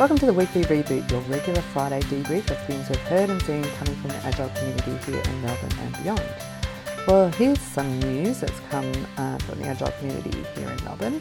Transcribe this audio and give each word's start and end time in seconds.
Welcome 0.00 0.16
to 0.16 0.24
the 0.24 0.32
Weekly 0.32 0.62
Reboot, 0.62 1.10
your 1.10 1.20
regular 1.28 1.60
Friday 1.60 2.00
debrief 2.00 2.50
of 2.50 2.58
things 2.64 2.88
we've 2.88 2.98
heard 3.00 3.28
and 3.28 3.42
seen 3.42 3.62
coming 3.62 3.94
from 3.96 4.08
the 4.08 4.16
Agile 4.24 4.48
community 4.48 4.96
here 5.04 5.20
in 5.20 5.42
Melbourne 5.42 5.78
and 5.78 6.02
beyond. 6.02 6.22
Well, 7.06 7.28
here's 7.32 7.60
some 7.60 8.00
news 8.00 8.40
that's 8.40 8.58
come 8.70 8.90
uh, 9.18 9.36
from 9.40 9.60
the 9.60 9.66
Agile 9.66 9.92
community 9.98 10.42
here 10.56 10.70
in 10.70 10.84
Melbourne, 10.84 11.20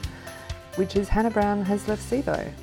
which 0.77 0.95
is 0.95 1.09
Hannah 1.09 1.29
Browne 1.29 1.65
has 1.65 1.89
left 1.89 2.09
Cevo. 2.09 2.53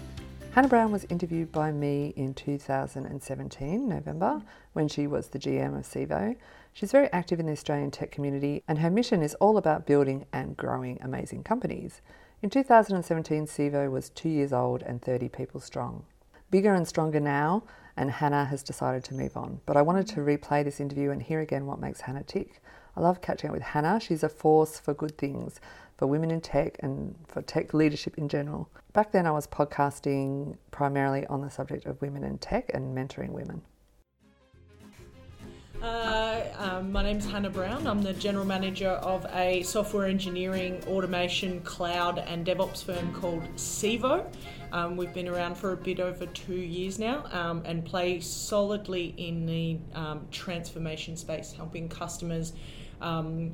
Hannah 0.52 0.68
Browne 0.68 0.90
was 0.90 1.04
interviewed 1.10 1.52
by 1.52 1.70
me 1.70 2.14
in 2.16 2.32
2017, 2.32 3.86
November, 3.86 4.40
when 4.72 4.88
she 4.88 5.06
was 5.06 5.28
the 5.28 5.38
GM 5.38 5.76
of 5.76 5.84
Cevo. 5.84 6.34
She's 6.72 6.92
very 6.92 7.12
active 7.12 7.40
in 7.40 7.44
the 7.44 7.52
Australian 7.52 7.90
tech 7.90 8.10
community, 8.10 8.62
and 8.66 8.78
her 8.78 8.88
mission 8.88 9.22
is 9.22 9.34
all 9.34 9.58
about 9.58 9.84
building 9.84 10.24
and 10.32 10.56
growing 10.56 10.98
amazing 11.02 11.42
companies. 11.42 12.00
In 12.42 12.50
2017, 12.50 13.46
Cevo 13.46 13.90
was 13.90 14.10
two 14.10 14.28
years 14.28 14.52
old 14.52 14.82
and 14.82 15.00
30 15.00 15.30
people 15.30 15.58
strong. 15.58 16.04
Bigger 16.50 16.74
and 16.74 16.86
stronger 16.86 17.18
now, 17.18 17.62
and 17.96 18.10
Hannah 18.10 18.44
has 18.44 18.62
decided 18.62 19.04
to 19.04 19.14
move 19.14 19.38
on. 19.38 19.62
But 19.64 19.78
I 19.78 19.82
wanted 19.82 20.06
to 20.08 20.20
replay 20.20 20.62
this 20.62 20.78
interview 20.78 21.10
and 21.10 21.22
hear 21.22 21.40
again 21.40 21.64
what 21.64 21.80
makes 21.80 22.02
Hannah 22.02 22.22
tick. 22.22 22.60
I 22.94 23.00
love 23.00 23.22
catching 23.22 23.48
up 23.48 23.54
with 23.54 23.62
Hannah. 23.62 23.98
She's 24.00 24.22
a 24.22 24.28
force 24.28 24.78
for 24.78 24.92
good 24.92 25.16
things, 25.16 25.60
for 25.96 26.06
women 26.06 26.30
in 26.30 26.42
tech 26.42 26.76
and 26.80 27.14
for 27.26 27.40
tech 27.40 27.72
leadership 27.72 28.18
in 28.18 28.28
general. 28.28 28.68
Back 28.92 29.12
then, 29.12 29.26
I 29.26 29.30
was 29.30 29.46
podcasting 29.46 30.58
primarily 30.70 31.26
on 31.28 31.40
the 31.40 31.50
subject 31.50 31.86
of 31.86 32.02
women 32.02 32.22
in 32.22 32.36
tech 32.36 32.70
and 32.74 32.94
mentoring 32.94 33.30
women. 33.30 33.62
Uh, 35.82 36.42
um, 36.58 36.90
my 36.90 37.02
Hannah 37.04 37.50
Browne. 37.50 37.86
I'm 37.86 38.02
the 38.02 38.14
general 38.14 38.46
manager 38.46 38.88
of 38.88 39.26
a 39.32 39.62
software 39.62 40.06
engineering, 40.06 40.82
automation, 40.86 41.60
cloud, 41.60 42.18
and 42.18 42.46
DevOps 42.46 42.82
firm 42.82 43.12
called 43.12 43.42
Cevo. 43.56 44.26
Um, 44.72 44.96
we've 44.96 45.12
been 45.12 45.28
around 45.28 45.56
for 45.56 45.72
a 45.72 45.76
bit 45.76 46.00
over 46.00 46.26
two 46.26 46.56
years 46.56 46.98
now 46.98 47.24
um, 47.30 47.62
and 47.64 47.84
play 47.84 48.20
solidly 48.20 49.14
in 49.16 49.46
the 49.46 49.78
um, 49.94 50.26
transformation 50.30 51.16
space, 51.16 51.52
helping 51.52 51.88
customers 51.88 52.54
um, 53.00 53.52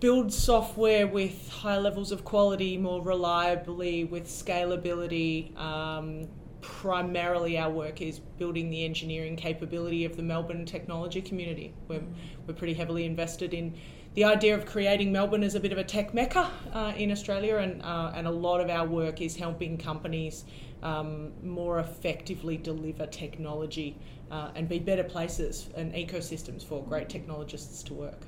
build 0.00 0.32
software 0.32 1.06
with 1.06 1.48
high 1.50 1.78
levels 1.78 2.10
of 2.10 2.24
quality, 2.24 2.76
more 2.76 3.02
reliably, 3.02 4.04
with 4.04 4.26
scalability 4.26 5.56
um, 5.56 6.26
primarily 6.62 7.58
our 7.58 7.70
work 7.70 8.00
is 8.00 8.20
building 8.38 8.70
the 8.70 8.84
engineering 8.84 9.36
capability 9.36 10.04
of 10.04 10.16
the 10.16 10.22
Melbourne 10.22 10.64
technology 10.64 11.20
community. 11.20 11.74
We're, 11.88 12.02
we're 12.46 12.54
pretty 12.54 12.74
heavily 12.74 13.04
invested 13.04 13.52
in 13.52 13.74
the 14.14 14.24
idea 14.24 14.54
of 14.54 14.64
creating 14.64 15.10
Melbourne 15.10 15.42
as 15.42 15.54
a 15.54 15.60
bit 15.60 15.72
of 15.72 15.78
a 15.78 15.84
tech 15.84 16.14
mecca 16.14 16.50
uh, 16.72 16.92
in 16.96 17.10
Australia, 17.10 17.56
and, 17.58 17.82
uh, 17.82 18.12
and 18.14 18.26
a 18.26 18.30
lot 18.30 18.60
of 18.60 18.70
our 18.70 18.86
work 18.86 19.20
is 19.20 19.36
helping 19.36 19.76
companies 19.76 20.44
um, 20.82 21.32
more 21.42 21.80
effectively 21.80 22.56
deliver 22.56 23.06
technology 23.06 23.98
uh, 24.30 24.50
and 24.54 24.68
be 24.68 24.78
better 24.78 25.04
places 25.04 25.68
and 25.76 25.92
ecosystems 25.94 26.64
for 26.64 26.82
great 26.84 27.08
technologists 27.08 27.82
to 27.84 27.94
work. 27.94 28.26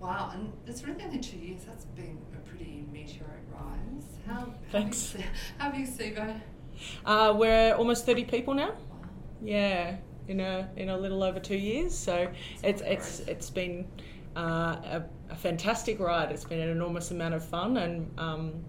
Wow, 0.00 0.30
and 0.34 0.52
it's 0.66 0.82
really 0.84 1.02
only 1.04 1.18
two 1.18 1.38
years. 1.38 1.64
That's 1.64 1.84
been 1.86 2.18
a 2.34 2.48
pretty 2.48 2.84
meteoric 2.92 3.44
rise. 3.50 4.04
How, 4.26 4.52
Thanks. 4.70 5.16
How 5.58 5.70
have 5.70 5.78
you, 5.78 5.86
Cevo? 5.86 6.40
Uh, 7.04 7.34
we're 7.36 7.74
almost 7.74 8.06
30 8.06 8.24
people 8.24 8.54
now. 8.54 8.72
Yeah, 9.42 9.96
in 10.28 10.40
a 10.40 10.68
in 10.76 10.88
a 10.88 10.96
little 10.96 11.22
over 11.22 11.40
two 11.40 11.56
years. 11.56 11.96
So 11.96 12.28
it's 12.62 12.82
it's 12.82 13.20
it's 13.20 13.50
been 13.50 13.86
uh, 14.36 14.76
a, 14.84 15.04
a, 15.30 15.36
fantastic 15.36 15.98
ride. 16.00 16.30
It's 16.30 16.44
been 16.44 16.60
an 16.60 16.68
enormous 16.68 17.10
amount 17.10 17.34
of 17.34 17.44
fun, 17.44 17.76
and 17.78 18.10
um, 18.18 18.64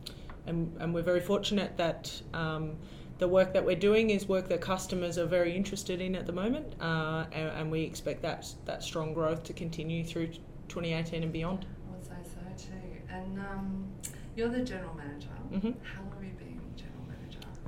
and, 0.45 0.75
and 0.79 0.93
we're 0.93 1.03
very 1.03 1.21
fortunate 1.21 1.77
that. 1.77 2.21
Um, 2.33 2.77
the 3.19 3.27
work 3.27 3.51
that 3.53 3.65
we're 3.65 3.75
doing 3.75 4.11
is 4.11 4.27
work 4.27 4.47
that 4.47 4.61
customers 4.61 5.17
are 5.17 5.25
very 5.25 5.55
interested 5.55 6.01
in 6.01 6.15
at 6.15 6.27
the 6.27 6.31
moment, 6.31 6.75
uh, 6.79 7.25
and, 7.31 7.49
and, 7.49 7.71
we 7.71 7.81
expect 7.81 8.21
that 8.21 8.45
that 8.65 8.83
strong 8.83 9.11
growth 9.11 9.43
to 9.45 9.53
continue 9.53 10.03
through 10.03 10.27
2018 10.67 11.23
and 11.23 11.33
beyond. 11.33 11.65
I 11.65 11.95
would 11.95 12.05
say 12.05 12.13
so 12.23 12.67
too. 12.67 12.75
And 13.11 13.39
um, 13.39 13.87
you're 14.35 14.49
the 14.49 14.61
general 14.61 14.93
manager. 14.93 15.29
Mm-hmm. 15.51 15.71
How 15.83 16.03
long 16.03 16.11
have 16.11 16.23
you 16.23 16.29
been 16.37 16.57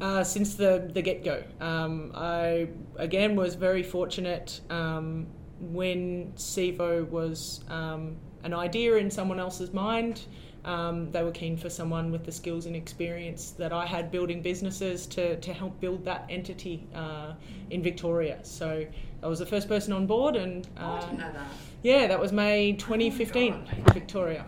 uh, 0.02 0.24
since 0.24 0.56
the, 0.56 0.90
the 0.94 1.02
get 1.02 1.24
go. 1.24 1.44
Um, 1.60 2.12
I, 2.16 2.70
again, 2.98 3.36
was 3.36 3.56
very 3.56 3.84
fortunate 3.84 4.62
um, 4.70 5.28
when 5.60 6.34
Cevo 6.36 7.08
was 7.10 7.62
um, 7.70 8.16
an 8.44 8.54
idea 8.54 8.96
in 8.96 9.12
someone 9.12 9.40
else's 9.40 9.74
mind. 9.74 10.26
Um, 10.66 11.10
they 11.12 11.24
were 11.24 11.32
keen 11.32 11.56
for 11.56 11.70
someone 11.70 12.12
with 12.12 12.26
the 12.26 12.32
skills 12.32 12.66
and 12.66 12.76
experience 12.76 13.52
that 13.52 13.72
I 13.72 13.86
had 13.86 14.12
building 14.12 14.42
businesses 14.42 15.08
to, 15.08 15.38
to 15.38 15.54
help 15.54 15.80
build 15.80 16.04
that 16.06 16.26
entity 16.30 16.86
uh, 16.94 17.34
in 17.70 17.82
Victoria. 17.82 18.40
So 18.44 18.86
I 19.24 19.28
was 19.28 19.40
the 19.40 19.46
first 19.46 19.68
person 19.68 19.94
on 19.94 20.06
board, 20.06 20.36
and 20.36 20.68
uh, 20.78 21.02
oh, 21.02 21.18
that. 21.18 21.36
yeah, 21.82 22.08
that 22.08 22.20
was 22.20 22.32
May 22.34 22.74
2015, 22.74 23.54
oh 23.54 23.92
Victoria. 23.94 24.46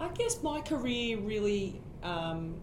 I 0.00 0.08
guess 0.08 0.42
my 0.42 0.60
career 0.60 1.18
really 1.18 1.80
um, 2.02 2.56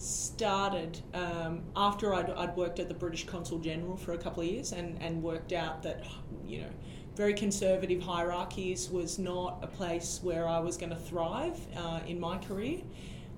started 0.00 0.98
um, 1.12 1.62
after 1.76 2.14
I'd, 2.14 2.30
I'd, 2.30 2.56
worked 2.56 2.78
at 2.78 2.88
the 2.88 2.94
British 2.94 3.26
Consul 3.26 3.58
General 3.58 3.96
for 3.96 4.14
a 4.14 4.18
couple 4.18 4.42
of 4.42 4.48
years 4.48 4.72
and, 4.72 4.96
and 5.02 5.22
worked 5.22 5.52
out 5.52 5.82
that, 5.82 6.04
you 6.46 6.62
know, 6.62 6.70
very 7.16 7.34
conservative 7.34 8.00
hierarchies 8.00 8.88
was 8.88 9.18
not 9.18 9.58
a 9.62 9.66
place 9.66 10.20
where 10.22 10.48
I 10.48 10.58
was 10.58 10.78
going 10.78 10.90
to 10.90 10.96
thrive 10.96 11.58
uh, 11.76 12.00
in 12.06 12.18
my 12.18 12.38
career. 12.38 12.78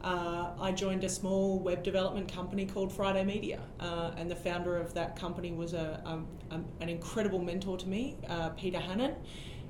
Uh, 0.05 0.51
I 0.61 0.73
joined 0.73 1.03
a 1.05 1.09
small 1.09 1.59
web 1.59 1.83
development 1.83 2.33
company 2.33 2.67
called 2.67 2.93
Friday 2.93 3.25
Media, 3.25 3.61
uh, 3.81 4.13
and 4.17 4.31
the 4.31 4.37
founder 4.37 4.77
of 4.77 4.95
that 4.95 5.17
company 5.17 5.53
was 5.53 5.75
a, 5.75 6.01
a, 6.05 6.55
a 6.55 6.61
an 6.81 6.89
incredible 6.89 7.39
mentor 7.39 7.77
to 7.77 7.89
me, 7.89 8.17
uh, 8.29 8.51
Peter 8.51 8.81
Hannon. 8.81 9.15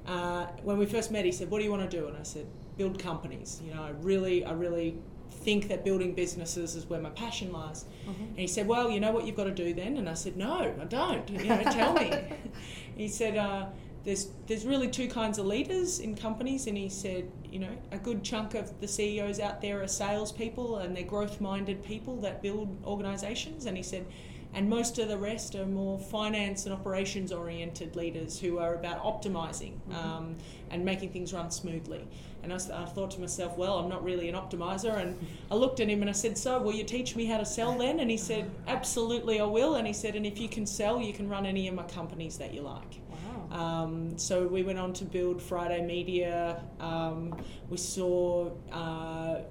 Uh, 0.06 0.46
when 0.62 0.78
we 0.78 0.86
first 0.86 1.10
met, 1.10 1.24
he 1.24 1.32
said, 1.32 1.50
"What 1.50 1.58
do 1.58 1.64
you 1.64 1.70
want 1.70 1.88
to 1.88 1.96
do?" 2.00 2.08
And 2.08 2.16
I 2.16 2.22
said, 2.22 2.46
"Build 2.78 2.98
companies." 2.98 3.60
You 3.62 3.74
know, 3.74 3.82
I 3.82 3.90
really, 3.90 4.42
I 4.44 4.52
really 4.52 4.98
think 5.32 5.68
that 5.68 5.84
building 5.84 6.14
businesses 6.14 6.74
is 6.74 6.86
where 6.86 7.00
my 7.00 7.10
passion 7.10 7.52
lies. 7.52 7.84
Mm-hmm. 8.06 8.22
And 8.22 8.38
he 8.38 8.46
said, 8.46 8.66
Well, 8.66 8.90
you 8.90 9.00
know 9.00 9.12
what 9.12 9.26
you've 9.26 9.36
got 9.36 9.44
to 9.44 9.50
do 9.50 9.74
then? 9.74 9.96
And 9.96 10.08
I 10.08 10.14
said, 10.14 10.36
No, 10.36 10.74
I 10.80 10.84
don't. 10.84 11.28
You 11.28 11.44
know, 11.44 11.62
tell 11.64 11.94
me. 11.94 12.12
he 12.96 13.08
said, 13.08 13.36
uh, 13.36 13.66
there's, 14.04 14.30
there's 14.48 14.66
really 14.66 14.88
two 14.88 15.08
kinds 15.08 15.38
of 15.38 15.46
leaders 15.46 16.00
in 16.00 16.16
companies, 16.16 16.66
and 16.66 16.76
he 16.76 16.88
said, 16.88 17.30
you 17.52 17.60
know, 17.60 17.70
a 17.92 17.98
good 17.98 18.24
chunk 18.24 18.54
of 18.54 18.80
the 18.80 18.88
CEOs 18.88 19.38
out 19.38 19.60
there 19.60 19.82
are 19.82 19.86
salespeople 19.86 20.78
and 20.78 20.96
they're 20.96 21.04
growth 21.04 21.40
minded 21.40 21.84
people 21.84 22.16
that 22.22 22.42
build 22.42 22.76
organizations. 22.84 23.66
And 23.66 23.76
he 23.76 23.82
said, 23.82 24.06
and 24.54 24.68
most 24.68 24.98
of 24.98 25.08
the 25.08 25.16
rest 25.16 25.54
are 25.54 25.66
more 25.66 25.98
finance 25.98 26.66
and 26.66 26.74
operations 26.74 27.32
oriented 27.32 27.96
leaders 27.96 28.38
who 28.38 28.58
are 28.58 28.74
about 28.74 29.02
optimizing 29.02 29.74
mm-hmm. 29.88 29.94
um, 29.94 30.36
and 30.70 30.84
making 30.84 31.10
things 31.10 31.32
run 31.32 31.50
smoothly. 31.50 32.06
And 32.42 32.52
I, 32.52 32.56
I, 32.56 32.84
thought 32.86 33.12
to 33.12 33.20
myself, 33.20 33.56
well, 33.56 33.78
I'm 33.78 33.88
not 33.88 34.02
really 34.02 34.28
an 34.28 34.34
optimizer. 34.34 35.00
And 35.00 35.16
I 35.50 35.54
looked 35.54 35.80
at 35.80 35.88
him 35.88 36.00
and 36.00 36.10
I 36.10 36.12
said, 36.12 36.36
so 36.36 36.60
will 36.60 36.74
you 36.74 36.84
teach 36.84 37.14
me 37.14 37.24
how 37.24 37.38
to 37.38 37.44
sell 37.44 37.78
then? 37.78 38.00
And 38.00 38.10
he 38.10 38.16
said, 38.16 38.50
absolutely, 38.66 39.40
I 39.40 39.44
will. 39.44 39.76
And 39.76 39.86
he 39.86 39.92
said, 39.92 40.16
and 40.16 40.26
if 40.26 40.40
you 40.40 40.48
can 40.48 40.66
sell, 40.66 41.00
you 41.00 41.12
can 41.12 41.28
run 41.28 41.46
any 41.46 41.68
of 41.68 41.74
my 41.74 41.84
companies 41.84 42.38
that 42.38 42.52
you 42.52 42.62
like. 42.62 43.00
Wow. 43.08 43.56
Um, 43.56 44.18
so 44.18 44.46
we 44.46 44.62
went 44.62 44.78
on 44.78 44.92
to 44.94 45.04
build 45.04 45.40
Friday 45.40 45.84
Media. 45.86 46.62
Um, 46.80 47.34
we 47.68 47.76
saw 47.76 48.50
uh, 48.72 49.42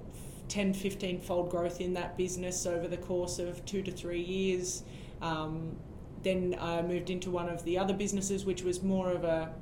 10, 0.48 0.74
15 0.74 1.20
fold 1.20 1.50
growth 1.50 1.80
in 1.80 1.94
that 1.94 2.18
business 2.18 2.66
over 2.66 2.88
the 2.88 2.98
course 2.98 3.38
of 3.38 3.64
two 3.64 3.82
to 3.82 3.90
three 3.90 4.20
years. 4.20 4.82
Um, 5.22 5.76
then 6.22 6.56
I 6.60 6.82
moved 6.82 7.10
into 7.10 7.30
one 7.30 7.48
of 7.48 7.64
the 7.64 7.78
other 7.78 7.94
businesses, 7.94 8.44
which 8.44 8.62
was 8.62 8.82
more 8.82 9.10
of 9.10 9.24
a 9.24 9.52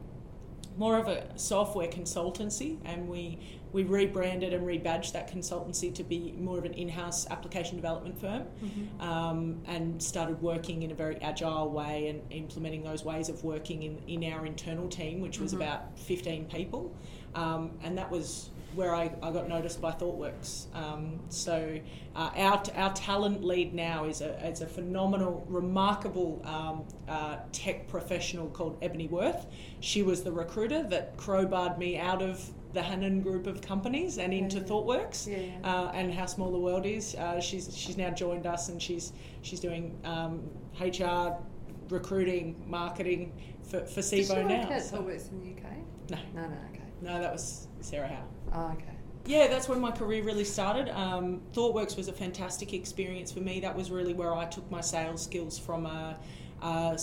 more 0.81 0.97
of 0.97 1.09
a 1.09 1.27
software 1.39 1.89
consultancy, 1.89 2.79
and 2.87 3.07
we 3.07 3.39
we 3.73 3.85
rebranded 3.85 4.53
and 4.55 4.67
rebadged 4.67 5.13
that 5.13 5.31
consultancy 5.31 5.95
to 5.95 6.03
be 6.03 6.35
more 6.41 6.59
of 6.59 6.65
an 6.65 6.73
in-house 6.73 7.29
application 7.31 7.77
development 7.77 8.19
firm, 8.19 8.45
mm-hmm. 8.65 9.01
um, 9.01 9.61
and 9.67 10.03
started 10.03 10.41
working 10.43 10.83
in 10.83 10.91
a 10.91 10.95
very 10.95 11.17
agile 11.19 11.71
way 11.71 12.09
and 12.09 12.21
implementing 12.33 12.83
those 12.83 13.05
ways 13.05 13.29
of 13.29 13.45
working 13.45 13.83
in, 13.83 13.99
in 14.09 14.33
our 14.33 14.47
internal 14.47 14.89
team, 14.89 15.21
which 15.21 15.39
was 15.39 15.53
mm-hmm. 15.53 15.63
about 15.63 15.99
15 15.99 16.47
people, 16.47 16.93
um, 17.35 17.71
and 17.85 17.97
that 17.99 18.11
was 18.11 18.49
where 18.75 18.95
I, 18.95 19.11
I 19.23 19.31
got 19.31 19.49
noticed 19.49 19.81
by 19.81 19.93
ThoughtWorks. 19.93 20.75
Um, 20.75 21.21
so 21.29 21.79
uh, 22.15 22.31
our, 22.37 22.63
our 22.77 22.93
talent 22.95 23.45
lead 23.45 23.75
now 23.75 24.05
is 24.05 24.21
a, 24.21 24.47
is 24.47 24.61
a 24.61 24.67
phenomenal, 24.67 25.45
remarkable 25.49 26.41
um, 26.45 26.85
uh, 27.09 27.39
tech 27.53 27.89
professional 27.89 28.49
called 28.49 28.79
Ebony 28.83 29.09
Worth. 29.09 29.47
She 29.81 30.03
was 30.03 30.23
the 30.23 30.33
recruiter 30.33 30.83
that 30.85 31.17
crowbarred 31.17 31.79
me 31.79 31.99
out 31.99 32.23
of 32.23 32.51
the 32.73 32.83
Hannon 32.83 33.21
group 33.21 33.47
of 33.47 33.61
companies 33.61 34.19
and 34.19 34.33
into 34.33 34.59
yeah, 34.59 34.65
ThoughtWorks 34.65 35.27
yeah, 35.27 35.39
yeah. 35.39 35.69
Uh, 35.69 35.91
and 35.93 36.15
how 36.15 36.27
small 36.27 36.53
the 36.53 36.59
world 36.59 36.87
is. 36.87 37.15
Uh, 37.17 37.41
she's 37.41 37.77
she's 37.77 37.97
now 37.97 38.11
joined 38.11 38.47
us 38.47 38.69
and 38.69 38.81
she's 38.81 39.13
she's 39.43 39.59
doing 39.59 39.99
um, 40.05 40.49
HR, 40.81 41.37
recruiting, 41.89 42.63
marketing 42.67 43.33
for 43.63 43.85
for 43.87 44.01
Cevo 44.01 44.47
now. 44.47 44.49
Did 44.49 44.63
she 44.63 44.69
work 44.69 44.71
at 44.71 44.83
ThoughtWorks 44.85 45.31
in 45.33 45.41
the 45.41 45.61
UK? 45.61 45.73
No, 46.11 46.19
no, 46.35 46.49
no. 46.49 46.57
Okay. 46.73 46.81
No, 47.03 47.21
that 47.21 47.33
was 47.33 47.67
Sarah 47.81 48.09
Howe. 48.09 48.25
Oh, 48.53 48.73
okay. 48.75 48.97
yeah, 49.27 49.47
that's 49.49 49.69
when 49.69 49.81
my 49.81 49.91
career 49.93 50.23
really 50.25 50.45
started. 50.45 50.89
Um, 50.91 51.41
ThoughtWorks 51.53 51.97
was 51.97 52.09
a 52.09 52.13
fantastic 52.13 52.73
experience 52.75 53.31
for 53.31 53.41
me. 53.41 53.61
That 53.61 53.77
was 53.77 53.91
really 53.91 54.15
where 54.15 54.35
I 54.35 54.47
took 54.47 54.69
my 54.71 54.81
sales 54.81 55.23
skills 55.23 55.59
from 55.59 55.87
a, 55.87 56.19
a, 56.63 56.99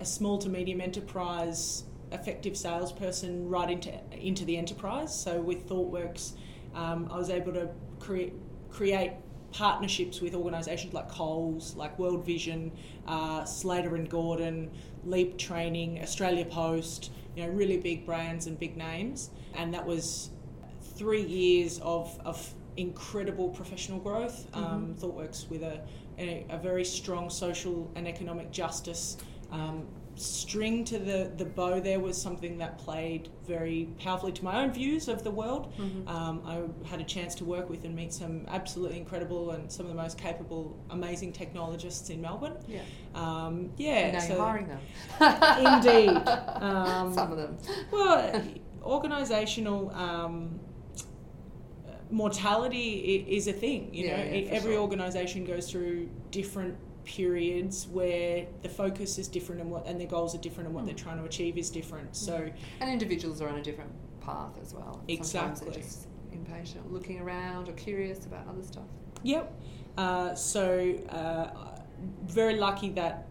a 0.00 0.04
small 0.04 0.38
to 0.38 0.48
medium 0.48 0.80
enterprise 0.80 1.84
effective 2.12 2.56
salesperson 2.56 3.48
right 3.48 3.70
into 3.70 3.92
into 4.12 4.44
the 4.44 4.56
enterprise. 4.56 5.18
So 5.18 5.40
with 5.40 5.68
ThoughtWorks, 5.68 6.32
um, 6.74 7.08
I 7.10 7.16
was 7.18 7.30
able 7.30 7.52
to 7.54 7.68
create 7.98 8.34
create 8.70 9.12
partnerships 9.52 10.20
with 10.20 10.34
organisations 10.34 10.92
like 10.94 11.08
Coles, 11.08 11.74
like 11.76 11.98
World 11.98 12.24
Vision, 12.24 12.72
uh, 13.06 13.44
Slater 13.44 13.94
and 13.94 14.08
Gordon, 14.08 14.70
Leap 15.04 15.38
Training, 15.38 16.00
Australia 16.02 16.44
Post. 16.44 17.10
You 17.36 17.46
know, 17.46 17.52
really 17.52 17.78
big 17.78 18.06
brands 18.06 18.46
and 18.46 18.56
big 18.58 18.76
names, 18.76 19.30
and 19.54 19.74
that 19.74 19.84
was 19.84 20.30
three 20.96 21.22
years 21.22 21.80
of, 21.80 22.18
of 22.24 22.54
incredible 22.76 23.48
professional 23.48 23.98
growth. 23.98 24.50
Mm-hmm. 24.52 24.64
Um, 24.64 24.94
ThoughtWorks 24.98 25.48
with 25.50 25.62
a, 25.62 25.80
a, 26.18 26.46
a, 26.50 26.58
very 26.58 26.84
strong 26.84 27.30
social 27.30 27.90
and 27.94 28.06
economic 28.06 28.50
justice 28.50 29.16
um, 29.50 29.86
string 30.16 30.84
to 30.84 30.98
the, 30.98 31.32
the 31.36 31.44
bow 31.44 31.80
there 31.80 31.98
was 31.98 32.20
something 32.20 32.58
that 32.58 32.78
played 32.78 33.28
very 33.46 33.88
powerfully 33.98 34.32
to 34.32 34.44
my 34.44 34.62
own 34.62 34.72
views 34.72 35.08
of 35.08 35.24
the 35.24 35.30
world. 35.30 35.72
Mm-hmm. 35.76 36.08
Um, 36.08 36.42
I 36.46 36.88
had 36.88 37.00
a 37.00 37.04
chance 37.04 37.34
to 37.36 37.44
work 37.44 37.68
with 37.68 37.84
and 37.84 37.94
meet 37.94 38.12
some 38.12 38.44
absolutely 38.48 38.98
incredible 38.98 39.52
and 39.52 39.70
some 39.70 39.86
of 39.86 39.92
the 39.92 40.00
most 40.00 40.16
capable, 40.16 40.78
amazing 40.90 41.32
technologists 41.32 42.10
in 42.10 42.20
Melbourne. 42.20 42.56
Yeah. 42.68 42.82
Um, 43.14 43.70
yeah. 43.76 44.12
now 44.12 44.18
so 44.20 44.34
you're 44.34 44.44
hiring 44.44 44.68
them. 44.68 44.80
Indeed. 45.74 46.22
Um, 46.64 47.12
Some 47.12 47.32
of 47.32 47.36
them. 47.38 47.58
well, 47.90 48.42
organisational 48.82 49.94
um, 49.94 50.58
mortality 52.10 53.24
is 53.28 53.46
a 53.48 53.52
thing. 53.52 53.92
You 53.94 54.06
Yeah, 54.06 54.16
know, 54.16 54.22
yeah, 54.24 54.48
every 54.50 54.72
sure. 54.72 54.82
organisation 54.82 55.44
goes 55.44 55.70
through 55.70 56.08
different 56.30 56.76
periods 57.04 57.86
where 57.88 58.46
the 58.62 58.68
focus 58.68 59.18
is 59.18 59.28
different 59.28 59.60
and 59.60 59.70
what 59.70 59.86
and 59.86 60.00
their 60.00 60.06
goals 60.08 60.34
are 60.34 60.38
different 60.38 60.68
and 60.68 60.74
what 60.74 60.84
Mm. 60.84 60.88
they're 60.88 60.94
trying 60.96 61.18
to 61.18 61.24
achieve 61.24 61.58
is 61.58 61.68
different. 61.70 62.16
So 62.16 62.48
And 62.80 62.90
individuals 62.90 63.40
are 63.42 63.48
on 63.48 63.56
a 63.58 63.62
different 63.62 63.90
path 64.20 64.58
as 64.62 64.72
well. 64.74 65.02
And 65.08 65.24
Sometimes 65.26 65.60
Exactly. 65.60 65.70
they're 65.72 65.82
just 65.82 66.06
impatient, 66.32 66.92
looking 66.92 67.20
around 67.20 67.68
or 67.68 67.72
curious 67.72 68.24
about 68.26 68.46
other 68.48 68.62
stuff. 68.62 68.84
Yep. 69.22 69.52
Uh, 69.98 70.34
so 70.34 70.94
uh, 71.10 71.50
very 72.22 72.56
lucky 72.56 72.88
that 72.90 73.28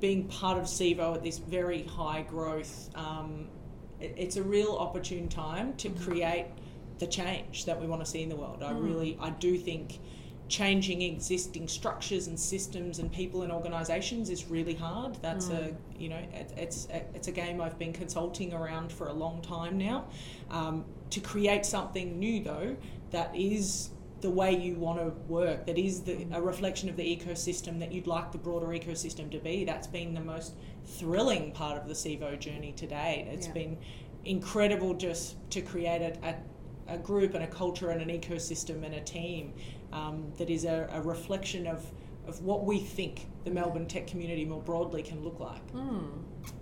being 0.00 0.26
part 0.28 0.58
of 0.58 0.64
Cevo 0.64 1.14
at 1.14 1.22
this 1.22 1.38
very 1.38 1.84
high 1.84 2.22
growth, 2.22 2.90
um, 2.96 3.48
it's 4.00 4.36
a 4.36 4.42
real 4.42 4.76
opportune 4.78 5.28
time 5.28 5.74
to 5.76 5.90
Mhm. 5.90 6.00
create 6.02 6.46
the 7.00 7.06
change 7.06 7.64
that 7.64 7.80
we 7.80 7.86
want 7.86 8.04
to 8.04 8.10
see 8.10 8.22
in 8.22 8.28
the 8.28 8.36
world. 8.36 8.62
I 8.62 8.72
Mm. 8.72 8.84
really, 8.84 9.18
I 9.20 9.30
do 9.30 9.58
think 9.58 9.98
changing 10.48 11.02
existing 11.02 11.68
structures 11.68 12.26
and 12.26 12.38
systems 12.38 12.98
and 12.98 13.10
people 13.12 13.42
and 13.42 13.52
organisations 13.52 14.30
is 14.30 14.50
really 14.50 14.74
hard. 14.74 15.14
That's 15.22 15.46
Mm. 15.46 15.58
a, 15.58 15.76
you 16.00 16.08
know, 16.08 16.16
it, 16.34 16.52
it's 16.56 16.88
it's 17.14 17.28
a 17.28 17.32
game 17.32 17.60
I've 17.60 17.78
been 17.78 17.92
consulting 17.92 18.52
around 18.52 18.90
for 18.92 19.06
a 19.08 19.12
long 19.12 19.40
time 19.42 19.78
now. 19.78 20.04
Um, 20.50 20.84
to 21.10 21.20
create 21.20 21.64
something 21.66 22.18
new 22.18 22.42
though, 22.42 22.76
that 23.12 23.34
is 23.34 23.90
the 24.20 24.30
way 24.30 24.54
you 24.54 24.74
want 24.74 24.98
to 24.98 25.10
work, 25.32 25.64
that 25.66 25.78
is 25.78 26.02
the, 26.02 26.26
a 26.32 26.42
reflection 26.42 26.88
of 26.90 26.96
the 26.96 27.16
ecosystem 27.16 27.78
that 27.78 27.90
you'd 27.90 28.06
like 28.06 28.32
the 28.32 28.38
broader 28.38 28.66
ecosystem 28.66 29.30
to 29.30 29.38
be. 29.38 29.64
That's 29.64 29.86
been 29.86 30.12
the 30.14 30.20
most 30.20 30.52
thrilling 30.84 31.52
part 31.52 31.80
of 31.80 31.88
the 31.88 31.94
Cevo 31.94 32.38
journey 32.38 32.72
to 32.72 32.86
date. 32.86 33.26
It's 33.32 33.46
Yeah. 33.46 33.52
been 33.54 33.78
incredible 34.24 34.92
just 34.94 35.36
to 35.50 35.62
create 35.62 36.02
a, 36.02 36.28
a, 36.28 36.34
a 36.90 36.98
group 36.98 37.34
and 37.34 37.44
a 37.44 37.46
culture 37.46 37.90
and 37.90 38.02
an 38.02 38.08
ecosystem 38.08 38.84
and 38.84 38.94
a 38.94 39.00
team 39.00 39.52
um, 39.92 40.32
that 40.38 40.50
is 40.50 40.64
a, 40.64 40.88
a 40.92 41.00
reflection 41.00 41.66
of, 41.66 41.84
of 42.26 42.42
what 42.42 42.64
we 42.64 42.78
think 42.80 43.26
the 43.44 43.50
Melbourne 43.50 43.86
tech 43.86 44.06
community 44.06 44.44
more 44.44 44.60
broadly 44.60 45.02
can 45.02 45.22
look 45.24 45.40
like. 45.40 45.66
Mm. 45.72 46.08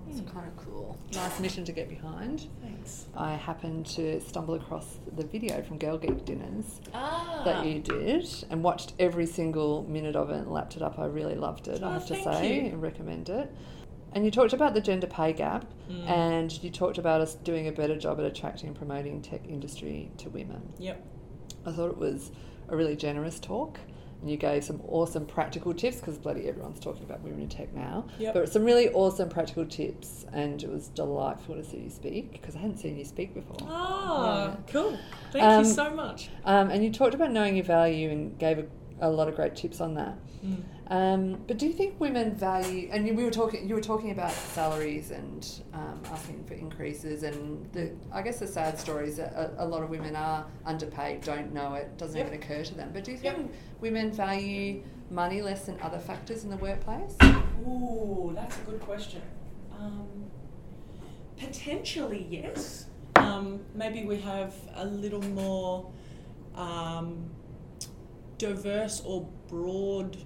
That's 0.07 0.21
Mm. 0.21 0.33
kind 0.33 0.49
of 0.49 0.57
cool. 0.65 0.97
Nice 1.15 1.39
mission 1.39 1.65
to 1.67 1.73
get 1.73 1.89
behind. 1.89 2.49
Thanks. 2.63 3.07
I 3.15 3.35
happened 3.35 3.85
to 3.89 4.21
stumble 4.23 4.55
across 4.55 4.99
the 5.17 5.25
video 5.25 5.63
from 5.63 5.79
Girl 5.79 5.99
Geek 5.99 6.25
Dinners 6.25 6.81
Ah, 6.95 7.43
that 7.45 7.65
you 7.67 7.79
did 7.81 8.27
and 8.51 8.63
watched 8.65 8.95
every 8.99 9.27
single 9.27 9.85
minute 9.85 10.17
of 10.17 10.31
it 10.31 10.37
and 10.39 10.51
lapped 10.51 10.77
it 10.77 10.83
up. 10.83 10.99
I 10.99 11.05
really 11.07 11.35
loved 11.37 11.69
it, 11.69 11.83
I 11.83 11.87
Oh, 11.89 11.91
have 11.93 12.07
to 12.07 12.23
say, 12.23 12.55
you. 12.65 12.71
and 12.71 12.83
recommend 12.83 13.29
it. 13.29 13.53
And 14.13 14.25
you 14.25 14.31
talked 14.31 14.53
about 14.53 14.75
the 14.75 14.81
gender 14.81 15.07
pay 15.07 15.33
gap 15.33 15.65
Mm. 15.91 16.07
and 16.09 16.63
you 16.63 16.71
talked 16.71 16.99
about 16.99 17.21
us 17.21 17.35
doing 17.35 17.67
a 17.69 17.73
better 17.73 17.97
job 17.97 18.19
at 18.19 18.25
attracting 18.27 18.69
and 18.69 18.77
promoting 18.77 19.23
tech 19.23 19.41
industry 19.49 20.11
to 20.19 20.29
women. 20.29 20.73
Yep. 20.79 21.03
I 21.67 21.73
thought 21.73 21.91
it 21.91 21.99
was 21.99 22.31
a 22.69 22.77
really 22.77 22.97
generous 22.97 23.39
talk. 23.41 23.79
And 24.21 24.29
you 24.29 24.37
gave 24.37 24.65
some 24.65 24.81
awesome 24.89 25.27
practical 25.27 25.73
tips 25.73 25.99
because 26.01 26.19
bloody 26.19 26.49
everyone's 26.49 26.81
talking 26.81 27.05
about 27.05 27.21
women 27.23 27.41
in 27.43 27.49
tech 27.49 27.73
now. 27.73 28.05
Yep. 28.19 28.35
But 28.35 28.49
some 28.49 28.65
really 28.65 28.89
awesome 28.91 29.29
practical 29.29 29.65
tips, 29.65 30.27
and 30.33 30.61
it 30.61 30.69
was 30.69 30.89
delightful 30.89 31.55
to 31.55 31.63
see 31.63 31.79
you 31.79 31.89
speak 31.91 32.33
because 32.33 32.57
I 32.57 32.59
hadn't 32.59 32.79
seen 32.79 32.99
you 32.99 33.05
speak 33.05 33.33
before. 33.33 33.57
Ah, 33.71 34.49
Yeah. 34.49 34.57
cool. 34.67 34.99
Thank 35.33 35.45
Um, 35.45 35.65
you 35.65 35.71
so 35.71 35.91
much. 35.91 36.31
Um, 36.45 36.69
and 36.71 36.83
you 36.85 36.91
talked 36.93 37.15
about 37.15 37.31
knowing 37.31 37.55
your 37.55 37.65
value 37.65 38.11
and 38.11 38.37
gave 38.41 38.59
a, 38.59 38.65
a 39.01 39.09
lot 39.11 39.29
of 39.29 39.37
great 39.37 39.55
tips 39.55 39.81
on 39.81 39.95
that. 39.95 40.17
Mm. 40.45 40.63
Um, 40.91 41.41
but 41.47 41.59
do 41.59 41.67
you 41.67 41.73
think 41.73 42.01
women 42.01 42.35
value? 42.35 42.89
And 42.93 43.07
you, 43.07 43.15
we 43.15 43.25
were 43.25 43.31
talking. 43.31 43.69
You 43.69 43.75
were 43.75 43.81
talking 43.81 44.11
about 44.11 44.31
salaries 44.33 45.11
and 45.11 45.47
um, 45.75 46.01
asking 46.11 46.45
for 46.45 46.55
increases, 46.55 47.23
and 47.25 47.71
the 47.73 47.93
I 48.13 48.23
guess 48.23 48.39
the 48.39 48.47
sad 48.47 48.79
story 48.79 49.09
is 49.09 49.17
that 49.19 49.33
a, 49.35 49.65
a 49.65 49.67
lot 49.67 49.83
of 49.83 49.91
women 49.91 50.17
are 50.17 50.47
underpaid, 50.65 51.23
don't 51.23 51.53
know 51.53 51.75
it, 51.75 51.97
doesn't 51.99 52.17
Yep. 52.17 52.27
even 52.27 52.41
occur 52.43 52.63
to 52.65 52.75
them. 52.75 52.91
But 52.93 53.05
do 53.05 53.13
you 53.13 53.19
Yep. 53.23 53.37
think 53.37 53.53
women 53.81 54.11
value 54.13 54.83
money 55.11 55.43
less 55.43 55.67
than 55.67 55.79
other 55.83 55.99
factors 55.99 56.45
in 56.45 56.51
the 56.51 56.57
workplace? 56.57 57.17
Ooh, 57.67 58.33
that's 58.35 58.57
a 58.59 58.61
good 58.63 58.81
question. 58.81 59.23
Um, 59.79 60.07
potentially, 61.39 62.27
yes. 62.31 62.87
Um, 63.17 63.61
maybe 63.75 64.05
we 64.05 64.17
have 64.21 64.55
a 64.75 64.85
little 64.87 65.23
more 65.23 65.91
um, 66.55 67.31
diverse 68.39 69.03
or 69.05 69.29
broad 69.49 70.17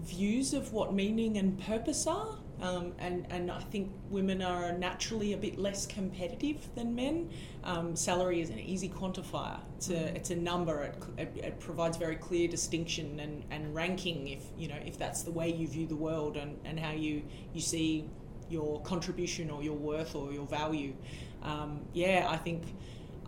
views 0.00 0.54
of 0.54 0.72
what 0.72 0.94
meaning 0.94 1.36
and 1.36 1.58
purpose 1.58 2.06
are. 2.06 2.38
Um, 2.60 2.92
and, 2.98 3.24
and 3.30 3.52
I 3.52 3.60
think 3.60 3.92
women 4.10 4.42
are 4.42 4.72
naturally 4.72 5.32
a 5.32 5.36
bit 5.36 5.58
less 5.58 5.86
competitive 5.86 6.74
than 6.74 6.92
men. 6.94 7.30
Um, 7.62 7.94
salary 7.94 8.40
is 8.40 8.50
an 8.50 8.58
easy 8.58 8.88
quantifier. 8.88 9.60
It's 9.76 9.90
a, 9.90 10.16
it's 10.16 10.30
a 10.30 10.36
number. 10.36 10.82
It, 10.82 10.96
it, 11.18 11.44
it 11.44 11.60
provides 11.60 11.96
very 11.96 12.16
clear 12.16 12.48
distinction 12.48 13.20
and, 13.20 13.44
and 13.50 13.72
ranking 13.74 14.28
if 14.28 14.42
you 14.56 14.66
know 14.66 14.78
if 14.84 14.98
that's 14.98 15.22
the 15.22 15.30
way 15.30 15.52
you 15.52 15.68
view 15.68 15.86
the 15.86 15.96
world 15.96 16.36
and, 16.36 16.58
and 16.64 16.80
how 16.80 16.90
you, 16.90 17.22
you 17.54 17.60
see 17.60 18.08
your 18.50 18.80
contribution 18.82 19.50
or 19.50 19.62
your 19.62 19.76
worth 19.76 20.16
or 20.16 20.32
your 20.32 20.46
value. 20.46 20.94
Um, 21.42 21.82
yeah, 21.92 22.26
I 22.28 22.38
think 22.38 22.64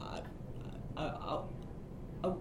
uh, 0.00 0.21
I, 0.97 1.02
I, 1.02 1.40
I 2.25 2.33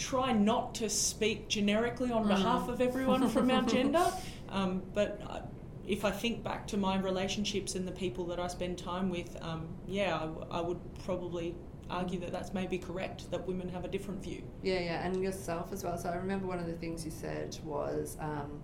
try 0.00 0.32
not 0.32 0.74
to 0.76 0.88
speak 0.88 1.48
generically 1.48 2.10
on 2.10 2.24
Mm. 2.24 2.28
behalf 2.28 2.68
of 2.68 2.80
everyone 2.80 3.28
from 3.28 3.50
our 3.50 3.62
gender, 3.76 4.06
um, 4.48 4.82
but 4.94 5.20
uh, 5.28 5.40
if 5.86 6.04
I 6.04 6.10
think 6.10 6.42
back 6.42 6.66
to 6.68 6.76
my 6.76 6.98
relationships 6.98 7.74
and 7.74 7.86
the 7.86 7.92
people 7.92 8.24
that 8.26 8.40
I 8.40 8.46
spend 8.46 8.78
time 8.78 9.10
with, 9.10 9.36
um, 9.42 9.68
yeah, 9.86 10.16
I, 10.16 10.20
w- 10.20 10.46
I 10.50 10.60
would 10.60 10.78
probably 11.04 11.54
argue 11.90 12.18
that 12.20 12.32
that's 12.32 12.54
maybe 12.54 12.78
correct, 12.78 13.30
that 13.30 13.46
women 13.46 13.68
have 13.68 13.84
a 13.84 13.88
different 13.88 14.22
view. 14.22 14.42
Yeah, 14.62 14.78
yeah, 14.78 15.04
and 15.06 15.20
yourself 15.22 15.72
as 15.72 15.84
well. 15.84 15.98
So 15.98 16.08
I 16.08 16.14
remember 16.16 16.46
one 16.46 16.58
of 16.60 16.66
the 16.66 16.74
things 16.74 17.04
you 17.04 17.10
said 17.10 17.58
was, 17.64 18.16
um, 18.20 18.60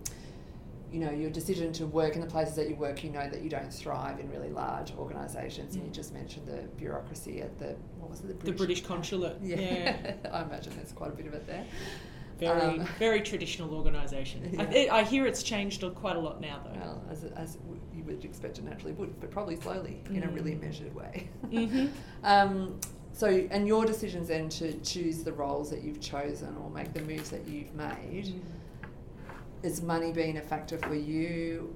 you 0.91 0.99
know, 0.99 1.11
your 1.11 1.29
decision 1.29 1.73
to 1.73 1.85
work 1.85 2.15
in 2.15 2.21
the 2.21 2.27
places 2.27 2.55
that 2.55 2.69
you 2.69 2.75
work. 2.75 3.03
You 3.03 3.09
know 3.11 3.29
that 3.29 3.41
you 3.41 3.49
don't 3.49 3.73
thrive 3.73 4.19
in 4.19 4.29
really 4.29 4.49
large 4.49 4.93
organisations, 4.97 5.75
and 5.75 5.83
you 5.83 5.89
Mm. 5.91 5.95
just 5.95 6.13
mentioned 6.13 6.47
the 6.47 6.63
bureaucracy 6.77 7.41
at 7.41 7.57
the 7.59 7.75
what 7.99 8.09
was 8.09 8.19
it, 8.21 8.27
the 8.27 8.33
The 8.33 8.39
British, 8.39 8.57
British 8.57 8.85
consulate, 8.85 9.37
Yeah, 9.41 9.59
yeah. 9.59 10.13
I 10.31 10.43
imagine 10.43 10.73
there's 10.75 10.91
quite 10.93 11.11
a 11.11 11.15
bit 11.15 11.27
of 11.27 11.33
it 11.33 11.45
there. 11.47 11.65
Very, 12.39 12.61
Um, 12.61 12.87
very 12.99 13.21
traditional 13.21 13.73
organisation. 13.73 14.47
Yeah. 14.53 14.61
I, 14.93 14.99
I 14.99 15.03
hear 15.03 15.25
it's 15.25 15.41
changed 15.41 15.83
quite 15.95 16.15
a 16.15 16.19
lot 16.19 16.39
now, 16.39 16.61
though. 16.63 16.79
Well, 16.79 17.03
as, 17.09 17.23
as 17.35 17.57
you 17.95 18.03
would 18.03 18.23
expect 18.23 18.59
it 18.59 18.63
naturally 18.63 18.93
would, 18.93 19.19
but 19.19 19.31
probably 19.31 19.55
slowly 19.55 20.01
in 20.11 20.21
a 20.23 20.29
really 20.29 20.51
Mm. 20.53 20.61
measured 20.61 20.93
way. 20.95 21.27
Mhm. 21.47 21.89
um, 22.23 22.79
so, 23.11 23.27
and 23.49 23.67
your 23.67 23.83
decisions 23.85 24.27
then 24.27 24.47
to 24.49 24.73
choose 24.81 25.23
the 25.23 25.33
roles 25.33 25.71
that 25.71 25.81
you've 25.81 25.99
chosen 25.99 26.55
or 26.57 26.69
make 26.69 26.93
the 26.93 27.01
moves 27.01 27.31
that 27.31 27.47
you've 27.47 27.73
made, 27.73 28.39
is 29.63 29.81
money 29.81 30.11
being 30.11 30.37
a 30.37 30.41
factor 30.41 30.77
for 30.77 30.95
you? 30.95 31.75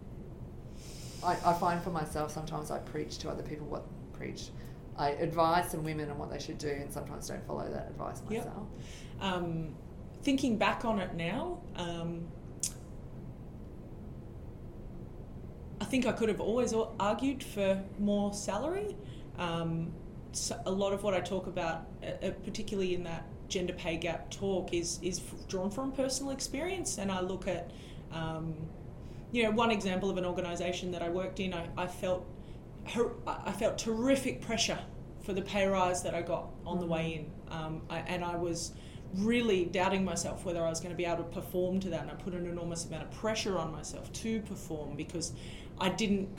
I, 1.24 1.34
I 1.46 1.54
find 1.54 1.82
for 1.84 1.90
myself 1.92 2.32
sometimes 2.32 2.72
I 2.72 2.80
preach 2.80 3.18
to 3.20 3.30
other 3.30 3.44
people 3.44 3.68
what 3.68 3.84
preach. 4.14 4.50
I 4.98 5.10
advise 5.12 5.72
some 5.72 5.84
women 5.84 6.10
on 6.10 6.18
what 6.18 6.30
they 6.32 6.40
should 6.40 6.58
do, 6.58 6.68
and 6.70 6.92
sometimes 6.92 7.28
don't 7.28 7.46
follow 7.48 7.68
that 7.70 7.88
advice 7.90 8.22
Yep. 8.30 8.46
myself. 8.46 8.68
um, 9.22 9.76
thinking 10.24 10.58
back 10.58 10.86
on 10.86 11.00
it 11.00 11.16
now, 11.16 11.60
um, 11.76 12.28
I 15.80 15.86
think 15.86 16.06
I 16.06 16.12
could 16.12 16.30
have 16.30 16.40
always 16.42 16.74
argued 17.00 17.44
for 17.44 17.82
more 18.00 18.34
salary. 18.34 18.96
Um, 19.38 19.92
s- 20.32 20.52
a 20.66 20.72
lot 20.72 20.94
of 20.94 21.04
what 21.04 21.14
I 21.16 21.22
talk 21.22 21.48
about, 21.48 21.88
uh, 22.04 22.28
uh, 22.28 22.32
particularly 22.46 22.94
in 22.94 23.04
that 23.06 23.26
gender 23.52 23.74
pay 23.74 23.98
gap 23.98 24.32
talk, 24.32 24.74
is 24.74 25.00
is 25.04 25.20
drawn 25.48 25.70
from 25.70 25.92
personal 25.92 26.32
experience, 26.32 26.98
and 26.98 27.12
I 27.12 27.22
look 27.22 27.48
at. 27.48 27.72
Um, 28.12 28.56
you 29.34 29.44
know, 29.44 29.52
one 29.52 29.72
example 29.72 30.10
of 30.10 30.18
an 30.18 30.26
organisation 30.26 30.92
that 30.92 31.02
I 31.02 31.08
worked 31.08 31.40
in, 31.40 31.54
I, 31.54 31.66
I 31.78 31.88
felt 31.88 32.26
I 33.26 33.52
felt 33.52 33.78
terrific 33.78 34.42
pressure 34.42 34.80
for 35.22 35.34
the 35.34 35.42
pay 35.42 35.68
rise 35.68 36.02
that 36.04 36.16
I 36.16 36.22
got 36.22 36.50
on 36.66 36.80
the 36.80 36.86
way 36.86 37.14
in, 37.14 37.56
um, 37.56 37.82
I, 37.90 38.00
and 38.00 38.24
I 38.24 38.36
was 38.36 38.74
really 39.16 39.66
doubting 39.66 40.04
myself 40.04 40.46
whether 40.46 40.66
I 40.66 40.70
was 40.70 40.80
going 40.80 40.92
to 40.92 40.98
be 40.98 41.06
able 41.06 41.24
to 41.24 41.30
perform 41.30 41.80
to 41.82 41.90
that, 41.90 42.02
and 42.02 42.12
I 42.12 42.16
put 42.16 42.34
an 42.34 42.46
enormous 42.46 42.86
amount 42.86 43.04
of 43.04 43.12
pressure 43.12 43.58
on 43.58 43.72
myself 43.72 44.12
to 44.14 44.42
perform 44.42 44.96
because 44.96 45.34
I 45.80 45.90
didn't 45.90 46.30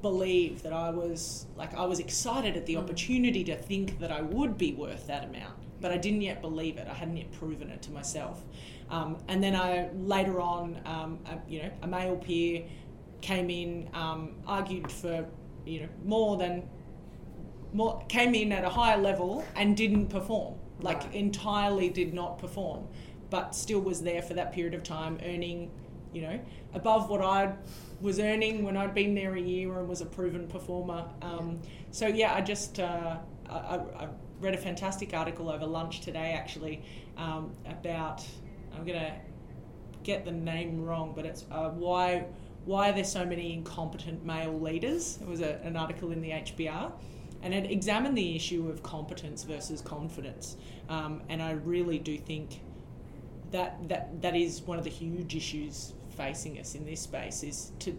believe 0.00 0.62
that 0.62 0.72
I 0.72 0.90
was 0.90 1.46
like 1.56 1.74
I 1.74 1.84
was 1.84 1.98
excited 1.98 2.56
at 2.56 2.64
the 2.64 2.76
opportunity 2.78 3.44
to 3.44 3.56
think 3.56 3.98
that 3.98 4.10
I 4.10 4.22
would 4.22 4.56
be 4.56 4.72
worth 4.72 5.06
that 5.06 5.24
amount, 5.24 5.58
but 5.80 5.90
I 5.92 5.96
didn't 5.96 6.22
yet 6.22 6.40
believe 6.40 6.76
it. 6.76 6.86
I 6.88 6.94
hadn't 6.94 7.16
yet 7.16 7.32
proven 7.32 7.70
it 7.70 7.82
to 7.82 7.90
myself. 7.90 8.42
Um, 8.90 9.18
and 9.28 9.42
then 9.42 9.54
I 9.54 9.88
later 9.94 10.40
on, 10.40 10.80
um, 10.84 11.18
a, 11.26 11.38
you 11.48 11.62
know, 11.62 11.70
a 11.82 11.86
male 11.86 12.16
peer 12.16 12.64
came 13.20 13.50
in, 13.50 13.88
um, 13.94 14.34
argued 14.46 14.90
for 14.90 15.26
you 15.66 15.80
know 15.80 15.88
more 16.04 16.36
than 16.36 16.68
more 17.72 18.02
came 18.08 18.34
in 18.34 18.52
at 18.52 18.64
a 18.64 18.68
higher 18.68 18.98
level 18.98 19.44
and 19.54 19.76
didn't 19.76 20.08
perform, 20.08 20.54
like 20.80 21.02
Right. 21.04 21.14
entirely 21.14 21.88
did 21.88 22.12
not 22.14 22.38
perform, 22.38 22.88
but 23.30 23.54
still 23.54 23.80
was 23.80 24.02
there 24.02 24.22
for 24.22 24.34
that 24.34 24.52
period 24.52 24.74
of 24.74 24.82
time, 24.82 25.18
earning, 25.24 25.70
you 26.12 26.22
know, 26.22 26.40
above 26.74 27.08
what 27.08 27.20
I 27.22 27.52
was 28.00 28.18
earning 28.18 28.64
when 28.64 28.76
I'd 28.76 28.94
been 28.94 29.14
there 29.14 29.34
a 29.36 29.40
year 29.40 29.78
and 29.78 29.88
was 29.88 30.00
a 30.00 30.06
proven 30.06 30.48
performer. 30.48 31.04
Um, 31.22 31.60
so 31.92 32.06
yeah, 32.08 32.34
I 32.34 32.40
just 32.40 32.80
uh, 32.80 33.18
I, 33.48 33.54
I 33.54 33.76
I 33.76 34.08
read 34.40 34.54
a 34.54 34.58
fantastic 34.58 35.14
article 35.14 35.50
over 35.50 35.66
lunch 35.66 36.00
today 36.00 36.32
actually 36.32 36.82
um, 37.16 37.52
about 37.66 38.24
I'm 38.74 38.84
gonna 38.84 39.14
get 40.02 40.24
the 40.24 40.32
name 40.32 40.84
wrong, 40.84 41.12
but 41.14 41.26
it's 41.26 41.44
uh, 41.50 41.70
why 41.70 42.24
why 42.64 42.90
are 42.90 42.92
there 42.92 43.04
so 43.04 43.24
many 43.24 43.52
incompetent 43.52 44.24
male 44.24 44.58
leaders? 44.58 45.18
It 45.20 45.28
was 45.28 45.40
a, 45.40 45.60
an 45.62 45.76
article 45.76 46.12
in 46.12 46.20
the 46.20 46.30
HBR, 46.30 46.92
and 47.42 47.54
it 47.54 47.70
examined 47.70 48.16
the 48.16 48.36
issue 48.36 48.68
of 48.68 48.82
competence 48.82 49.44
versus 49.44 49.80
confidence. 49.80 50.56
Um, 50.88 51.22
and 51.28 51.42
I 51.42 51.52
really 51.52 51.98
do 51.98 52.18
think 52.18 52.60
that 53.50 53.88
that 53.88 54.22
that 54.22 54.36
is 54.36 54.62
one 54.62 54.78
of 54.78 54.84
the 54.84 54.90
huge 54.90 55.34
issues 55.34 55.94
facing 56.16 56.58
us 56.58 56.74
in 56.74 56.84
this 56.84 57.00
space 57.00 57.42
is 57.42 57.72
to 57.80 57.98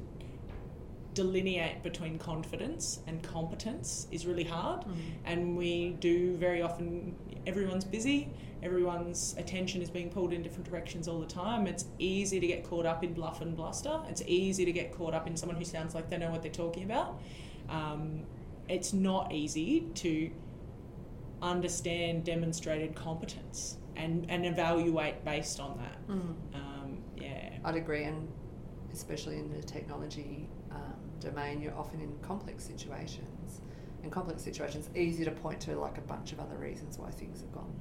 delineate 1.14 1.84
between 1.84 2.18
confidence 2.18 3.00
and 3.08 3.22
competence 3.22 4.08
is 4.12 4.26
really 4.26 4.44
hard. 4.44 4.86
And 5.26 5.58
we 5.58 5.98
do 6.00 6.36
very 6.38 6.62
often 6.62 7.16
everyone's 7.46 7.86
busy 7.86 8.34
everyone's 8.64 9.36
attention 9.38 9.82
is 9.82 9.90
being 9.90 10.10
pulled 10.10 10.34
in 10.34 10.42
different 10.44 10.70
directions 10.70 11.08
all 11.08 11.20
the 11.20 11.26
time. 11.26 11.66
It's 11.68 11.86
easy 11.98 12.40
to 12.40 12.48
get 12.48 12.64
caught 12.64 12.86
up 12.86 13.04
in 13.04 13.14
bluff 13.14 13.42
and 13.42 13.56
bluster. 13.56 14.00
It's 14.08 14.22
easy 14.28 14.66
to 14.66 14.72
get 14.72 14.92
caught 14.92 15.14
up 15.14 15.28
in 15.28 15.36
someone 15.36 15.58
who 15.58 15.66
sounds 15.66 15.96
like 15.96 16.10
they 16.10 16.18
know 16.18 16.30
what 16.30 16.42
they're 16.42 16.52
talking 16.52 16.84
about. 16.84 17.20
Um, 17.70 18.24
it's 18.70 18.94
not 18.94 19.32
easy 19.32 19.88
to 19.96 20.32
understand 21.42 22.24
demonstrated 22.24 22.94
competence 22.96 23.78
and, 23.96 24.30
and 24.30 24.46
evaluate 24.46 25.26
based 25.26 25.60
on 25.60 25.78
that. 25.78 25.98
Um, 26.54 27.04
yeah. 27.18 27.50
I'd 27.66 27.76
agree, 27.76 28.04
and 28.04 28.28
especially 28.94 29.38
in 29.38 29.52
the 29.52 29.64
technology 29.64 30.48
domain, 31.22 31.62
you're 31.62 31.76
often 31.78 32.02
in 32.02 32.12
complex 32.22 32.64
situations. 32.64 33.62
And 34.04 34.12
complex 34.12 34.42
situations, 34.42 34.90
easy 34.96 35.24
to 35.26 35.32
point 35.32 35.60
to 35.62 35.76
like 35.78 35.98
a 35.98 36.02
bunch 36.02 36.32
of 36.34 36.40
other 36.40 36.56
reasons 36.58 36.98
why 36.98 37.12
things 37.12 37.42
have 37.42 37.52
gone 37.54 37.74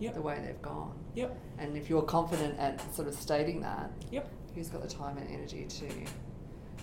Yep. 0.00 0.14
the 0.14 0.22
way 0.22 0.40
they've 0.44 0.62
gone. 0.62 0.96
Yep. 1.14 1.38
And 1.58 1.76
if 1.76 1.90
you're 1.90 2.02
confident 2.02 2.58
at 2.58 2.80
sort 2.94 3.06
of 3.08 3.14
stating 3.14 3.60
that, 3.60 3.90
Yep. 4.10 4.28
who's 4.54 4.68
got 4.68 4.80
the 4.82 4.88
time 4.88 5.18
and 5.18 5.28
energy 5.30 5.64
to 5.66 5.86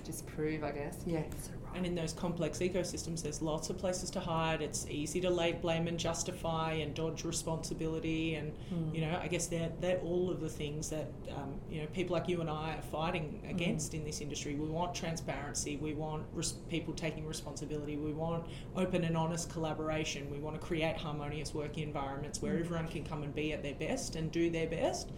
disprove, 0.05 0.63
I 0.63 0.71
guess? 0.71 0.97
Yeah, 1.05 1.23
so 1.41 1.51
right. 1.51 1.75
And 1.75 1.85
in 1.85 1.93
those 1.95 2.13
complex 2.13 2.59
ecosystems, 2.59 3.21
there's 3.21 3.41
lots 3.41 3.69
of 3.69 3.77
places 3.77 4.09
to 4.11 4.21
hide. 4.21 4.61
It's 4.61 4.87
easy 4.89 5.19
to 5.21 5.29
lay 5.29 5.51
blame 5.51 5.87
and 5.87 5.99
justify 5.99 6.71
and 6.73 6.93
dodge 6.95 7.25
responsibility. 7.25 8.35
And 8.35 8.53
Mm. 8.73 8.95
you 8.95 9.01
know, 9.01 9.19
I 9.21 9.27
guess 9.27 9.47
they're 9.47 9.71
they're 9.81 9.97
all 9.99 10.29
of 10.29 10.39
the 10.39 10.47
things 10.49 10.89
that 10.89 11.07
um, 11.35 11.55
you 11.69 11.81
know 11.81 11.87
people 11.87 12.13
like 12.15 12.29
you 12.29 12.39
and 12.39 12.49
I 12.49 12.75
are 12.77 12.81
fighting 12.81 13.41
against 13.49 13.93
in 13.93 14.03
this 14.05 14.21
industry. 14.21 14.55
We 14.55 14.67
want 14.69 14.95
transparency. 14.95 15.75
We 15.77 15.93
want 15.93 16.23
res- 16.33 16.53
people 16.69 16.93
taking 16.93 17.25
responsibility. 17.27 17.97
We 17.97 18.13
want 18.13 18.45
open 18.77 19.03
and 19.03 19.17
honest 19.17 19.49
collaboration. 19.49 20.29
We 20.31 20.39
want 20.39 20.59
to 20.59 20.65
create 20.65 20.95
harmonious 20.97 21.53
working 21.53 21.83
environments 21.83 22.41
where 22.41 22.57
everyone 22.57 22.87
can 22.87 23.03
come 23.03 23.23
and 23.23 23.33
be 23.35 23.51
at 23.51 23.63
their 23.63 23.75
best 23.75 24.15
and 24.15 24.31
do 24.31 24.49
their 24.49 24.67
best. 24.67 25.11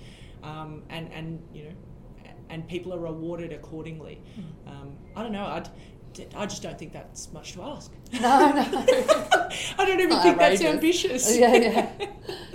Um, 0.43 0.83
and 0.89 1.11
and 1.13 1.39
you 1.53 1.63
know, 1.65 1.71
and 2.49 2.67
people 2.67 2.93
are 2.93 2.99
rewarded 2.99 3.53
accordingly. 3.53 4.21
Um, 4.65 4.95
I 5.15 5.23
don't 5.23 5.31
know. 5.31 5.45
I'd, 5.45 5.69
I 6.35 6.45
just 6.45 6.63
don't 6.63 6.77
think 6.77 6.93
that's 6.93 7.31
much 7.33 7.53
to 7.53 7.61
ask. 7.63 7.91
No, 8.13 8.51
no. 8.51 8.63
I 9.77 9.85
don't 9.85 9.99
even 9.99 10.19
think 10.21 10.37
that's 10.37 10.61
ambitious. 10.61 11.37
yeah, 11.39 11.55
yeah. 11.55 11.89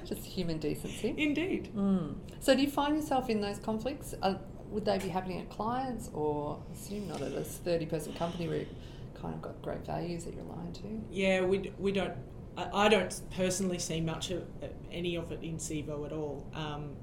Just 0.04 0.24
human 0.24 0.58
decency. 0.58 1.14
Indeed. 1.16 1.70
Mm. 1.76 2.14
So, 2.40 2.54
do 2.54 2.62
you 2.62 2.70
find 2.70 2.96
yourself 2.96 3.28
in 3.28 3.40
those 3.40 3.58
conflicts? 3.58 4.14
Uh, 4.22 4.34
would 4.70 4.84
they 4.86 4.98
be 4.98 5.08
happening 5.08 5.40
at 5.40 5.50
clients, 5.50 6.10
or 6.14 6.58
assume 6.72 7.08
not 7.08 7.20
at 7.20 7.32
a 7.32 7.44
thirty-person 7.44 8.14
company 8.14 8.48
where 8.48 8.58
you've 8.58 8.74
kind 9.20 9.34
of 9.34 9.42
got 9.42 9.60
great 9.60 9.84
values 9.84 10.24
that 10.24 10.34
you're 10.34 10.44
aligned 10.44 10.74
to? 10.76 11.02
Yeah, 11.10 11.42
we, 11.42 11.70
we 11.78 11.92
don't. 11.92 12.14
I, 12.56 12.86
I 12.86 12.88
don't 12.88 13.20
personally 13.36 13.78
see 13.78 14.00
much 14.00 14.30
of 14.30 14.44
any 14.90 15.16
of 15.16 15.30
it 15.32 15.42
in 15.42 15.58
Cevo 15.58 16.06
at 16.06 16.12
all. 16.12 16.46
Um, 16.54 16.96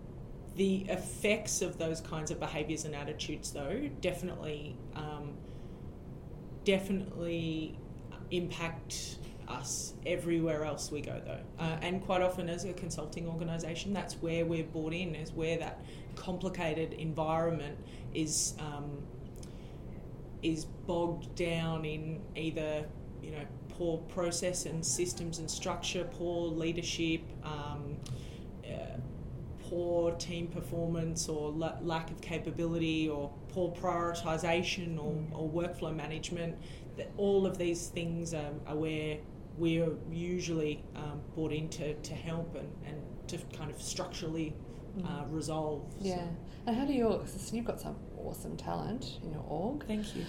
the 0.59 0.85
effects 0.89 1.61
of 1.61 1.77
those 1.77 2.01
kinds 2.01 2.31
of 2.31 2.39
behaviours 2.39 2.83
and 2.83 2.93
attitudes, 2.93 3.51
though, 3.51 3.89
definitely, 4.01 4.75
um, 4.93 5.31
definitely 6.65 7.79
impact 8.31 9.19
us 9.47 9.93
everywhere 10.05 10.65
else 10.65 10.91
we 10.91 10.99
go, 10.99 11.21
though. 11.25 11.39
Uh, 11.63 11.77
and 11.81 12.03
quite 12.03 12.21
often, 12.21 12.49
as 12.49 12.65
a 12.65 12.73
consulting 12.73 13.25
organisation, 13.25 13.93
that's 13.93 14.15
where 14.15 14.45
we're 14.45 14.65
brought 14.65 14.91
in, 14.91 15.15
is 15.15 15.31
where 15.31 15.57
that 15.57 15.79
complicated 16.15 16.91
environment 16.93 17.77
is. 18.13 18.53
Um, 18.59 19.01
is 20.41 20.63
bogged 20.87 21.35
down 21.35 21.83
in 21.83 22.21
either 22.37 22.85
you 23.21 23.29
know 23.29 23.43
poor 23.67 23.97
process 24.07 24.65
and 24.65 24.85
systems 24.85 25.39
and 25.39 25.51
structure, 25.51 26.07
poor 26.17 26.47
leadership, 26.47 27.19
um, 27.43 27.97
poor 29.69 30.11
team 30.13 30.47
performance, 30.47 31.27
or 31.29 31.51
la- 31.51 31.77
lack 31.81 32.09
of 32.11 32.19
capability, 32.21 33.07
or 33.09 33.31
poor 33.49 33.71
prioritization, 33.71 34.97
or, 34.97 35.15
or 35.31 35.49
workflow 35.49 35.95
management. 35.95 36.55
That 36.97 37.11
all 37.17 37.45
of 37.45 37.57
these 37.57 37.87
things 37.87 38.33
are, 38.33 38.51
are 38.67 38.75
where 38.75 39.17
we 39.57 39.81
are 39.81 39.91
usually 40.11 40.83
um, 40.95 41.21
brought 41.35 41.51
in 41.51 41.69
to, 41.69 41.93
to 41.93 42.13
help 42.13 42.55
and, 42.55 42.69
and 42.85 42.97
to 43.27 43.37
kind 43.57 43.69
of 43.71 43.81
structurally 43.81 44.53
uh, 45.05 45.23
resolve. 45.29 45.83
So, 45.99 46.05
Yeah. 46.05 46.25
And 46.65 46.75
how 46.75 46.85
do 46.85 46.93
you? 46.93 47.21
So 47.25 47.55
you've 47.55 47.65
got 47.65 47.79
some 47.79 47.95
awesome 48.17 48.57
talent 48.57 49.19
in 49.23 49.31
your 49.31 49.43
org. 49.47 49.85
thank 49.85 50.15
you. 50.15 50.25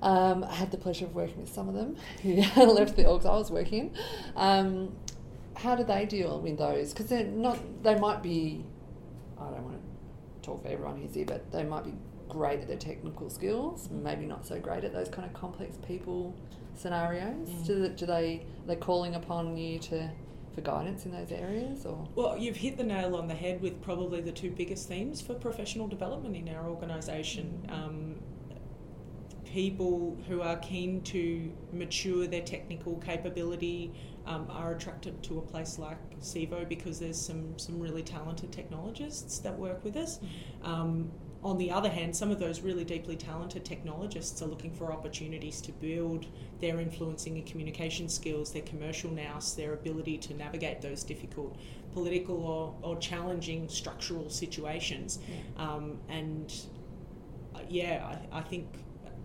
Um, 0.00 0.44
I 0.44 0.54
had 0.54 0.70
the 0.70 0.78
pleasure 0.78 1.06
of 1.06 1.14
working 1.14 1.40
with 1.40 1.52
some 1.52 1.68
of 1.68 1.74
them 1.74 1.96
who 2.22 2.36
left 2.64 2.96
the 2.96 3.02
orgs 3.04 3.26
I 3.26 3.36
was 3.36 3.50
working 3.50 3.90
in. 3.90 3.96
Um, 4.36 4.96
how 5.58 5.74
do 5.74 5.82
they 5.82 6.06
deal 6.06 6.40
with 6.40 6.56
those? 6.56 6.92
Because 6.92 7.06
they're 7.06 7.24
not. 7.24 7.58
They 7.82 7.98
might 7.98 8.22
be. 8.22 8.64
I 9.38 9.50
don't 9.50 9.64
want 9.64 9.76
to 9.76 10.46
talk 10.46 10.62
for 10.62 10.68
everyone 10.68 11.00
who's 11.00 11.14
here, 11.14 11.26
but 11.26 11.50
they 11.50 11.64
might 11.64 11.84
be 11.84 11.94
great 12.28 12.60
at 12.60 12.68
their 12.68 12.76
technical 12.76 13.28
skills. 13.28 13.88
Maybe 13.90 14.24
not 14.24 14.46
so 14.46 14.60
great 14.60 14.84
at 14.84 14.92
those 14.92 15.08
kind 15.08 15.26
of 15.26 15.34
complex 15.34 15.76
people 15.86 16.36
scenarios. 16.74 17.48
Mm. 17.48 17.66
Do, 17.66 17.88
do 17.88 18.06
they? 18.06 18.46
Are 18.64 18.66
they 18.68 18.76
calling 18.76 19.16
upon 19.16 19.56
you 19.56 19.80
to 19.80 20.08
for 20.54 20.60
guidance 20.60 21.06
in 21.06 21.12
those 21.12 21.32
areas, 21.32 21.84
or? 21.84 22.06
Well, 22.14 22.38
you've 22.38 22.56
hit 22.56 22.76
the 22.76 22.84
nail 22.84 23.16
on 23.16 23.26
the 23.26 23.34
head 23.34 23.60
with 23.60 23.82
probably 23.82 24.20
the 24.20 24.32
two 24.32 24.52
biggest 24.52 24.88
themes 24.88 25.20
for 25.20 25.34
professional 25.34 25.88
development 25.88 26.36
in 26.36 26.48
our 26.54 26.68
organisation. 26.68 27.68
Um, 27.68 28.16
people 29.44 30.16
who 30.28 30.42
are 30.42 30.56
keen 30.58 31.00
to 31.00 31.50
mature 31.72 32.26
their 32.26 32.42
technical 32.42 32.96
capability 32.98 33.92
um, 34.28 34.46
are 34.50 34.72
attracted 34.72 35.20
to 35.22 35.38
a 35.38 35.42
place 35.42 35.78
like 35.78 35.98
Cevo 36.20 36.68
because 36.68 37.00
there's 37.00 37.20
some, 37.20 37.58
some 37.58 37.80
really 37.80 38.02
talented 38.02 38.52
technologists 38.52 39.38
that 39.38 39.58
work 39.58 39.82
with 39.82 39.96
us. 39.96 40.20
Um, 40.62 41.10
on 41.42 41.56
the 41.56 41.70
other 41.70 41.88
hand, 41.88 42.14
some 42.14 42.30
of 42.30 42.38
those 42.38 42.60
really 42.60 42.84
deeply 42.84 43.16
talented 43.16 43.64
technologists 43.64 44.42
are 44.42 44.46
looking 44.46 44.72
for 44.72 44.92
opportunities 44.92 45.60
to 45.62 45.72
build 45.72 46.26
their 46.60 46.78
influencing 46.80 47.36
and 47.36 47.46
communication 47.46 48.08
skills, 48.08 48.52
their 48.52 48.62
commercial 48.62 49.10
nous, 49.10 49.54
their 49.54 49.72
ability 49.72 50.18
to 50.18 50.34
navigate 50.34 50.82
those 50.82 51.04
difficult 51.04 51.56
political 51.92 52.36
or, 52.44 52.74
or 52.82 52.98
challenging 52.98 53.68
structural 53.68 54.28
situations. 54.28 55.20
Um, 55.56 55.98
and 56.08 56.52
uh, 57.54 57.60
yeah, 57.68 58.18
I, 58.32 58.38
I 58.38 58.42
think 58.42 58.66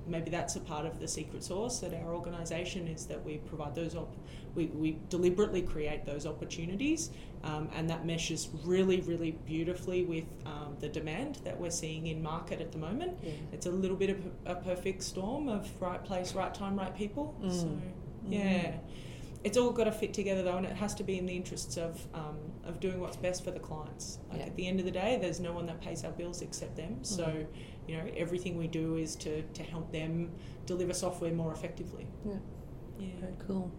maybe 0.05 0.29
that's 0.29 0.55
a 0.55 0.59
part 0.59 0.85
of 0.85 0.99
the 0.99 1.07
secret 1.07 1.43
sauce 1.43 1.83
at 1.83 1.93
our 1.93 2.13
organisation 2.13 2.87
is 2.87 3.05
that 3.07 3.23
we 3.23 3.37
provide 3.37 3.75
those 3.75 3.95
op- 3.95 4.15
we, 4.55 4.65
we 4.67 4.97
deliberately 5.09 5.61
create 5.61 6.05
those 6.05 6.25
opportunities 6.25 7.09
um, 7.43 7.69
and 7.75 7.89
that 7.89 8.05
meshes 8.05 8.49
really 8.63 9.01
really 9.01 9.31
beautifully 9.45 10.03
with 10.03 10.25
um, 10.45 10.75
the 10.79 10.89
demand 10.89 11.39
that 11.43 11.59
we're 11.59 11.71
seeing 11.71 12.07
in 12.07 12.21
market 12.21 12.61
at 12.61 12.71
the 12.71 12.77
moment 12.77 13.17
Yeah. 13.23 13.31
it's 13.51 13.65
a 13.65 13.71
little 13.71 13.97
bit 13.97 14.09
of 14.09 14.17
a 14.45 14.55
perfect 14.55 15.03
storm 15.03 15.47
of 15.49 15.69
right 15.81 16.03
place 16.03 16.33
right 16.35 16.53
time 16.53 16.77
right 16.77 16.95
people 16.95 17.35
Mm. 17.43 17.51
so 17.51 17.77
yeah 18.29 18.75
it's 19.43 19.57
all 19.57 19.71
got 19.71 19.83
to 19.85 19.91
fit 19.91 20.13
together 20.13 20.41
though 20.43 20.55
and 20.55 20.65
it 20.65 20.75
has 20.77 20.95
to 20.95 21.03
be 21.03 21.17
in 21.17 21.25
the 21.25 21.35
interests 21.35 21.75
of 21.77 22.05
um, 22.13 22.37
of 22.65 22.79
doing 22.79 22.99
what's 23.01 23.17
best 23.17 23.43
for 23.43 23.51
the 23.51 23.59
clients 23.59 24.19
like 24.29 24.39
Yeah. 24.39 24.45
at 24.45 24.55
the 24.55 24.67
end 24.67 24.79
of 24.79 24.85
the 24.85 24.91
day 24.91 25.17
there's 25.19 25.39
no 25.39 25.51
one 25.51 25.65
that 25.65 25.81
pays 25.81 26.03
our 26.05 26.11
bills 26.11 26.41
except 26.41 26.75
them 26.77 26.99
so 27.03 27.25
Mhm. 27.25 27.47
you 27.87 27.97
know 27.97 28.05
everything 28.15 28.57
we 28.57 28.67
do 28.67 28.95
is 28.95 29.15
to, 29.17 29.41
to 29.41 29.63
help 29.63 29.91
them 29.91 30.31
deliver 30.65 30.93
software 30.93 31.33
more 31.33 31.51
effectively 31.51 32.07
Yeah. 32.25 32.35
yeah 32.99 33.07
Very 33.19 33.33
cool. 33.47 33.69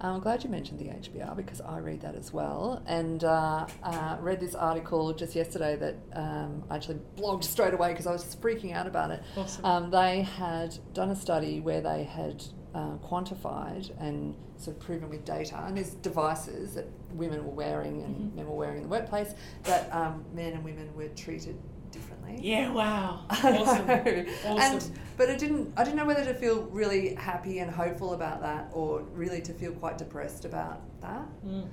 Um, 0.00 0.16
I'm 0.16 0.20
glad 0.20 0.44
you 0.44 0.50
mentioned 0.50 0.78
the 0.80 0.86
HBR 0.86 1.36
because 1.36 1.60
I 1.60 1.78
read 1.78 2.00
that 2.02 2.14
as 2.14 2.32
well, 2.32 2.82
and 2.86 3.22
uh, 3.24 3.66
uh, 3.82 4.16
read 4.20 4.40
this 4.40 4.54
article 4.54 5.12
just 5.14 5.34
yesterday 5.34 5.76
that 5.76 5.96
um, 6.12 6.62
I 6.68 6.76
actually 6.76 6.98
blogged 7.16 7.44
straight 7.44 7.72
away 7.74 7.90
because 7.92 8.06
I 8.06 8.12
was 8.12 8.22
just 8.24 8.40
freaking 8.42 8.72
out 8.74 8.86
about 8.86 9.10
it. 9.12 9.22
awesome 9.36 9.64
Um, 9.64 9.90
they 9.90 10.22
had 10.22 10.76
done 10.92 11.10
a 11.10 11.16
study 11.16 11.60
where 11.60 11.80
they 11.80 12.04
had 12.04 12.44
uh, 12.74 12.96
quantified 13.04 13.90
and 14.00 14.34
sort 14.56 14.76
of 14.76 14.82
proven 14.82 15.08
with 15.08 15.24
data, 15.24 15.56
and 15.66 15.76
there's 15.76 15.90
devices 15.94 16.74
that 16.74 16.86
women 17.12 17.44
were 17.44 17.52
wearing 17.52 18.02
and 18.02 18.32
Mhm. 18.32 18.34
men 18.34 18.48
were 18.48 18.56
wearing 18.56 18.78
in 18.78 18.82
the 18.82 18.88
workplace 18.88 19.34
that 19.62 19.92
um, 19.94 20.24
men 20.34 20.52
and 20.54 20.64
women 20.64 20.94
were 20.96 21.08
treated 21.08 21.56
differently. 21.94 22.38
yeah 22.42 22.70
wow 22.72 23.24
awesome 23.30 23.88
awesome 23.90 24.58
And 24.58 24.90
but 25.16 25.28
it 25.28 25.38
didn't. 25.38 25.72
I 25.76 25.84
didn't 25.84 25.96
know 25.96 26.04
whether 26.06 26.24
to 26.24 26.34
feel 26.34 26.62
really 26.64 27.14
happy 27.14 27.60
and 27.60 27.70
hopeful 27.70 28.14
about 28.14 28.40
that, 28.42 28.68
or 28.72 29.00
really 29.14 29.40
to 29.42 29.52
feel 29.54 29.70
quite 29.72 29.96
depressed 29.96 30.44
about 30.44 30.80
that. 31.00 31.24
Mm. 31.46 31.68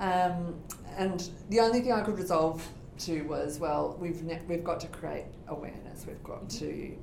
Um, 0.00 0.54
and 0.96 1.28
the 1.50 1.60
only 1.60 1.80
thing 1.82 1.92
I 1.92 2.00
could 2.00 2.16
resolve 2.18 2.66
to 3.00 3.22
was, 3.22 3.58
well, 3.58 3.96
we've 4.00 4.22
ne- 4.22 4.40
we've 4.48 4.64
got 4.64 4.80
to 4.80 4.86
create 4.88 5.26
awareness. 5.48 6.06
We've 6.06 6.22
got 6.24 6.44
Mhm. 6.48 6.58
to 6.60 6.96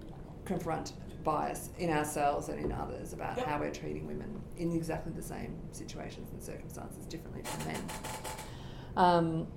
confront 0.45 0.93
bias 1.23 1.69
in 1.77 1.91
ourselves 1.91 2.49
and 2.49 2.59
in 2.65 2.71
others 2.71 3.13
about 3.13 3.37
Yep. 3.37 3.45
how 3.45 3.59
we're 3.59 3.71
treating 3.71 4.07
women 4.07 4.41
in 4.57 4.71
exactly 4.75 5.11
the 5.13 5.21
same 5.21 5.53
situations 5.71 6.31
and 6.31 6.41
circumstances 6.41 7.05
differently 7.05 7.43
from 7.43 7.65
men. 7.67 7.81
Um, 8.97 9.47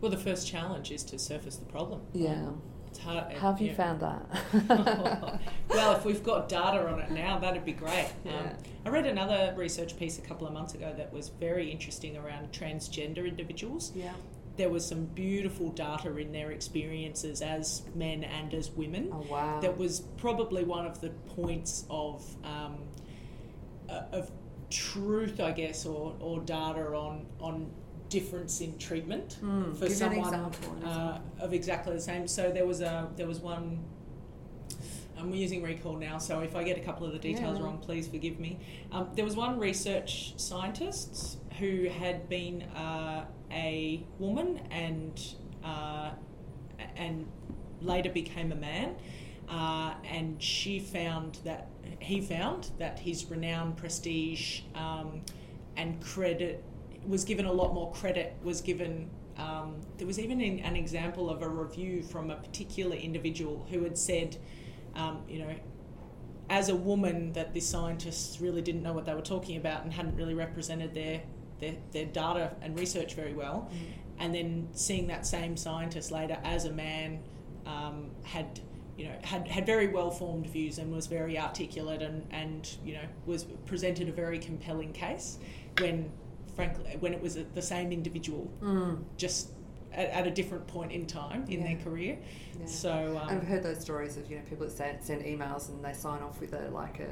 well 0.00 0.10
the 0.10 0.16
first 0.16 0.46
challenge 0.46 0.90
is 0.90 1.02
to 1.04 1.18
surface 1.18 1.56
the 1.56 1.64
problem 1.66 2.00
yeah. 2.12 2.50
it's 2.88 2.98
hard 2.98 3.32
How 3.34 3.52
have 3.52 3.60
you 3.60 3.68
yeah. 3.68 3.74
found 3.74 4.00
that? 4.00 5.40
well, 5.68 5.92
if 5.96 6.04
we've 6.04 6.22
got 6.24 6.48
data 6.48 6.88
on 6.88 6.98
it 6.98 7.10
now, 7.10 7.38
that'd 7.38 7.64
be 7.64 7.72
great. 7.72 8.08
Um, 8.26 8.32
Yeah. 8.32 8.52
I 8.84 8.88
read 8.88 9.06
another 9.06 9.54
research 9.56 9.96
piece 9.96 10.18
a 10.18 10.22
couple 10.22 10.46
of 10.46 10.52
months 10.52 10.74
ago 10.74 10.92
that 10.96 11.12
was 11.12 11.28
very 11.28 11.70
interesting 11.70 12.16
around 12.16 12.50
transgender 12.52 13.26
individuals. 13.28 13.92
yeah. 13.94 14.12
There 14.56 14.68
was 14.70 14.84
some 14.86 15.06
beautiful 15.06 15.70
data 15.70 16.14
in 16.16 16.32
their 16.32 16.50
experiences 16.50 17.40
as 17.40 17.82
men 17.94 18.24
and 18.24 18.52
as 18.52 18.70
women. 18.70 19.08
Oh 19.12 19.24
wow. 19.30 19.60
That 19.60 19.78
was 19.78 20.00
probably 20.18 20.64
one 20.64 20.84
of 20.86 21.00
the 21.00 21.10
points 21.36 21.86
of 21.88 22.24
um, 22.44 22.78
uh, 23.88 24.02
of 24.12 24.30
truth, 24.68 25.40
I 25.40 25.52
guess, 25.52 25.86
or, 25.86 26.14
or 26.20 26.40
data 26.40 26.88
on 26.94 27.26
on 27.40 27.70
difference 28.20 28.60
in 28.60 28.76
treatment 28.76 29.38
Mm, 29.42 29.74
for 29.76 29.86
someone 29.88 30.34
uh, 30.84 31.20
of 31.40 31.54
exactly 31.54 31.94
the 31.94 32.00
same. 32.00 32.28
So 32.28 32.50
there 32.50 32.66
was 32.66 32.80
a 32.82 33.08
there 33.16 33.26
was 33.26 33.40
one. 33.40 33.82
I'm 35.18 35.34
using 35.34 35.62
recall 35.62 35.96
now, 35.98 36.16
so 36.18 36.40
if 36.40 36.56
I 36.56 36.62
get 36.64 36.78
a 36.78 36.80
couple 36.80 37.06
of 37.06 37.12
the 37.12 37.18
details 37.18 37.58
Yeah. 37.58 37.64
wrong, 37.64 37.78
please 37.78 38.08
forgive 38.08 38.40
me. 38.40 38.58
Um, 38.90 39.08
there 39.14 39.24
was 39.24 39.36
one 39.36 39.58
research 39.58 40.32
scientist 40.38 41.38
who 41.58 41.88
had 41.88 42.26
been 42.28 42.62
uh, 42.74 43.26
a 43.50 44.02
woman 44.18 44.60
and 44.70 45.20
uh, 45.64 46.10
and 46.96 47.26
later 47.82 48.08
became 48.10 48.50
a 48.50 48.56
man, 48.56 48.96
uh, 49.48 49.92
and 50.04 50.42
she 50.42 50.78
found 50.80 51.38
that 51.44 51.68
he 51.98 52.20
found 52.22 52.70
that 52.78 52.98
his 52.98 53.26
renown, 53.30 53.74
prestige, 53.74 54.62
um, 54.74 55.20
and 55.76 56.00
credit 56.02 56.64
was 57.06 57.24
given 57.24 57.46
a 57.46 57.52
lot 57.52 57.74
more 57.74 57.92
credit. 57.92 58.34
Was 58.42 58.60
given. 58.60 59.10
Um, 59.36 59.76
there 59.96 60.06
was 60.06 60.18
even 60.18 60.40
an, 60.40 60.60
an 60.60 60.76
example 60.76 61.30
of 61.30 61.40
a 61.40 61.48
review 61.48 62.02
from 62.02 62.30
a 62.30 62.36
particular 62.36 62.94
individual 62.94 63.66
who 63.70 63.84
had 63.84 63.96
said, 63.96 64.36
um, 64.94 65.22
you 65.26 65.38
know, 65.38 65.54
as 66.50 66.68
a 66.68 66.76
woman, 66.76 67.32
that 67.32 67.54
the 67.54 67.60
scientists 67.60 68.40
really 68.40 68.60
didn't 68.60 68.82
know 68.82 68.92
what 68.92 69.06
they 69.06 69.14
were 69.14 69.22
talking 69.22 69.56
about 69.56 69.84
and 69.84 69.92
hadn't 69.92 70.16
really 70.16 70.34
represented 70.34 70.94
their 70.94 71.22
their, 71.60 71.74
their 71.92 72.06
data 72.06 72.52
and 72.62 72.78
research 72.78 73.14
very 73.14 73.34
well 73.34 73.70
and 74.20 74.34
then 74.34 74.68
seeing 74.72 75.06
that 75.08 75.26
same 75.26 75.56
scientist 75.56 76.12
later 76.12 76.38
as 76.44 76.66
a 76.66 76.72
man 76.72 77.18
um, 77.66 78.10
had 78.22 78.60
you 78.96 79.06
know 79.06 79.14
had, 79.22 79.48
had 79.48 79.66
very 79.66 79.88
well 79.88 80.10
formed 80.10 80.46
views 80.46 80.78
and 80.78 80.92
was 80.92 81.06
very 81.06 81.38
articulate 81.38 82.02
and, 82.02 82.26
and 82.30 82.76
you 82.84 82.94
know 82.94 83.04
was 83.26 83.44
presented 83.66 84.08
a 84.08 84.12
very 84.12 84.38
compelling 84.38 84.92
case 84.92 85.38
when 85.78 86.10
frankly 86.54 86.96
when 87.00 87.12
it 87.12 87.20
was 87.20 87.36
a, 87.36 87.44
the 87.54 87.62
same 87.62 87.92
individual 87.92 88.50
Mm, 88.62 89.02
just 89.16 89.50
at, 89.92 90.08
at 90.10 90.26
a 90.26 90.30
different 90.30 90.66
point 90.66 90.92
in 90.92 91.06
time 91.06 91.44
in 91.48 91.62
their 91.64 91.76
career 91.76 92.18
yeah. 92.58 92.66
so 92.66 93.20
um, 93.22 93.28
I've 93.28 93.42
heard 93.46 93.62
those 93.62 93.80
stories 93.80 94.16
of 94.16 94.30
you 94.30 94.36
know 94.36 94.42
people 94.48 94.66
that 94.66 94.76
send, 94.76 95.02
send 95.02 95.24
emails 95.24 95.68
and 95.68 95.84
they 95.84 95.92
sign 95.92 96.22
off 96.22 96.40
with 96.40 96.52
a 96.52 96.68
like 96.70 97.00
a 97.00 97.10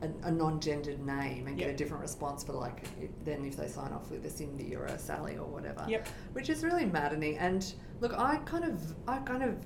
a, 0.00 0.28
a 0.28 0.30
non-gendered 0.30 1.04
name 1.04 1.46
and 1.48 1.58
get 1.58 1.68
a 1.68 1.72
different 1.72 2.02
response 2.02 2.44
for 2.44 2.52
like 2.52 2.84
than 3.24 3.44
if 3.44 3.56
they 3.56 3.66
sign 3.66 3.92
off 3.92 4.10
with 4.10 4.24
a 4.24 4.30
Cindy 4.30 4.74
or 4.76 4.84
a 4.86 4.98
Sally 4.98 5.36
or 5.36 5.46
whatever. 5.46 5.84
Yep. 5.88 6.06
Which 6.34 6.50
is 6.50 6.62
really 6.62 6.84
maddening. 6.84 7.36
And 7.38 7.74
look, 8.00 8.12
I 8.16 8.36
kind 8.44 8.64
of 8.64 8.94
I 9.08 9.18
kind 9.18 9.42
of 9.42 9.56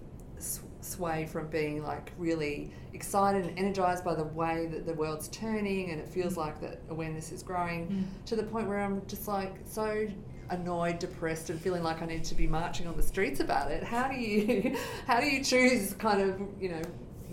sway 0.85 1.27
from 1.27 1.49
being 1.49 1.83
like 1.83 2.13
really 2.19 2.73
excited 2.93 3.45
and 3.47 3.59
energized 3.59 4.05
by 4.05 4.15
the 4.15 4.25
way 4.25 4.67
that 4.67 4.85
the 4.87 4.95
world's 4.95 5.29
turning 5.29 5.91
and 5.91 6.01
it 6.01 6.09
feels 6.09 6.37
like 6.37 6.61
that 6.61 6.81
awareness 6.91 7.33
is 7.33 7.43
growing 7.43 7.87
Mm. 7.89 8.27
to 8.27 8.37
the 8.37 8.43
point 8.43 8.69
where 8.69 8.81
I'm 8.81 9.03
just 9.07 9.27
like 9.29 9.55
so 9.65 10.07
annoyed, 10.51 10.99
depressed, 10.99 11.49
and 11.51 11.61
feeling 11.61 11.83
like 11.83 12.03
I 12.03 12.07
need 12.07 12.25
to 12.25 12.35
be 12.35 12.47
marching 12.47 12.87
on 12.87 12.97
the 12.97 13.03
streets 13.03 13.41
about 13.41 13.71
it. 13.71 13.83
How 13.83 14.09
do 14.09 14.17
you, 14.17 14.77
how 15.07 15.21
do 15.21 15.27
you 15.27 15.43
choose 15.43 15.95
kind 15.95 16.21
of 16.21 16.41
you 16.61 16.69
know 16.71 16.83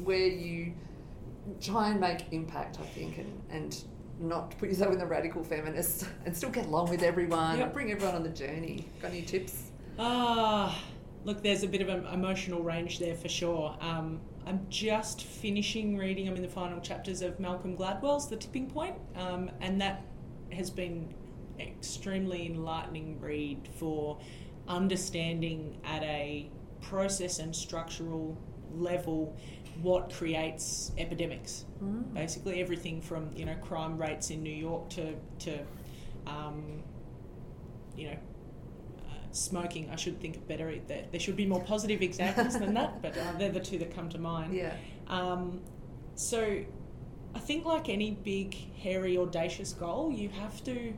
where 0.03 0.27
you 0.27 0.73
try 1.61 1.89
and 1.89 1.99
make 1.99 2.31
impact? 2.31 2.77
I 2.79 2.83
think 2.85 3.17
and 3.17 3.41
and 3.49 3.83
not 4.21 4.57
put 4.57 4.69
yourself 4.69 4.91
in 4.93 4.99
the 4.99 5.05
radical 5.05 5.43
feminist 5.43 6.05
and 6.25 6.35
still 6.35 6.49
get 6.49 6.65
along 6.65 6.89
with 6.89 7.03
everyone. 7.03 7.57
Yep. 7.57 7.73
Bring 7.73 7.91
everyone 7.91 8.15
on 8.15 8.23
the 8.23 8.29
journey. 8.29 8.85
Got 9.01 9.11
any 9.11 9.21
tips? 9.21 9.71
Ah, 9.97 10.77
look, 11.25 11.41
there's 11.43 11.63
a 11.63 11.67
bit 11.67 11.81
of 11.81 11.89
an 11.89 12.05
emotional 12.07 12.61
range 12.61 12.99
there 12.99 13.15
for 13.15 13.29
sure. 13.29 13.75
Um, 13.81 14.21
I'm 14.45 14.65
just 14.69 15.23
finishing 15.23 15.97
reading. 15.97 16.27
I'm 16.27 16.35
in 16.35 16.41
the 16.41 16.47
final 16.47 16.79
chapters 16.79 17.21
of 17.21 17.39
Malcolm 17.39 17.75
Gladwell's 17.77 18.27
The 18.29 18.37
Tipping 18.37 18.69
Point, 18.69 18.95
um, 19.15 19.51
and 19.61 19.79
that 19.81 20.03
has 20.51 20.69
been 20.69 21.13
extremely 21.59 22.45
enlightening 22.47 23.19
read 23.19 23.67
for 23.77 24.17
understanding 24.67 25.77
at 25.83 26.01
a 26.03 26.49
process 26.81 27.39
and 27.39 27.55
structural 27.55 28.37
level 28.73 29.35
what 29.81 30.11
creates 30.11 30.91
epidemics 30.97 31.65
Mm. 31.83 32.13
basically 32.13 32.59
everything 32.61 33.01
from 33.01 33.29
you 33.35 33.45
know 33.45 33.55
crime 33.61 33.97
rates 33.97 34.29
in 34.31 34.43
New 34.43 34.53
York 34.53 34.89
to 34.89 35.15
to 35.39 35.59
um, 36.27 36.83
you 37.95 38.09
know 38.11 38.17
smoking. 39.31 39.89
I 39.91 39.95
should 39.95 40.19
think 40.19 40.37
of 40.37 40.47
better. 40.47 40.73
There, 40.87 41.05
there 41.11 41.19
should 41.19 41.35
be 41.35 41.45
more 41.45 41.61
positive 41.63 42.01
examples 42.01 42.57
than 42.57 42.73
that, 42.73 43.01
but 43.01 43.17
uh, 43.17 43.33
they're 43.37 43.51
the 43.51 43.59
two 43.59 43.77
that 43.79 43.95
come 43.95 44.09
to 44.09 44.17
mind. 44.17 44.53
Yeah. 44.53 44.73
Um, 45.07 45.61
so 46.15 46.63
I 47.35 47.39
think 47.39 47.65
like 47.65 47.89
any 47.89 48.11
big, 48.11 48.55
hairy, 48.77 49.17
audacious 49.17 49.73
goal, 49.73 50.11
you 50.11 50.29
have 50.29 50.63
to 50.65 50.93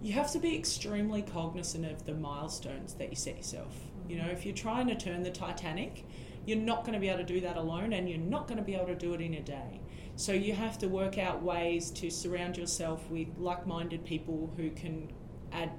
you 0.00 0.12
have 0.12 0.30
to 0.30 0.38
be 0.38 0.56
extremely 0.56 1.22
cognizant 1.22 1.84
of 1.84 2.06
the 2.06 2.14
milestones 2.14 2.94
that 2.94 3.10
you 3.10 3.16
set 3.16 3.36
yourself. 3.36 3.74
You 4.08 4.18
know, 4.18 4.28
if 4.28 4.46
you're 4.46 4.54
trying 4.54 4.86
to 4.86 4.94
turn 4.94 5.24
the 5.24 5.30
Titanic, 5.30 6.04
you're 6.46 6.56
not 6.56 6.82
going 6.82 6.92
to 6.92 7.00
be 7.00 7.08
able 7.08 7.18
to 7.18 7.24
do 7.24 7.40
that 7.40 7.56
alone, 7.56 7.92
and 7.92 8.08
you're 8.08 8.18
not 8.18 8.46
going 8.46 8.58
to 8.58 8.64
be 8.64 8.74
able 8.74 8.86
to 8.86 8.94
do 8.94 9.12
it 9.14 9.20
in 9.20 9.34
a 9.34 9.40
day. 9.40 9.80
So 10.14 10.32
you 10.32 10.52
have 10.52 10.78
to 10.78 10.86
work 10.88 11.18
out 11.18 11.42
ways 11.42 11.90
to 11.92 12.10
surround 12.10 12.56
yourself 12.56 13.08
with 13.10 13.28
like-minded 13.38 14.04
people 14.04 14.52
who 14.56 14.70
can 14.70 15.12
add 15.52 15.70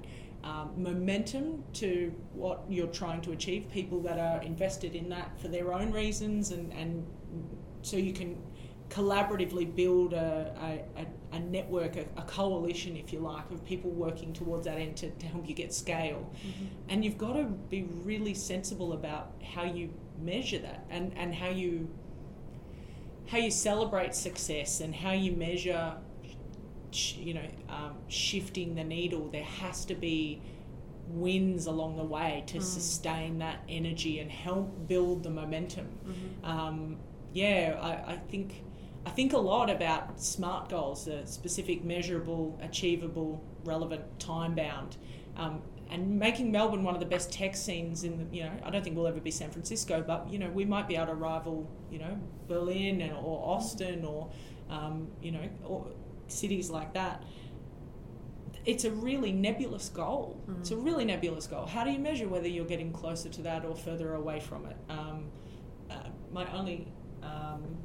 um, 0.44 0.72
momentum 0.76 1.64
to 1.74 2.12
what 2.32 2.64
you're 2.68 2.86
trying 2.86 3.20
to 3.22 3.32
achieve. 3.32 3.70
People 3.70 4.00
that 4.02 4.18
are 4.18 4.42
invested 4.42 4.94
in 4.94 5.08
that 5.10 5.38
for 5.40 5.48
their 5.48 5.72
own 5.72 5.92
reasons, 5.92 6.50
and, 6.50 6.72
and 6.72 7.06
so 7.82 7.96
you 7.96 8.12
can 8.12 8.40
collaboratively 8.88 9.74
build 9.74 10.12
a, 10.12 10.82
a, 10.96 11.06
a, 11.36 11.38
network, 11.38 11.96
a, 11.96 12.04
a 12.16 12.22
coalition, 12.22 12.96
if 12.96 13.12
you 13.12 13.20
like, 13.20 13.48
of 13.50 13.64
people 13.64 13.90
working 13.90 14.32
towards 14.32 14.66
that 14.66 14.78
end 14.78 14.96
to, 14.96 15.10
to 15.10 15.26
help 15.26 15.48
you 15.48 15.54
get 15.54 15.72
scale. 15.72 16.30
And 16.88 17.04
you've 17.04 17.18
got 17.18 17.34
to 17.34 17.44
be 17.44 17.84
really 18.04 18.34
sensible 18.34 18.92
about 18.92 19.32
how 19.54 19.64
you 19.64 19.94
measure 20.20 20.58
that 20.58 20.84
and, 20.90 21.12
and 21.16 21.34
how 21.34 21.48
you 21.48 21.88
how 23.30 23.38
you 23.38 23.50
celebrate 23.50 24.12
success 24.12 24.80
and 24.80 24.92
how 24.92 25.12
you 25.12 25.30
measure, 25.30 25.94
you 26.92 27.34
know, 27.34 27.48
um, 27.68 27.94
shifting 28.08 28.74
the 28.74 28.84
needle. 28.84 29.28
There 29.30 29.44
has 29.44 29.84
to 29.86 29.94
be 29.94 30.40
wins 31.08 31.66
along 31.66 31.96
the 31.96 32.04
way 32.04 32.44
to 32.46 32.58
Mm. 32.58 32.62
sustain 32.62 33.38
that 33.38 33.60
energy 33.68 34.20
and 34.20 34.30
help 34.30 34.86
build 34.86 35.22
the 35.22 35.30
momentum. 35.30 35.88
Mm-hmm. 36.06 36.44
Um, 36.44 36.96
yeah, 37.32 37.78
I, 37.80 38.12
I 38.12 38.16
think 38.16 38.64
I 39.06 39.10
think 39.10 39.32
a 39.32 39.38
lot 39.38 39.70
about 39.70 40.20
SMART 40.20 40.68
goals, 40.68 41.06
the 41.06 41.22
specific, 41.24 41.82
measurable, 41.84 42.58
achievable, 42.62 43.42
relevant, 43.64 44.02
time 44.20 44.54
bound. 44.54 44.98
Um, 45.36 45.62
and 45.90 46.18
making 46.18 46.52
Melbourne 46.52 46.84
one 46.84 46.94
of 46.94 47.00
the 47.00 47.06
best 47.06 47.32
tech 47.32 47.56
scenes 47.56 48.04
in 48.04 48.18
the, 48.18 48.36
you 48.36 48.44
know, 48.44 48.52
I 48.62 48.68
don't 48.70 48.84
think 48.84 48.94
we'll 48.96 49.06
ever 49.06 49.18
be 49.18 49.30
San 49.30 49.50
Francisco, 49.50 50.04
but, 50.06 50.30
you 50.30 50.38
know, 50.38 50.50
we 50.50 50.66
might 50.66 50.86
be 50.86 50.96
able 50.96 51.06
to 51.06 51.14
rival, 51.14 51.66
you 51.90 51.98
know, 51.98 52.16
Berlin 52.46 53.00
and, 53.00 53.12
or 53.14 53.42
Austin 53.56 54.04
or, 54.04 54.30
um, 54.68 55.08
you 55.22 55.32
know, 55.32 55.48
or 55.64 55.86
cities 56.30 56.70
like 56.70 56.94
that. 56.94 57.24
It's 58.66 58.84
a 58.84 58.90
really 58.90 59.32
nebulous 59.32 59.88
goal. 59.88 60.42
Mm. 60.48 60.60
It's 60.60 60.70
a 60.70 60.76
really 60.76 61.04
nebulous 61.04 61.46
goal. 61.46 61.64
How 61.66 61.82
do 61.84 61.90
you 61.90 61.98
measure 61.98 62.28
whether 62.28 62.46
you're 62.48 62.66
getting 62.66 62.92
closer 62.92 63.28
to 63.30 63.42
that 63.42 63.64
or 63.64 63.74
further 63.74 64.14
away 64.14 64.40
from 64.40 64.66
it? 64.66 64.76
Um, 64.90 65.30
uh, 65.90 65.94
my 66.32 66.50
only 66.56 66.86
um, 67.22 67.76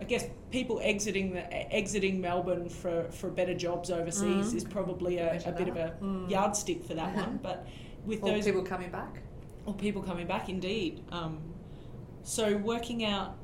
I 0.00 0.04
guess 0.04 0.26
people 0.50 0.80
exiting 0.82 1.32
the 1.34 1.52
exiting 1.74 2.20
Melbourne 2.20 2.68
for, 2.68 3.10
for 3.10 3.30
better 3.30 3.54
jobs 3.54 3.90
overseas 3.90 4.52
Mm. 4.52 4.56
is 4.56 4.64
probably 4.64 5.18
a, 5.18 5.42
a 5.44 5.52
bit 5.52 5.68
of 5.68 5.76
a. 5.76 5.96
Mm. 6.00 6.30
yardstick 6.30 6.84
for 6.84 6.94
that 6.94 7.14
one. 7.16 7.38
But 7.42 7.66
with 8.06 8.22
Or 8.22 8.30
those 8.30 8.44
people 8.44 8.62
coming 8.62 8.90
back. 8.90 9.22
or 9.66 9.74
people 9.74 10.02
coming 10.02 10.26
back, 10.26 10.48
indeed. 10.48 11.02
Um, 11.10 11.40
so 12.22 12.56
working 12.58 13.04
out 13.04 13.36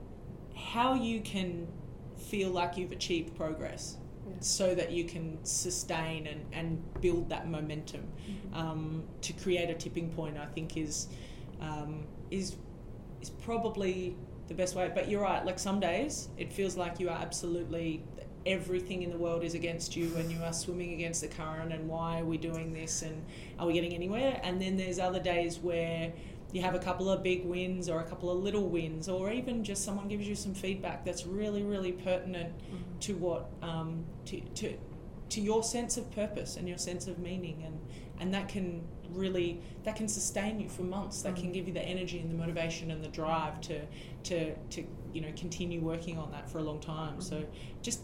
how 0.55 0.95
you 0.95 1.21
can 1.21 1.67
feel 2.31 2.51
like 2.51 2.77
you've 2.79 2.93
achieved 2.93 3.37
progress, 3.37 3.97
Yeah. 4.29 4.35
so 4.41 4.75
that 4.75 4.91
you 4.93 5.05
can 5.05 5.39
sustain 5.45 6.27
and, 6.27 6.41
and 6.53 6.69
build 7.01 7.29
that 7.29 7.49
momentum 7.49 8.05
um, 8.55 9.03
to 9.23 9.33
create 9.33 9.69
a 9.71 9.75
tipping 9.75 10.09
point. 10.11 10.37
I 10.39 10.47
think 10.47 10.77
is 10.77 11.09
um, 11.61 12.07
is 12.31 12.57
is 13.21 13.31
probably 13.31 14.17
the 14.49 14.55
best 14.55 14.75
way. 14.75 14.91
But 14.95 15.09
you're 15.09 15.23
right. 15.23 15.45
Like 15.45 15.59
some 15.59 15.81
days, 15.81 16.29
it 16.37 16.53
feels 16.53 16.77
like 16.77 17.01
you 17.01 17.09
are 17.09 17.19
absolutely 17.29 18.03
everything 18.47 19.03
in 19.03 19.11
the 19.11 19.17
world 19.17 19.43
is 19.43 19.55
against 19.55 19.97
you, 19.97 20.15
and 20.17 20.31
you 20.31 20.43
are 20.43 20.53
swimming 20.53 20.93
against 20.93 21.21
the 21.23 21.29
current. 21.29 21.73
And 21.73 21.89
why 21.89 22.21
are 22.21 22.25
we 22.27 22.37
doing 22.37 22.73
this? 22.73 23.03
And 23.03 23.25
are 23.59 23.67
we 23.67 23.73
getting 23.73 23.95
anywhere? 23.95 24.39
And 24.43 24.61
then 24.61 24.77
there's 24.77 24.99
other 24.99 25.21
days 25.21 25.59
where 25.59 26.13
you 26.55 26.63
have 26.63 26.75
a 26.75 26.79
couple 26.79 27.11
of 27.11 27.23
big 27.23 27.45
wins 27.45 27.89
or 27.89 28.01
a 28.01 28.05
couple 28.05 28.31
of 28.31 28.39
little 28.43 28.69
wins, 28.69 29.09
or 29.09 29.31
even 29.33 29.63
just 29.65 29.85
someone 29.85 30.09
gives 30.09 30.27
you 30.27 30.35
some 30.37 30.55
feedback 30.55 31.05
that's 31.05 31.27
really, 31.27 31.63
really 31.63 31.93
pertinent 31.93 32.53
Mm-hmm. 32.59 32.99
to 33.01 33.13
what 33.17 33.51
um, 33.63 34.05
to, 34.27 34.41
to 34.41 34.75
to 35.31 35.41
your 35.41 35.63
sense 35.65 35.97
of 35.97 36.11
purpose 36.13 36.57
and 36.57 36.69
your 36.69 36.79
sense 36.79 37.07
of 37.09 37.19
meaning 37.19 37.63
and 37.67 37.79
and 38.21 38.33
that 38.33 38.49
can 38.49 38.83
really 39.11 39.61
that 39.83 39.97
can 39.97 40.07
sustain 40.07 40.61
you 40.61 40.69
for 40.69 40.83
months 40.83 41.23
that 41.23 41.35
can 41.35 41.47
Mm. 41.51 41.55
give 41.55 41.67
you 41.69 41.75
the 41.75 41.83
energy 41.83 42.19
and 42.21 42.31
the 42.31 42.35
motivation 42.35 42.91
and 42.93 43.03
the 43.03 43.09
drive 43.09 43.61
to 43.63 43.81
to 44.25 44.55
to 44.71 44.85
you 45.13 45.21
know 45.23 45.33
continue 45.37 45.81
working 45.81 46.19
on 46.19 46.31
that 46.31 46.49
for 46.51 46.59
a 46.59 46.63
long 46.63 46.79
time 46.81 47.21
so 47.21 47.45
just 47.83 48.01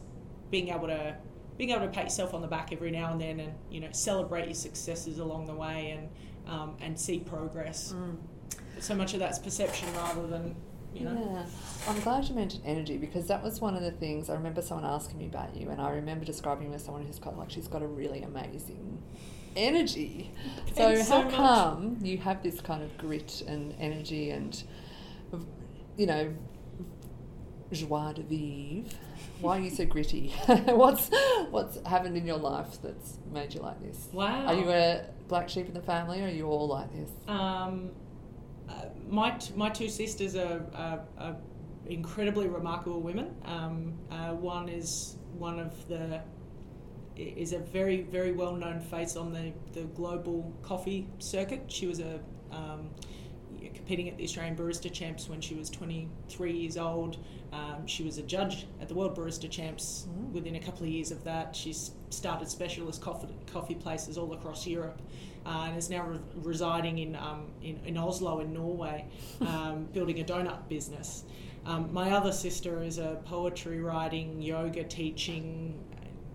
being 0.51 0.69
able 0.69 0.89
to 0.89 1.15
being 1.57 1.71
able 1.71 1.83
to 1.87 1.89
pat 1.93 2.05
yourself 2.05 2.33
on 2.35 2.41
the 2.43 2.49
back 2.49 2.73
every 2.73 2.91
now 2.91 3.13
and 3.13 3.21
then 3.21 3.39
and 3.39 3.53
you 3.71 3.81
know 3.81 3.89
celebrate 3.93 4.47
your 4.47 4.55
successes 4.55 5.19
along 5.19 5.47
the 5.47 5.55
way 5.55 5.91
and 5.97 6.09
um, 6.53 6.75
and 6.81 6.99
see 6.99 7.19
progress 7.21 7.93
Mm. 7.93 8.17
So 8.81 8.95
much 8.95 9.15
of 9.15 9.21
that's 9.21 9.39
perception 9.39 9.93
rather 9.95 10.27
than 10.27 10.57
you 10.95 11.05
know 11.05 11.13
Yeah, 11.13 11.91
I'm 11.91 12.01
glad 12.01 12.25
you 12.29 12.35
mentioned 12.35 12.63
energy 12.65 12.97
because 12.97 13.27
that 13.29 13.43
was 13.43 13.61
one 13.61 13.77
of 13.77 13.83
the 13.83 13.93
things 13.93 14.29
I 14.29 14.35
remember 14.35 14.63
someone 14.63 14.91
asking 14.91 15.19
me 15.19 15.27
about 15.27 15.55
you, 15.57 15.71
and 15.71 15.81
I 15.81 15.91
remember 15.91 16.25
describing 16.25 16.69
you 16.69 16.75
as 16.75 16.85
someone 16.85 17.05
who's 17.05 17.19
got 17.19 17.39
like 17.39 17.51
she's 17.51 17.69
got 17.69 17.83
a 17.83 17.87
really 17.87 18.23
amazing 18.23 19.03
energy. 19.57 20.33
So 20.77 20.95
so 21.03 21.13
how 21.15 21.23
much. 21.23 21.35
come 21.35 21.99
you 22.03 22.19
have 22.19 22.43
this 22.43 22.61
kind 22.61 22.83
of 22.83 22.97
grit 22.99 23.43
and 23.47 23.75
energy 23.79 24.31
and 24.31 24.63
you 25.97 26.07
know 26.07 26.33
joie 27.73 28.13
de 28.13 28.23
vivre? 28.23 28.89
Why 29.41 29.59
are 29.59 29.61
you 29.61 29.71
so 29.71 29.87
gritty? 29.87 30.29
what's 30.67 31.11
what's 31.51 31.79
happened 31.87 32.17
in 32.17 32.27
your 32.27 32.39
life 32.39 32.79
that's 32.83 33.19
made 33.33 33.55
you 33.55 33.61
like 33.61 33.81
this? 33.83 34.09
wow 34.13 34.47
Are 34.47 34.55
you 34.55 34.71
a 34.71 35.05
black 35.29 35.49
sheep 35.49 35.67
in 35.67 35.75
the 35.75 35.83
family, 35.83 36.21
or 36.21 36.27
are 36.27 36.29
you 36.29 36.47
all 36.47 36.69
like 36.69 36.93
this? 36.93 37.11
Um, 37.29 37.91
my 39.09 39.31
t- 39.33 39.53
my 39.57 39.71
two 39.71 39.89
sisters 39.89 40.37
are, 40.37 40.65
are, 40.75 41.01
are 41.19 41.37
incredibly 41.87 42.49
remarkable 42.49 43.01
women. 43.01 43.35
Um, 43.45 43.95
uh, 44.11 44.33
one 44.35 44.69
is 44.69 45.17
one 45.39 45.59
of 45.59 45.89
the 45.89 46.21
is 47.17 47.53
a 47.53 47.59
very 47.59 48.03
very 48.03 48.33
well 48.33 48.55
known 48.55 48.81
face 48.81 49.17
on 49.17 49.33
the, 49.33 49.53
the 49.73 49.87
global 49.89 50.53
coffee 50.63 51.09
circuit. 51.19 51.65
She 51.69 51.87
was 51.87 52.01
a 52.01 52.21
um, 52.51 52.91
competing 53.75 54.09
at 54.09 54.17
the 54.17 54.25
Australian 54.25 54.57
Barista 54.57 54.93
Champs 54.93 55.29
when 55.29 55.41
she 55.41 55.55
was 55.55 55.71
23 55.71 56.53
years 56.53 56.77
old. 56.77 57.17
Um, 57.53 57.87
she 57.87 58.03
was 58.05 58.19
a 58.19 58.23
judge 58.23 58.67
at 58.81 58.89
the 58.89 58.95
World 58.95 59.17
Barista 59.17 59.51
Champs 59.51 60.07
Mm. 60.09 60.33
within 60.33 60.55
a 60.57 60.61
couple 60.61 60.85
of 60.85 60.93
years 60.93 61.11
of 61.11 61.25
that. 61.25 61.55
She's 61.57 61.93
started 62.11 62.49
specialist 62.49 63.01
coffee, 63.01 63.29
coffee 63.53 63.75
places 63.75 64.17
all 64.19 64.33
across 64.33 64.67
Europe 64.67 65.01
uh, 65.47 65.65
and 65.69 65.77
is 65.77 65.91
now 65.91 66.07
re- 66.07 66.19
residing 66.43 66.99
in, 66.99 67.17
um, 67.17 67.47
in, 67.63 67.81
in 67.85 67.97
Oslo 67.97 68.41
in 68.41 68.53
Norway, 68.53 69.05
um, 69.41 69.85
building 69.93 70.21
a 70.21 70.25
donut 70.25 70.69
business. 70.69 71.25
Um, 71.67 71.93
my 71.93 72.13
other 72.13 72.33
sister 72.33 72.83
is 72.83 72.99
a 72.99 73.21
poetry 73.25 73.81
writing, 73.81 74.41
yoga 74.41 74.85
teaching, 74.85 75.79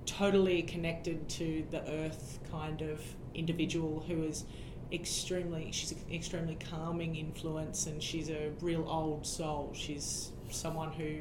totally 0.06 0.62
connected 0.62 1.28
to 1.30 1.66
the 1.72 1.82
earth 1.90 2.40
kind 2.52 2.82
of 2.82 3.02
individual 3.34 4.04
who 4.08 4.24
is 4.24 4.46
extremely 4.92 5.72
she's 5.72 5.92
an 5.92 6.00
extremely 6.12 6.56
calming 6.70 7.16
influence 7.16 7.88
and 7.88 8.02
she's 8.02 8.30
a 8.30 8.52
real 8.62 8.86
old 8.88 9.26
soul 9.26 9.72
she's 9.74 10.32
someone 10.52 10.92
who 10.92 11.18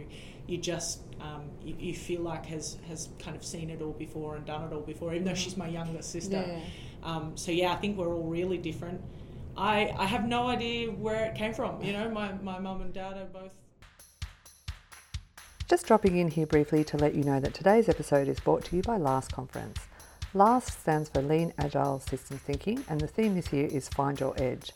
you 0.47 0.59
just 0.59 1.01
um, 1.21 1.45
you, 1.63 1.75
you 1.79 1.95
feel 1.95 2.21
like 2.21 2.45
has 2.47 2.77
has 2.87 3.09
kind 3.19 3.35
of 3.37 3.45
seen 3.45 3.71
it 3.71 3.81
all 3.81 3.93
before 3.93 4.37
and 4.37 4.45
done 4.45 4.63
it 4.65 4.73
all 4.75 4.83
before 4.83 5.13
even 5.15 5.25
though 5.25 5.35
she's 5.35 5.57
my 5.57 5.67
younger 5.69 6.03
sister 6.03 6.45
Yeah. 6.47 6.61
um, 7.03 7.37
so 7.37 7.51
yeah 7.53 7.73
I 7.73 7.77
think 7.77 7.97
we're 7.97 8.15
all 8.15 8.29
really 8.29 8.59
different 8.59 9.01
I, 9.57 9.95
I 9.97 10.05
have 10.07 10.27
no 10.27 10.49
idea 10.49 10.91
where 10.91 11.25
it 11.25 11.35
came 11.35 11.55
from 11.55 11.83
you 11.83 11.93
know 11.95 12.11
my, 12.11 12.33
my 12.43 12.59
mum 12.59 12.83
and 12.83 12.93
dad 12.93 13.17
are 13.17 13.25
both 13.25 13.53
Just 15.69 15.87
dropping 15.87 16.19
in 16.19 16.29
here 16.29 16.47
briefly 16.47 16.85
to 16.85 16.99
let 16.99 17.15
you 17.15 17.25
know 17.25 17.41
that 17.41 17.55
today's 17.55 17.89
episode 17.89 18.29
is 18.29 18.39
brought 18.41 18.65
to 18.67 18.77
you 18.77 18.83
by 18.83 18.99
LAST 18.99 19.33
Conference. 19.33 19.79
LAST 20.37 20.81
stands 20.81 21.09
for 21.09 21.23
Lean 21.23 21.53
Agile 21.59 22.01
System 22.01 22.39
Thinking, 22.39 22.85
and 22.89 23.01
the 23.01 23.07
theme 23.07 23.37
this 23.37 23.53
year 23.53 23.69
is 23.69 23.89
Find 23.89 24.19
Your 24.19 24.35
Edge. 24.37 24.73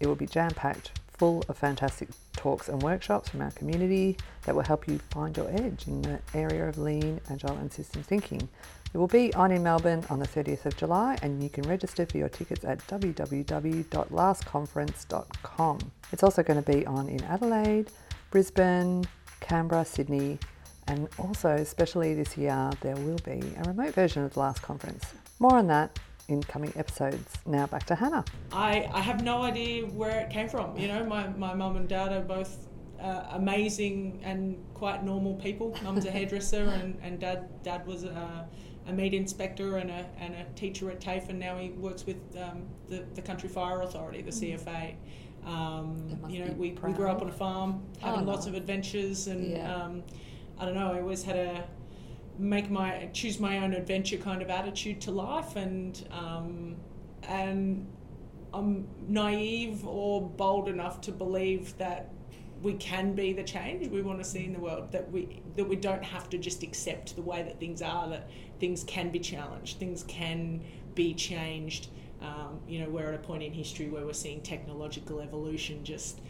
It 0.00 0.08
will 0.08 0.16
be 0.16 0.26
jam 0.26 0.50
packed, 0.50 0.98
full 1.16 1.44
of 1.48 1.56
fantastic 1.56 2.08
talks 2.32 2.68
and 2.68 2.82
workshops 2.82 3.28
from 3.28 3.42
our 3.42 3.52
community 3.52 4.16
that 4.46 4.56
will 4.56 4.64
help 4.64 4.88
you 4.88 4.98
find 5.10 5.36
your 5.36 5.48
edge 5.48 5.86
in 5.86 6.02
the 6.02 6.18
area 6.34 6.68
of 6.68 6.76
lean, 6.76 7.20
agile, 7.30 7.56
and 7.56 7.72
systems 7.72 8.06
thinking. 8.06 8.48
It 8.92 8.98
will 8.98 9.06
be 9.06 9.32
on 9.34 9.52
in 9.52 9.62
Melbourne 9.62 10.04
on 10.10 10.18
the 10.18 10.26
30th 10.26 10.66
of 10.66 10.76
July, 10.76 11.16
and 11.22 11.40
you 11.40 11.50
can 11.50 11.62
register 11.68 12.04
for 12.04 12.18
your 12.18 12.28
tickets 12.28 12.64
at 12.64 12.84
www.lastconference.com. 12.88 15.78
It's 16.12 16.22
also 16.24 16.42
going 16.42 16.60
to 16.60 16.72
be 16.72 16.84
on 16.84 17.08
in 17.08 17.22
Adelaide, 17.22 17.92
Brisbane, 18.32 19.04
Canberra, 19.38 19.84
Sydney, 19.84 20.40
and 20.88 21.08
also, 21.18 21.50
especially 21.50 22.14
this 22.14 22.36
year, 22.36 22.70
there 22.80 22.96
will 22.96 23.18
be 23.24 23.42
a 23.58 23.62
remote 23.66 23.94
version 23.94 24.22
of 24.24 24.32
the 24.34 24.40
last 24.40 24.62
conference. 24.62 25.04
More 25.38 25.56
on 25.56 25.66
that 25.68 25.98
in 26.28 26.42
coming 26.42 26.72
episodes. 26.76 27.34
Now 27.46 27.66
back 27.66 27.86
to 27.86 27.94
Hannah. 27.94 28.24
I, 28.52 28.88
I 28.92 29.00
have 29.00 29.22
no 29.22 29.42
idea 29.42 29.84
where 29.86 30.20
it 30.20 30.30
came 30.30 30.48
from. 30.48 30.76
You 30.76 30.88
know, 30.88 31.04
my, 31.04 31.28
my 31.28 31.54
mum 31.54 31.76
and 31.76 31.88
dad 31.88 32.12
are 32.12 32.22
both 32.22 32.66
uh, 33.00 33.24
amazing 33.32 34.20
and 34.24 34.64
quite 34.74 35.04
normal 35.04 35.34
people. 35.34 35.76
Mum's 35.82 36.04
a 36.06 36.10
hairdresser 36.10 36.62
and, 36.80 36.98
and 37.02 37.20
dad 37.20 37.62
dad 37.62 37.86
was 37.86 38.04
a, 38.04 38.48
a 38.88 38.92
meat 38.92 39.14
inspector 39.14 39.76
and 39.76 39.90
a, 39.90 40.06
and 40.18 40.34
a 40.34 40.44
teacher 40.56 40.90
at 40.90 41.00
TAFE 41.00 41.28
and 41.28 41.38
now 41.38 41.58
he 41.58 41.70
works 41.70 42.06
with 42.06 42.16
um, 42.36 42.62
the, 42.88 43.04
the 43.14 43.22
Country 43.22 43.48
Fire 43.48 43.82
Authority, 43.82 44.22
the 44.22 44.30
CFA. 44.30 44.94
Um, 45.44 46.18
you 46.28 46.44
know, 46.44 46.52
we, 46.54 46.72
we 46.72 46.92
grew 46.92 47.08
up 47.08 47.22
on 47.22 47.28
a 47.28 47.32
farm, 47.32 47.84
Oh, 48.02 48.06
having 48.06 48.26
lots 48.26 48.46
of 48.46 48.54
adventures 48.54 49.28
and 49.28 49.52
Yeah. 49.52 49.74
um, 49.74 50.02
I 50.58 50.64
don't 50.64 50.74
know, 50.74 50.92
I 50.92 51.00
always 51.00 51.22
had 51.22 51.36
a 51.36 51.64
make 52.38 52.70
my 52.70 53.08
choose 53.12 53.40
my 53.40 53.58
own 53.58 53.72
adventure 53.72 54.18
kind 54.18 54.42
of 54.42 54.50
attitude 54.50 55.00
to 55.00 55.10
life 55.10 55.56
and 55.56 56.06
um, 56.10 56.76
and 57.22 57.86
I'm 58.52 58.86
naive 59.08 59.86
or 59.86 60.22
bold 60.22 60.68
enough 60.68 61.00
to 61.02 61.12
believe 61.12 61.76
that 61.78 62.12
we 62.62 62.74
can 62.74 63.14
be 63.14 63.32
the 63.32 63.42
change 63.42 63.88
we 63.88 64.00
want 64.02 64.18
to 64.18 64.24
see 64.24 64.44
in 64.44 64.52
the 64.52 64.58
world 64.58 64.90
that 64.92 65.10
we 65.10 65.42
that 65.56 65.68
we 65.68 65.76
don't 65.76 66.04
have 66.04 66.30
to 66.30 66.38
just 66.38 66.62
accept 66.62 67.14
the 67.16 67.22
way 67.22 67.42
that 67.42 67.60
things 67.60 67.82
are 67.82 68.08
that 68.08 68.30
things 68.58 68.84
can 68.84 69.10
be 69.10 69.18
challenged 69.18 69.78
things 69.78 70.04
can 70.04 70.62
be 70.94 71.12
changed. 71.14 71.88
Um, 72.22 72.60
you 72.66 72.80
know 72.80 72.88
we're 72.88 73.08
at 73.08 73.14
a 73.14 73.18
point 73.18 73.42
in 73.42 73.52
history 73.52 73.88
where 73.88 74.06
we're 74.06 74.14
seeing 74.14 74.40
technological 74.40 75.20
evolution 75.20 75.84
just 75.84 76.22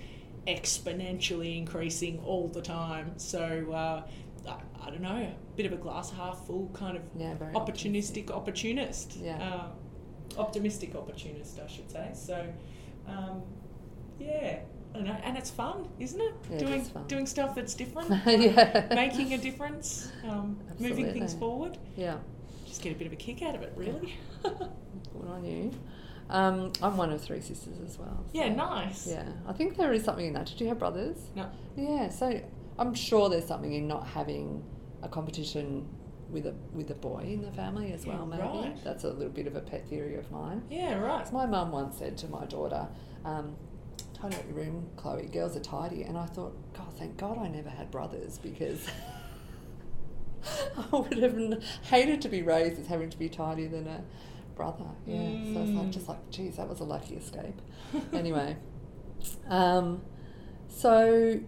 exponentially 0.47 1.57
increasing 1.59 2.21
all 2.25 2.49
the 2.49 2.63
time. 2.63 3.13
So 3.19 3.73
uh, 3.73 4.03
I, 4.49 4.87
I 4.87 4.91
don't 4.91 5.03
know, 5.03 5.17
a 5.17 5.35
bit 5.57 5.67
of 5.67 5.73
a 5.73 5.77
glass 5.77 6.11
half 6.11 6.47
full 6.47 6.71
kind 6.73 6.97
of 6.97 7.03
Yeah, 7.17 7.35
opportunistic 7.55 8.31
opportunist. 8.31 9.17
Yeah. 9.17 9.39
Uh, 9.43 10.41
optimistic 10.41 10.95
opportunist, 10.95 11.59
I 11.65 11.67
should 11.69 11.91
say. 11.91 12.11
So, 12.15 12.47
um, 13.09 13.43
yeah, 14.19 14.59
I 14.95 14.99
don't 14.99 15.07
know, 15.07 15.17
and 15.25 15.37
it's 15.37 15.51
fun, 15.51 15.89
isn't 15.99 16.21
it? 16.21 16.35
Yeah, 16.51 16.59
doing 16.59 16.85
fun. 16.85 17.07
doing 17.07 17.27
stuff 17.27 17.55
that's 17.55 17.75
different, 17.75 18.09
making 18.27 19.35
a 19.35 19.39
difference, 19.39 20.11
um, 20.29 20.59
moving 20.79 21.13
things 21.13 21.35
forward. 21.35 21.79
Yeah. 21.97 22.17
Just 22.67 22.83
get 22.83 22.93
a 22.93 22.95
bit 22.97 23.07
of 23.07 23.13
a 23.13 23.17
kick 23.17 23.43
out 23.43 23.55
of 23.55 23.63
it, 23.63 23.73
really. 23.77 24.15
Good 24.43 25.29
on 25.29 25.45
you. 25.45 25.71
Um, 26.29 26.73
I'm 26.83 26.97
one 26.97 27.11
of 27.13 27.21
three 27.23 27.41
sisters 27.41 27.79
as 27.85 27.99
well. 27.99 28.25
yeah, 28.33 28.49
nice. 28.53 29.07
Yeah, 29.07 29.29
I 29.47 29.53
think 29.53 29.77
there 29.77 29.93
is 29.93 30.05
something 30.05 30.27
in 30.27 30.33
that. 30.35 30.47
Did 30.47 30.61
you 30.61 30.67
have 30.69 30.79
brothers? 30.79 31.17
No. 31.37 31.49
Yeah, 31.77 32.09
so 32.09 32.41
I'm 32.79 32.95
sure 32.95 33.29
there's 33.29 33.47
something 33.47 33.73
in 33.73 33.87
not 33.87 34.07
having 34.09 34.65
a 35.03 35.09
competition 35.09 35.89
with 36.31 36.47
a 36.47 36.55
with 36.73 36.91
a 36.91 36.95
boy 36.95 37.21
in 37.29 37.43
the 37.43 37.53
family 37.53 37.93
as 37.93 38.05
Yeah, 38.05 38.17
well. 38.17 38.27
Maybe 38.27 38.43
right. 38.43 38.77
that's 38.85 39.05
a 39.05 39.09
little 39.13 39.33
bit 39.33 39.47
of 39.47 39.55
a 39.55 39.61
pet 39.61 39.89
theory 39.89 40.17
of 40.17 40.29
mine. 40.33 40.63
Yeah, 40.69 40.99
right. 40.99 41.31
My 41.33 41.47
mum 41.47 41.71
once 41.71 41.97
said 41.99 42.17
to 42.19 42.29
my 42.29 42.45
daughter, 42.47 42.89
um, 43.25 43.55
"Tidy 44.13 44.35
up 44.35 44.45
your 44.47 44.57
room, 44.57 44.89
Chloe. 44.97 45.27
Girls 45.27 45.57
are 45.57 45.61
tidy." 45.61 46.03
And 46.03 46.19
I 46.19 46.27
thought, 46.27 46.57
God, 46.75 46.93
thank 46.99 47.17
God 47.17 47.39
I 47.39 47.47
never 47.49 47.71
had 47.71 47.91
brothers 47.93 48.39
because. 48.39 48.89
I 50.93 50.97
would 50.97 51.19
have 51.19 51.63
hated 51.83 52.23
to 52.23 52.29
be 52.29 52.43
raised 52.43 52.79
as 52.81 52.87
having 52.87 53.11
to 53.11 53.19
be 53.19 53.29
tidier 53.29 53.69
than 53.69 53.89
a 53.89 54.05
brother. 54.57 54.85
Yeah, 55.07 55.31
so 55.53 55.63
it's 55.63 55.71
like 55.73 55.87
Mm. 55.87 55.91
just 55.93 56.09
like, 56.09 56.31
geez, 56.31 56.57
that 56.57 56.69
was 56.69 56.81
a 56.81 56.85
lucky 56.85 57.15
escape. 57.15 57.61
anyway, 58.13 58.57
um, 59.49 60.03
so 60.69 61.39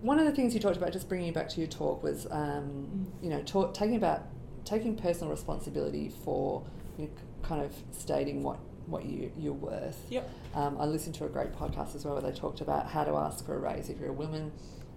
one 0.00 0.18
of 0.18 0.26
the 0.26 0.32
things 0.32 0.54
you 0.54 0.60
talked 0.60 0.76
about, 0.76 0.92
just 0.92 1.08
bringing 1.08 1.26
you 1.26 1.32
back 1.32 1.48
to 1.50 1.58
your 1.60 1.68
talk, 1.68 2.02
was 2.02 2.26
um, 2.30 3.06
you 3.22 3.30
know 3.30 3.42
talk, 3.42 3.74
taking 3.74 3.96
about 3.96 4.22
taking 4.64 4.96
personal 4.96 5.30
responsibility 5.30 6.08
for 6.24 6.62
you 6.98 7.04
know, 7.06 7.10
kind 7.42 7.62
of 7.64 7.74
stating 7.92 8.42
what 8.42 8.58
what 8.86 9.04
you 9.04 9.32
you're 9.36 9.52
worth. 9.52 9.98
Yep. 10.10 10.28
Um, 10.54 10.76
I 10.78 10.84
listened 10.86 11.14
to 11.16 11.24
a 11.24 11.28
great 11.28 11.52
podcast 11.52 11.94
as 11.94 12.04
well 12.04 12.14
where 12.14 12.22
they 12.30 12.36
talked 12.36 12.60
about 12.60 12.86
how 12.88 13.04
to 13.04 13.12
ask 13.16 13.44
for 13.46 13.54
a 13.54 13.58
raise 13.58 13.88
if 13.88 13.98
you're 13.98 14.10
a 14.10 14.12
woman. 14.12 14.52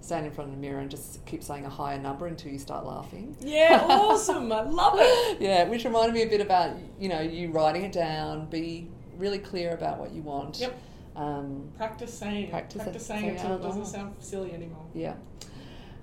Stand 0.05 0.27
in 0.27 0.31
front 0.31 0.51
of 0.51 0.55
the 0.55 0.61
mirror 0.61 0.79
and 0.81 0.91
just 0.91 1.25
keep 1.25 1.41
saying 1.41 1.65
a 1.65 1.69
higher 1.69 1.97
number 1.99 2.27
until 2.27 2.51
you 2.51 2.59
start 2.59 2.85
laughing. 2.85 3.35
Yeah, 3.41 3.83
awesome. 3.89 4.51
I 4.51 4.61
love 4.61 4.93
it. 4.97 5.41
Yeah, 5.41 5.63
which 5.67 5.83
reminded 5.83 6.13
me 6.13 6.21
a 6.21 6.27
bit 6.27 6.41
about 6.41 6.77
you 6.99 7.09
know 7.09 7.21
you 7.21 7.49
writing 7.51 7.83
it 7.83 7.91
down, 7.91 8.45
be 8.45 8.87
really 9.17 9.39
clear 9.39 9.73
about 9.73 9.97
what 9.97 10.11
you 10.11 10.21
want. 10.21 10.59
Yep. 10.59 10.79
Um, 11.15 11.69
Practice 11.75 12.13
saying 12.13 12.45
it. 12.45 12.49
Practice 12.51 12.83
Practice, 12.83 13.05
saying 13.05 13.25
it 13.25 13.39
out 13.39 13.59
it 13.59 13.63
doesn't 13.63 13.85
sound 13.87 14.15
silly 14.19 14.53
anymore. 14.53 14.85
yeah. 14.93 15.15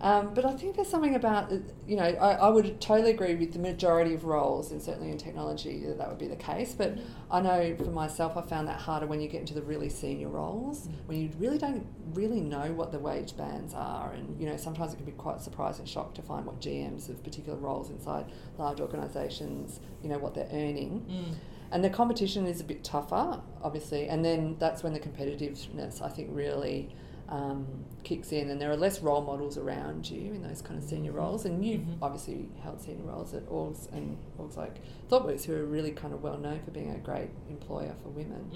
Um, 0.03 0.35
but 0.35 0.45
I 0.45 0.53
think 0.55 0.75
there's 0.75 0.89
something 0.89 1.15
about, 1.15 1.53
uh, 1.53 1.59
you 1.87 1.95
know, 1.95 2.03
I, 2.03 2.33
I 2.33 2.49
would 2.49 2.81
totally 2.81 3.13
agree 3.13 3.37
with 3.37 3.53
the 3.53 3.61
majority 3.61 4.15
of 4.15 4.25
roles, 4.25 4.73
and 4.73 4.83
certainly 4.83 5.13
in 5.13 5.17
technology 5.17 5.85
that 5.87 5.97
that 5.99 6.09
would 6.09 6.19
be 6.19 6.27
the 6.27 6.37
case. 6.37 6.75
But 6.75 6.99
I 7.31 7.41
know 7.41 7.77
for 7.77 7.85
myself, 7.85 8.37
I 8.37 8.43
found 8.43 8.67
that 8.67 8.81
harder 8.81 9.07
when 9.07 9.21
you 9.21 9.29
get 9.29 9.41
into 9.41 9.55
the 9.55 9.63
really 9.63 9.89
senior 9.89 10.29
roles, 10.29 10.89
when 11.07 11.21
you 11.21 11.31
really 11.39 11.57
don't 11.57 11.87
really 12.15 12.41
know 12.41 12.73
what 12.73 12.91
the 12.91 12.99
wage 12.99 13.37
bands 13.37 13.75
are. 13.75 14.13
And, 14.13 14.41
you 14.41 14.49
know, 14.49 14.57
sometimes 14.57 14.93
it 14.93 14.97
can 14.97 15.07
be 15.07 15.13
quite 15.13 15.41
surprise 15.41 15.79
and 15.79 15.89
shock 15.89 16.15
to 16.15 16.23
find 16.23 16.47
what 16.47 16.61
GMs 16.61 17.09
of 17.09 17.23
particular 17.23 17.57
roles 17.57 17.89
inside 17.89 18.27
large 18.59 18.81
organisations, 18.81 19.79
you 20.03 20.09
know, 20.09 20.19
what 20.19 20.35
they're 20.35 20.51
earning. 20.53 21.07
Mm. 21.09 21.35
And 21.71 21.85
the 21.85 21.91
competition 21.91 22.47
is 22.47 22.61
a 22.61 22.65
bit 22.65 22.83
tougher, 22.83 23.41
obviously, 23.63 24.09
and 24.09 24.25
then 24.25 24.57
that's 24.59 24.83
when 24.83 24.93
the 24.93 25.01
competitiveness, 25.01 26.03
I 26.03 26.09
think, 26.09 26.29
really 26.33 26.95
um, 27.29 27.67
kicks 28.05 28.33
in, 28.33 28.51
and 28.51 28.61
there 28.61 28.71
are 28.71 28.77
less 28.77 29.01
role 29.01 29.23
models 29.23 29.57
around 29.57 30.09
you 30.11 30.33
in 30.33 30.43
those 30.43 30.61
kind 30.63 30.83
of 30.83 30.89
senior 30.89 31.13
roles. 31.13 31.45
And 31.45 31.65
you've 31.65 31.83
Mhm. 31.83 31.97
obviously 32.03 32.49
held 32.63 32.81
senior 32.81 33.05
roles 33.05 33.33
at 33.35 33.47
orgs 33.49 33.91
and 33.93 34.19
orgs 34.39 34.57
like 34.57 34.81
ThoughtWorks, 35.11 35.45
who 35.45 35.55
are 35.55 35.65
really 35.65 35.93
kind 35.93 36.13
of 36.13 36.23
well 36.23 36.39
known 36.39 36.61
for 36.61 36.71
being 36.73 36.91
a 36.91 36.99
great 36.99 37.31
employer 37.49 37.95
for 38.03 38.09
women. 38.11 38.51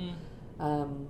Mm. 0.60 0.62
Um, 0.62 1.06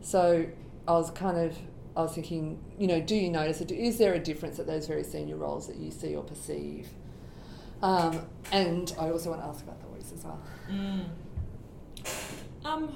so 0.00 0.46
I 0.88 0.92
was 0.92 1.10
kind 1.10 1.36
of, 1.38 1.56
I 1.96 2.02
was 2.02 2.12
thinking, 2.12 2.58
you 2.78 2.86
know, 2.86 3.00
do 3.00 3.14
you 3.14 3.30
notice 3.30 3.60
it? 3.60 3.70
Is 3.70 3.98
there 3.98 4.14
a 4.14 4.18
difference 4.18 4.58
at 4.58 4.66
those 4.66 4.86
very 4.86 5.04
senior 5.04 5.36
roles 5.36 5.66
that 5.66 5.76
you 5.76 5.90
see 5.90 6.14
or 6.14 6.22
perceive? 6.22 6.88
Um, 7.82 8.20
and 8.50 8.94
I 8.98 9.10
also 9.10 9.30
want 9.30 9.42
to 9.42 9.46
ask 9.48 9.62
about 9.62 9.80
the 9.80 9.86
voice 9.88 10.12
as 10.14 10.24
well. 10.24 10.38
Mm. 10.70 11.04
Um, 12.64 12.92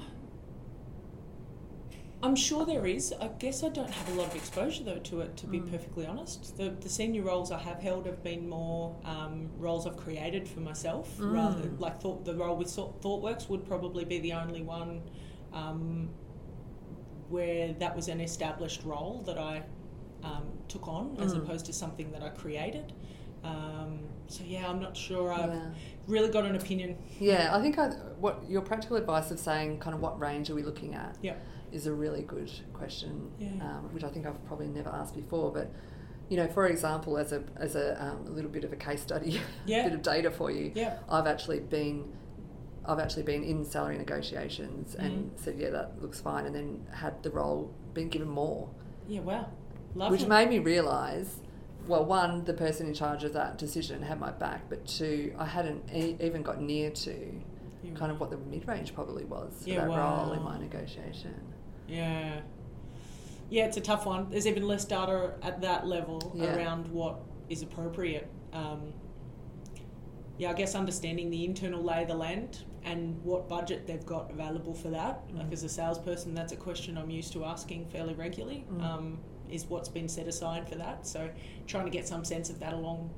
I'm 2.21 2.35
sure 2.35 2.65
there 2.65 2.85
is. 2.85 3.13
I 3.21 3.27
guess 3.39 3.63
I 3.63 3.69
don't 3.69 3.89
have 3.89 4.09
a 4.09 4.19
lot 4.19 4.27
of 4.27 4.35
exposure 4.35 4.83
though 4.83 4.97
to 4.99 5.21
it. 5.21 5.37
To 5.37 5.47
be 5.47 5.59
Mm. 5.61 5.71
perfectly 5.71 6.05
honest, 6.05 6.57
the 6.57 6.71
the 6.71 6.89
senior 6.89 7.23
roles 7.23 7.49
I 7.51 7.59
have 7.59 7.79
held 7.81 8.05
have 8.07 8.21
been 8.23 8.49
more 8.49 8.95
um, 9.05 9.49
roles 9.57 9.87
I've 9.87 9.95
created 9.95 10.47
for 10.47 10.59
myself. 10.59 11.17
Mm. 11.17 11.33
Rather, 11.33 11.69
like 11.79 12.01
thought 12.01 12.25
the 12.25 12.35
role 12.35 12.57
with 12.57 12.67
ThoughtWorks 12.67 13.47
would 13.49 13.65
probably 13.65 14.03
be 14.03 14.19
the 14.19 14.33
only 14.33 14.61
one 14.63 15.01
um, 15.53 16.09
where 17.29 17.73
that 17.73 17.95
was 17.95 18.07
an 18.09 18.19
established 18.19 18.83
role 18.83 19.23
that 19.25 19.37
I 19.37 19.63
um, 20.23 20.43
took 20.67 20.87
on, 20.89 21.15
as 21.21 21.33
Mm. 21.33 21.43
opposed 21.43 21.65
to 21.67 21.73
something 21.73 22.11
that 22.11 22.21
I 22.21 22.29
created. 22.29 22.91
Um, 23.45 24.01
so 24.27 24.43
yeah, 24.45 24.69
I'm 24.69 24.81
not 24.81 24.97
sure 24.97 25.31
I've 25.31 25.53
Yeah. 25.53 25.69
really 26.07 26.29
got 26.29 26.43
an 26.45 26.55
opinion. 26.55 26.97
Yeah, 27.21 27.55
I 27.55 27.61
think 27.61 27.79
I, 27.79 27.87
what 28.19 28.43
your 28.49 28.61
practical 28.61 28.97
advice 28.97 29.31
of 29.31 29.39
saying 29.39 29.79
kind 29.79 29.95
of 29.95 30.01
what 30.01 30.19
range 30.19 30.49
are 30.49 30.55
we 30.55 30.63
looking 30.63 30.93
at 30.93 31.17
Yep. 31.21 31.41
Is 31.71 31.87
a 31.87 31.93
really 31.93 32.21
good 32.23 32.51
question, 32.73 33.31
Yeah. 33.39 33.49
um, 33.61 33.89
which 33.93 34.03
I 34.03 34.09
think 34.09 34.25
I've 34.25 34.43
probably 34.45 34.67
never 34.67 34.89
asked 34.89 35.15
before. 35.15 35.51
But 35.51 35.71
you 36.29 36.37
know, 36.37 36.47
for 36.47 36.67
example, 36.67 37.17
as 37.17 37.31
a 37.31 37.43
as 37.55 37.75
a, 37.75 38.01
um, 38.03 38.25
a 38.27 38.29
little 38.29 38.51
bit 38.51 38.63
of 38.63 38.71
a 38.73 38.75
case 38.75 39.01
study, 39.01 39.41
Yeah. 39.65 39.83
bit 39.83 39.93
of 39.93 40.01
data 40.01 40.29
for 40.31 40.51
you, 40.51 40.71
Yeah. 40.75 40.97
I've 41.09 41.27
actually 41.27 41.59
been. 41.59 42.13
I've 42.85 42.99
actually 42.99 43.23
been 43.23 43.43
in 43.43 43.65
salary 43.65 43.97
negotiations 43.99 44.95
and 44.95 45.31
Mm. 45.31 45.39
said, 45.39 45.59
yeah, 45.59 45.69
that 45.69 46.01
looks 46.01 46.19
fine, 46.21 46.45
and 46.47 46.55
then 46.55 46.87
had 46.91 47.21
the 47.21 47.29
role 47.29 47.71
been 47.93 48.09
given 48.09 48.29
more, 48.29 48.69
Yeah, 49.07 49.19
wow. 49.19 49.45
Lovely. 49.93 50.17
which 50.17 50.27
made 50.27 50.49
me 50.49 50.57
realise, 50.59 51.39
well, 51.87 52.03
one, 52.05 52.45
the 52.45 52.53
person 52.53 52.87
in 52.87 52.93
charge 52.95 53.23
of 53.23 53.33
that 53.33 53.57
decision 53.59 54.01
had 54.01 54.19
my 54.19 54.31
back, 54.31 54.69
but 54.69 54.87
two, 54.87 55.35
I 55.37 55.45
hadn't 55.45 55.83
e- 55.93 56.15
even 56.21 56.41
got 56.41 56.61
near 56.61 56.89
to 56.89 57.41
Yeah, 57.83 57.93
kind 57.93 58.11
of 58.11 58.19
what 58.19 58.31
the 58.31 58.37
mid 58.37 58.67
range 58.67 58.95
probably 58.95 59.25
was 59.25 59.53
for 59.61 59.69
Yeah, 59.69 59.85
that 59.85 59.95
role 59.95 60.31
in 60.33 60.41
my 60.41 60.57
negotiation. 60.57 61.35
Yeah. 61.89 62.41
Yeah, 63.49 63.65
it's 63.65 63.77
a 63.77 63.81
tough 63.81 64.05
one. 64.05 64.29
There's 64.29 64.45
even 64.45 64.67
less 64.67 64.85
data 64.85 65.33
at 65.41 65.61
that 65.61 65.87
level 65.87 66.31
Yeah. 66.35 66.55
around 66.55 66.87
what 66.91 67.19
is 67.49 67.63
appropriate. 67.63 68.27
Um, 68.53 68.93
yeah, 70.37 70.51
I 70.51 70.53
guess 70.53 70.75
understanding 70.75 71.29
the 71.31 71.43
internal 71.45 71.81
lay 71.81 72.03
of 72.03 72.07
the 72.07 72.13
land 72.15 72.63
and 72.85 73.21
what 73.23 73.49
budget 73.49 73.87
they've 73.87 74.05
got 74.05 74.31
available 74.31 74.73
for 74.73 74.89
that. 74.89 75.23
Like 75.33 75.49
Mm. 75.49 75.53
as 75.53 75.63
a 75.63 75.69
salesperson, 75.69 76.33
that's 76.33 76.53
a 76.53 76.55
question 76.55 76.97
I'm 76.97 77.09
used 77.09 77.33
to 77.33 77.43
asking 77.43 77.87
fairly 77.87 78.13
regularly. 78.13 78.65
Mm. 78.71 78.81
Um, 78.83 79.19
is 79.49 79.65
what's 79.67 79.89
been 79.89 80.07
set 80.07 80.27
aside 80.27 80.69
for 80.69 80.75
that? 80.75 81.07
So 81.07 81.27
trying 81.65 81.85
to 81.85 81.91
get 81.91 82.07
some 82.07 82.23
sense 82.23 82.49
of 82.51 82.59
that 82.59 82.73
along 82.73 83.09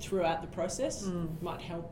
throughout 0.00 0.40
the 0.40 0.48
process 0.48 1.02
Mm. 1.06 1.42
might 1.42 1.60
help 1.60 1.90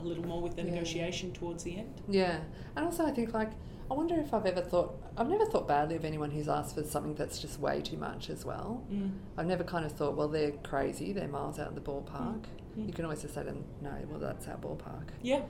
a 0.00 0.02
little 0.04 0.24
more 0.26 0.40
with 0.40 0.56
the 0.56 0.62
Yeah. 0.62 0.70
negotiation 0.70 1.30
towards 1.32 1.62
the 1.62 1.76
end. 1.76 2.00
Yeah, 2.08 2.40
and 2.74 2.84
also 2.86 3.04
I 3.04 3.10
think 3.10 3.34
like 3.34 3.50
I 3.90 3.94
wonder 3.94 4.14
if 4.20 4.32
I've 4.32 4.46
ever 4.46 4.60
thought 4.60 4.94
I've 5.16 5.28
never 5.28 5.44
thought 5.44 5.66
badly 5.66 5.96
of 5.96 6.04
anyone 6.04 6.30
who's 6.30 6.48
asked 6.48 6.76
for 6.76 6.84
something 6.84 7.14
that's 7.14 7.40
just 7.40 7.58
way 7.58 7.80
too 7.80 7.96
much 7.96 8.30
as 8.30 8.44
well. 8.44 8.84
Mm. 8.92 9.10
I've 9.36 9.46
never 9.46 9.64
kind 9.64 9.84
of 9.84 9.92
thought, 9.92 10.16
well, 10.16 10.28
they're 10.28 10.52
crazy, 10.52 11.12
they're 11.12 11.28
miles 11.28 11.58
out 11.58 11.68
of 11.68 11.74
the 11.74 11.80
ballpark. 11.80 12.44
Mm. 12.78 12.86
You 12.86 12.92
can 12.92 13.04
always 13.04 13.22
just 13.22 13.34
say 13.34 13.42
to 13.42 13.48
them, 13.48 13.64
no, 13.82 13.92
well, 14.08 14.20
that's 14.20 14.46
our 14.46 14.56
ballpark. 14.56 15.08
Yeah. 15.22 15.42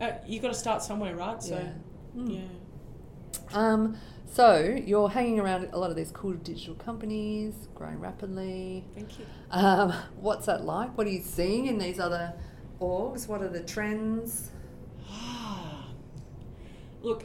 Uh, 0.00 0.12
you 0.26 0.40
got 0.40 0.48
to 0.48 0.54
start 0.54 0.82
somewhere, 0.82 1.14
right? 1.14 1.42
So, 1.42 1.56
yeah. 1.56 2.22
Mm. 2.22 2.34
yeah. 2.34 3.48
Um, 3.52 3.96
so 4.32 4.78
you're 4.86 5.10
hanging 5.10 5.40
around 5.40 5.68
a 5.72 5.78
lot 5.78 5.90
of 5.90 5.96
these 5.96 6.10
cool 6.12 6.34
digital 6.34 6.76
companies, 6.76 7.68
growing 7.74 7.98
rapidly. 8.00 8.84
Thank 8.94 9.18
you. 9.18 9.26
Um, 9.50 9.92
what's 10.20 10.46
that 10.46 10.64
like? 10.64 10.96
What 10.96 11.06
are 11.06 11.10
you 11.10 11.20
seeing 11.20 11.66
in 11.66 11.78
these 11.78 11.98
other 11.98 12.32
orgs? 12.80 13.26
What 13.28 13.42
are 13.42 13.48
the 13.48 13.60
trends? 13.60 14.52
Look, 17.02 17.24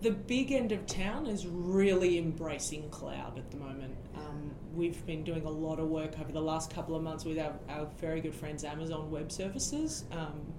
the 0.00 0.10
big 0.10 0.52
end 0.52 0.72
of 0.72 0.86
town 0.86 1.26
is 1.26 1.46
really 1.46 2.18
embracing 2.18 2.88
cloud 2.90 3.36
at 3.36 3.50
the 3.50 3.56
moment. 3.56 3.96
Um, 4.16 4.54
we've 4.72 5.04
been 5.06 5.24
doing 5.24 5.44
a 5.44 5.50
lot 5.50 5.80
of 5.80 5.88
work 5.88 6.18
over 6.20 6.30
the 6.30 6.40
last 6.40 6.72
couple 6.72 6.94
of 6.94 7.02
months 7.02 7.24
with 7.24 7.38
our, 7.38 7.54
our 7.68 7.86
very 8.00 8.20
good 8.20 8.34
friends 8.34 8.62
Amazon 8.62 9.10
Web 9.10 9.32
Services. 9.32 10.04
Um, 10.12 10.54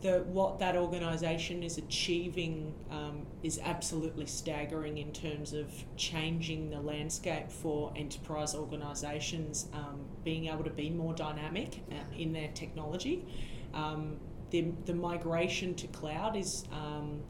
the, 0.00 0.22
what 0.24 0.58
that 0.58 0.76
organisation 0.76 1.62
is 1.62 1.78
achieving 1.78 2.74
um, 2.90 3.26
is 3.42 3.58
absolutely 3.64 4.26
staggering 4.26 4.98
in 4.98 5.12
terms 5.12 5.54
of 5.54 5.72
changing 5.96 6.70
the 6.70 6.78
landscape 6.78 7.50
for 7.50 7.92
enterprise 7.96 8.54
organisations, 8.54 9.68
um, 9.72 10.00
being 10.22 10.46
able 10.46 10.62
to 10.62 10.70
be 10.70 10.90
more 10.90 11.14
dynamic 11.14 11.82
uh, 11.90 11.94
in 12.16 12.32
their 12.32 12.48
technology. 12.48 13.24
Um, 13.72 14.18
the, 14.50 14.72
the 14.84 14.94
migration 14.94 15.74
to 15.76 15.86
cloud 15.88 16.36
is 16.36 16.64
um, 16.70 17.22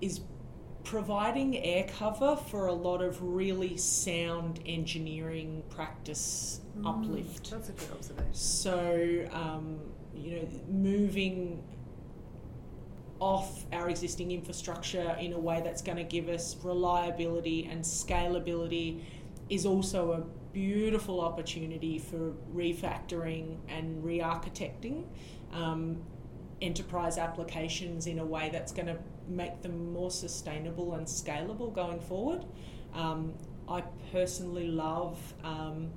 is 0.00 0.20
providing 0.84 1.56
air 1.58 1.86
cover 1.98 2.36
for 2.36 2.66
a 2.66 2.72
lot 2.72 3.00
of 3.02 3.22
really 3.22 3.76
sound 3.76 4.60
engineering 4.66 5.62
practice 5.70 6.60
Mm, 6.78 7.04
uplift. 7.04 7.50
That's 7.50 7.68
a 7.68 7.72
good 7.72 7.90
observation. 7.92 8.34
So, 8.34 9.28
um, 9.32 9.78
you 10.14 10.36
know, 10.36 10.48
moving 10.68 11.62
off 13.20 13.64
our 13.72 13.88
existing 13.88 14.32
infrastructure 14.32 15.16
in 15.20 15.32
a 15.32 15.38
way 15.38 15.60
that's 15.62 15.82
going 15.82 15.96
to 15.96 16.04
give 16.04 16.28
us 16.28 16.56
reliability 16.62 17.66
and 17.66 17.82
scalability 17.82 19.02
is 19.48 19.64
also 19.64 20.12
a 20.12 20.20
beautiful 20.52 21.20
opportunity 21.20 21.98
for 21.98 22.32
refactoring 22.52 23.56
and 23.68 24.04
re 24.04 24.18
architecting 24.18 25.04
um, 25.52 26.02
enterprise 26.60 27.18
applications 27.18 28.06
in 28.06 28.18
a 28.18 28.24
way 28.24 28.48
that's 28.52 28.72
going 28.72 28.86
to 28.86 28.96
make 29.28 29.62
them 29.62 29.92
more 29.92 30.10
sustainable 30.10 30.94
and 30.94 31.06
scalable 31.06 31.74
going 31.74 32.00
forward. 32.00 32.44
Um, 32.94 33.34
I 33.68 33.82
personally 34.12 34.68
love 34.68 35.18
um, 35.42 35.90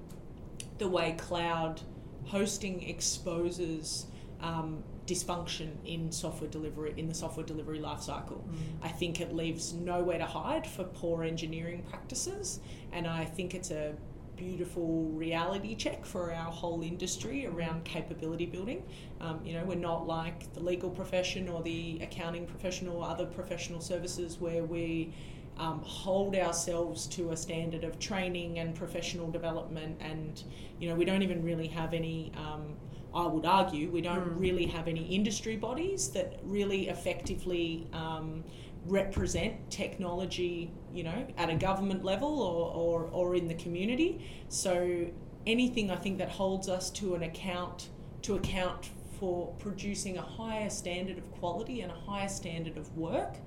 the 0.78 0.88
way 0.88 1.16
cloud 1.18 1.82
hosting 2.26 2.84
exposes 2.84 4.08
um, 4.42 4.84
dysfunction 5.06 5.70
in 5.86 6.12
software 6.12 6.50
delivery 6.50 6.94
in 6.98 7.08
the 7.08 7.16
software 7.16 7.46
delivery 7.46 7.80
lifecycle. 7.80 8.42
Mm. 8.42 8.58
I 8.82 8.90
think 8.90 9.22
it 9.22 9.34
leaves 9.34 9.74
nowhere 9.74 10.18
to 10.18 10.26
hide 10.26 10.68
for 10.68 10.84
poor 10.84 11.24
engineering 11.24 11.84
practices, 11.90 12.60
and 12.92 13.08
I 13.08 13.26
think 13.26 13.56
it's 13.56 13.72
a 13.72 13.96
beautiful 14.38 15.06
reality 15.10 15.76
check 15.76 16.06
for 16.06 16.32
our 16.32 16.52
whole 16.52 16.82
industry 16.84 17.46
around 17.46 17.84
capability 17.84 18.46
building. 18.46 18.84
Um, 19.20 19.42
you 19.44 19.54
know, 19.54 19.64
we're 19.66 19.76
not 19.76 20.08
like 20.08 20.54
the 20.54 20.60
legal 20.62 20.90
profession 20.90 21.50
or 21.50 21.62
the 21.64 22.00
accounting 22.02 22.46
profession 22.46 22.88
or 22.88 23.04
other 23.06 23.26
professional 23.26 23.82
services 23.82 24.40
where 24.40 24.64
we 24.64 25.14
um, 25.58 25.82
hold 25.84 26.36
ourselves 26.36 27.08
to 27.08 27.32
a 27.32 27.38
standard 27.38 27.84
of 27.84 27.98
training 28.00 28.60
and 28.60 28.76
professional 28.76 29.32
development, 29.32 29.98
and 30.00 30.44
you 30.80 30.88
know, 30.88 30.96
we 30.96 31.04
don't 31.04 31.24
even 31.24 31.44
really 31.44 31.68
have 31.68 31.94
any. 31.94 32.32
Um, 32.38 32.76
I 33.16 33.26
would 33.26 33.46
argue 33.46 33.90
we 33.90 34.02
don't 34.02 34.20
Mm. 34.20 34.40
really 34.40 34.66
have 34.68 34.88
any 34.88 35.04
industry 35.06 35.56
bodies 35.56 36.10
that 36.10 36.40
really 36.44 36.90
effectively 36.90 37.88
um, 37.94 38.44
represent 38.88 39.70
technology, 39.70 40.72
you 40.94 41.04
know, 41.04 41.28
at 41.38 41.50
a 41.50 41.56
government 41.56 42.04
level 42.04 42.42
or, 42.42 42.72
or, 42.72 43.10
or 43.12 43.36
in 43.36 43.48
the 43.48 43.54
community. 43.56 44.26
So 44.50 45.08
anything 45.46 45.92
I 45.92 45.96
think 45.96 46.18
that 46.20 46.30
holds 46.30 46.70
us 46.70 46.90
to 46.92 47.16
an 47.16 47.24
account 47.24 47.90
to 48.24 48.36
account 48.36 48.90
for 49.20 49.54
producing 49.60 50.18
a 50.18 50.22
higher 50.22 50.70
standard 50.70 51.18
of 51.18 51.32
quality 51.32 51.82
and 51.82 51.92
a 51.92 51.96
higher 51.96 52.28
standard 52.28 52.78
of 52.78 52.96
work 52.98 53.38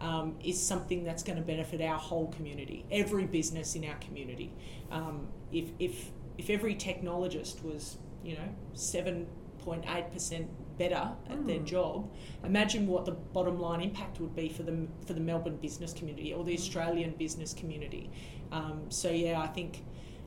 um, 0.00 0.36
is 0.44 0.60
something 0.60 1.04
that's 1.04 1.22
going 1.22 1.38
to 1.38 1.44
benefit 1.44 1.80
our 1.80 1.98
whole 1.98 2.28
community, 2.28 2.84
every 2.90 3.24
business 3.24 3.74
in 3.74 3.84
our 3.84 3.96
community. 3.96 4.52
Um, 4.90 5.28
if, 5.52 5.70
if, 5.78 6.10
if 6.36 6.50
every 6.50 6.74
technologist 6.74 7.64
was, 7.64 7.96
you 8.22 8.34
know, 8.34 8.48
7.8% 8.74 10.46
better 10.78 11.12
at 11.28 11.46
their 11.46 11.60
Mm. 11.60 11.64
job, 11.66 12.10
imagine 12.44 12.86
what 12.86 13.04
the 13.04 13.12
bottom 13.12 13.58
line 13.60 13.80
impact 13.80 14.20
would 14.20 14.34
be 14.34 14.48
for 14.48 14.62
the, 14.62 14.86
for 15.06 15.12
the 15.14 15.20
Melbourne 15.20 15.56
business 15.56 15.92
community 15.92 16.32
or 16.32 16.44
the 16.44 16.54
Australian 16.54 17.12
business 17.18 17.54
community. 17.54 18.10
Um, 18.52 18.82
so, 18.88 19.10
yeah, 19.10 19.40
I 19.40 19.46
think, 19.46 19.84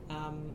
um, 0.08 0.54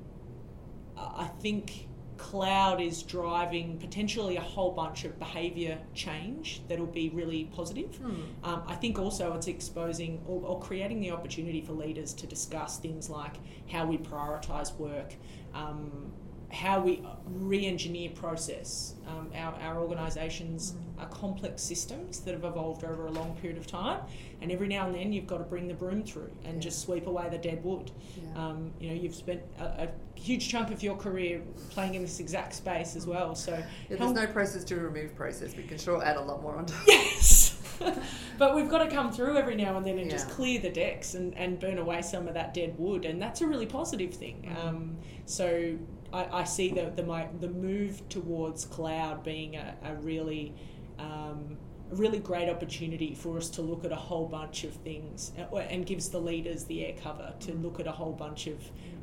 I 0.97 1.25
think 1.41 1.87
cloud 2.17 2.79
is 2.79 3.03
driving 3.03 3.77
potentially 3.77 4.37
a 4.37 4.41
whole 4.41 4.71
bunch 4.71 5.03
of 5.03 5.19
behaviour 5.19 5.77
change 5.93 6.61
that'll 6.69 6.85
be 6.85 7.09
really 7.09 7.45
positive. 7.53 7.99
Mm. 8.01 8.15
Um, 8.43 8.63
I 8.67 8.75
think 8.75 8.97
also 8.97 9.33
it's 9.33 9.47
exposing 9.47 10.21
or, 10.25 10.41
or 10.45 10.59
creating 10.61 11.01
the 11.01 11.11
opportunity 11.11 11.59
for 11.59 11.73
leaders 11.73 12.13
to 12.13 12.27
discuss 12.27 12.79
things 12.79 13.09
like 13.09 13.35
how 13.69 13.85
we 13.85 13.97
prioritise 13.97 14.73
work, 14.77 15.13
um, 15.53 16.13
how 16.51 16.79
we 16.79 17.03
re-engineer 17.25 18.11
process. 18.11 18.95
Um, 19.07 19.29
our, 19.35 19.53
our 19.61 19.79
organisations 19.79 20.75
are 20.99 21.07
complex 21.07 21.61
systems 21.61 22.19
that 22.21 22.33
have 22.33 22.43
evolved 22.43 22.83
over 22.83 23.07
a 23.07 23.11
long 23.11 23.35
period 23.41 23.57
of 23.57 23.67
time, 23.67 23.99
and 24.41 24.51
every 24.51 24.67
now 24.67 24.85
and 24.85 24.95
then 24.95 25.11
you've 25.11 25.27
got 25.27 25.39
to 25.39 25.43
bring 25.43 25.67
the 25.67 25.73
broom 25.73 26.03
through 26.03 26.31
and 26.45 26.55
Yeah. 26.55 26.59
just 26.61 26.81
sweep 26.81 27.07
away 27.07 27.27
the 27.29 27.37
dead 27.37 27.63
wood. 27.63 27.91
Yeah. 28.17 28.47
Um, 28.47 28.71
you 28.79 28.89
know, 28.89 28.95
you've 28.95 29.15
spent 29.15 29.41
a, 29.59 29.63
a 29.63 29.89
huge 30.19 30.47
chunk 30.47 30.71
of 30.71 30.81
your 30.81 30.95
career 30.95 31.41
playing 31.71 31.95
in 31.95 32.01
this 32.01 32.19
exact 32.19 32.53
space 32.53 32.95
as 32.95 33.05
well. 33.05 33.35
So 33.35 33.51
Yeah, 33.89 33.97
there's 33.97 34.13
no 34.13 34.27
process 34.27 34.63
to 34.65 34.75
remove 34.75 35.15
process. 35.15 35.55
We 35.55 35.63
can 35.63 35.77
sure 35.77 36.03
add 36.03 36.17
a 36.17 36.21
lot 36.21 36.41
more 36.41 36.55
onto. 36.55 36.73
Yes. 36.87 37.61
but 38.37 38.55
we've 38.55 38.69
got 38.69 38.79
to 38.79 38.89
come 38.89 39.11
through 39.11 39.37
every 39.37 39.55
now 39.55 39.75
and 39.77 39.85
then 39.85 39.99
and 39.99 40.09
just 40.09 40.29
clear 40.29 40.59
the 40.59 40.69
decks 40.69 41.15
and, 41.15 41.37
and 41.37 41.59
burn 41.59 41.77
away 41.77 42.01
some 42.01 42.27
of 42.27 42.33
that 42.33 42.53
dead 42.53 42.75
wood, 42.77 43.03
and 43.05 43.21
that's 43.21 43.41
a 43.41 43.47
really 43.47 43.65
positive 43.65 44.13
thing. 44.13 44.47
Mm. 44.47 44.65
Um, 44.65 44.97
so 45.25 45.75
I, 46.15 46.41
I 46.41 46.43
see 46.45 46.69
the 46.69 46.91
the, 46.95 47.03
my, 47.03 47.27
the 47.39 47.49
move 47.49 48.07
towards 48.09 48.65
cloud 48.65 49.23
being 49.23 49.57
a, 49.57 49.75
a 49.83 49.95
really 49.95 50.53
um, 50.97 51.57
a 51.91 51.95
really 51.95 52.19
great 52.19 52.49
opportunity 52.49 53.13
for 53.13 53.37
us 53.37 53.49
to 53.51 53.61
look 53.61 53.85
at 53.85 53.91
a 53.91 53.95
whole 53.97 54.25
bunch 54.25 54.63
of 54.63 54.73
things 54.73 55.33
uh, 55.37 55.57
and 55.57 55.85
gives 55.85 56.09
the 56.09 56.19
leaders 56.19 56.63
the 56.63 56.85
air 56.85 56.95
cover 57.03 57.33
to 57.41 57.53
look 57.53 57.79
at 57.79 57.85
a 57.85 57.91
whole 57.91 58.13
bunch 58.13 58.47
of 58.47 58.57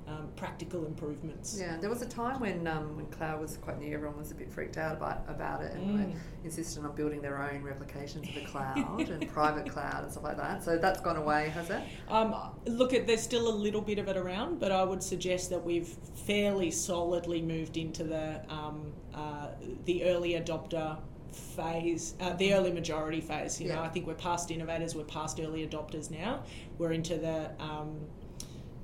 um, 0.08 0.28
practical 0.36 0.84
improvements. 0.86 1.56
Yeah, 1.58 1.76
there 1.80 1.88
was 1.88 2.02
a 2.02 2.06
time 2.08 2.40
when 2.40 2.66
um, 2.66 2.96
when 2.96 3.06
cloud 3.06 3.40
was 3.40 3.56
quite 3.58 3.78
new. 3.78 3.94
Everyone 3.94 4.18
was 4.18 4.30
a 4.32 4.34
bit 4.34 4.50
freaked 4.50 4.76
out 4.76 4.96
about 4.96 5.24
about 5.28 5.62
it 5.62 5.72
and 5.74 5.98
Mm. 5.98 6.14
insisted 6.44 6.84
on 6.84 6.94
building 6.94 7.22
their 7.22 7.40
own 7.42 7.62
replications 7.62 8.28
of 8.28 8.34
the 8.34 8.40
cloud 8.44 9.08
and 9.08 9.28
private 9.32 9.70
cloud 9.70 10.02
and 10.02 10.10
stuff 10.12 10.24
like 10.24 10.36
that. 10.38 10.64
So 10.64 10.76
that's 10.78 11.00
gone 11.00 11.16
away, 11.16 11.50
has 11.50 11.70
it? 11.70 11.82
Um, 12.08 12.34
look, 12.66 12.92
at 12.94 13.06
there's 13.06 13.22
still 13.22 13.48
a 13.48 13.54
little 13.54 13.80
bit 13.80 13.98
of 13.98 14.08
it 14.08 14.16
around, 14.16 14.58
but 14.58 14.72
I 14.72 14.82
would 14.82 15.02
suggest 15.02 15.50
that 15.50 15.64
we've 15.64 15.86
fairly 16.26 16.70
solidly 16.70 17.40
moved 17.42 17.76
into 17.76 18.04
the 18.04 18.40
um, 18.48 18.92
uh, 19.14 19.48
the 19.84 20.04
early 20.04 20.32
adopter 20.32 20.98
phase, 21.32 22.14
uh, 22.20 22.34
the 22.34 22.54
early 22.54 22.72
majority 22.72 23.20
phase. 23.20 23.60
You 23.60 23.68
know, 23.68 23.80
I 23.82 23.88
think 23.88 24.06
we're 24.06 24.14
past 24.14 24.50
innovators, 24.50 24.94
we're 24.94 25.04
past 25.04 25.40
early 25.40 25.66
adopters 25.66 26.10
now. 26.10 26.42
We're 26.78 26.92
into 26.92 27.16
the 27.16 27.50
um, 27.58 28.00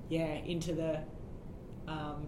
yeah, 0.08 0.34
into 0.44 0.72
the 0.74 1.00
um, 1.86 2.26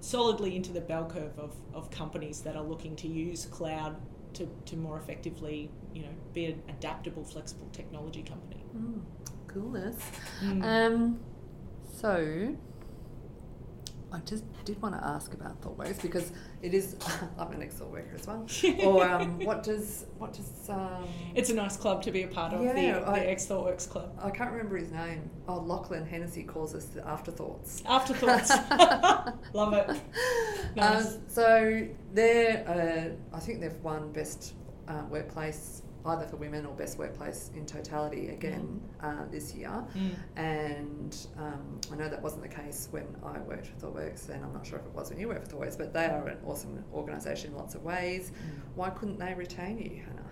solidly 0.00 0.56
into 0.56 0.72
the 0.72 0.80
bell 0.80 1.04
curve 1.04 1.38
of, 1.38 1.54
of 1.74 1.90
companies 1.90 2.40
that 2.40 2.56
are 2.56 2.62
looking 2.62 2.96
to 2.96 3.08
use 3.08 3.46
cloud 3.46 3.96
to, 4.34 4.48
to 4.66 4.76
more 4.76 4.98
effectively, 4.98 5.70
you 5.94 6.02
know, 6.02 6.08
be 6.32 6.46
an 6.46 6.62
adaptable, 6.68 7.24
flexible 7.24 7.68
technology 7.72 8.22
company. 8.22 8.62
Mm, 8.76 9.02
coolness. 9.46 9.96
Mm. 10.42 10.64
Um, 10.64 11.20
so, 11.98 12.56
I 14.12 14.18
just 14.20 14.44
did 14.64 14.80
want 14.82 14.94
to 14.96 15.06
ask 15.06 15.32
about 15.34 15.60
ThoughtWorks 15.60 16.02
because 16.02 16.32
it 16.62 16.74
is. 16.74 16.96
I'm 17.38 17.52
an 17.52 17.62
ex-ThoughtWorker 17.62 18.14
as 18.14 18.26
well. 18.26 18.46
or 18.88 19.08
um, 19.08 19.38
what 19.44 19.62
does 19.62 20.06
what 20.18 20.32
does 20.32 20.68
um, 20.68 21.04
It's 21.34 21.50
a 21.50 21.54
nice 21.54 21.76
club 21.76 22.02
to 22.02 22.10
be 22.10 22.22
a 22.24 22.28
part 22.28 22.52
of, 22.52 22.62
Yeah, 22.62 22.72
the, 22.72 23.08
I- 23.08 23.20
the 23.20 23.30
Ex 23.30 23.46
ThoughtWorks 23.46 23.88
Club. 23.88 24.18
I 24.22 24.30
can't 24.30 24.50
remember 24.50 24.76
his 24.76 24.90
name. 24.90 25.30
Oh, 25.48 25.58
Lachlan 25.58 26.06
Hennessy 26.06 26.42
calls 26.42 26.74
us 26.74 26.86
the 26.86 27.06
afterthoughts. 27.06 27.82
Afterthoughts. 27.86 28.50
Love 29.52 29.74
it. 29.74 30.00
Nice. 30.76 31.14
Um, 31.14 31.22
so 31.28 31.88
they're, 32.12 33.16
uh, 33.32 33.36
I 33.36 33.40
think 33.40 33.60
they've 33.60 33.80
won 33.82 34.12
best 34.12 34.54
uh, 34.88 35.02
workplace 35.08 35.82
either 36.06 36.26
for 36.26 36.36
women 36.36 36.66
or 36.66 36.74
best 36.74 36.98
workplace 36.98 37.50
in 37.54 37.66
totality 37.66 38.28
again 38.28 38.80
uh, 39.02 39.24
this 39.30 39.54
year. 39.54 39.84
Mm. 39.96 40.10
And 40.36 41.26
um, 41.38 41.80
I 41.92 41.96
know 41.96 42.08
that 42.08 42.22
wasn't 42.22 42.42
the 42.42 42.48
case 42.48 42.88
when 42.90 43.06
I 43.22 43.38
worked 43.40 43.66
for 43.66 43.86
ThoughtWorks, 43.86 44.30
and 44.30 44.44
I'm 44.44 44.52
not 44.52 44.66
sure 44.66 44.78
if 44.78 44.86
it 44.86 44.92
was 44.92 45.10
when 45.10 45.20
you 45.20 45.28
worked 45.28 45.48
for 45.48 45.56
ThoughtWorks, 45.56 45.78
but 45.78 45.92
they 45.92 46.06
are 46.06 46.28
an 46.28 46.38
awesome 46.46 46.82
organisation 46.92 47.50
in 47.50 47.56
lots 47.56 47.74
of 47.74 47.82
ways. 47.82 48.32
Why 48.74 48.90
couldn't 48.90 49.18
they 49.18 49.34
retain 49.34 49.78
you, 49.78 50.02
Hannah? 50.02 50.30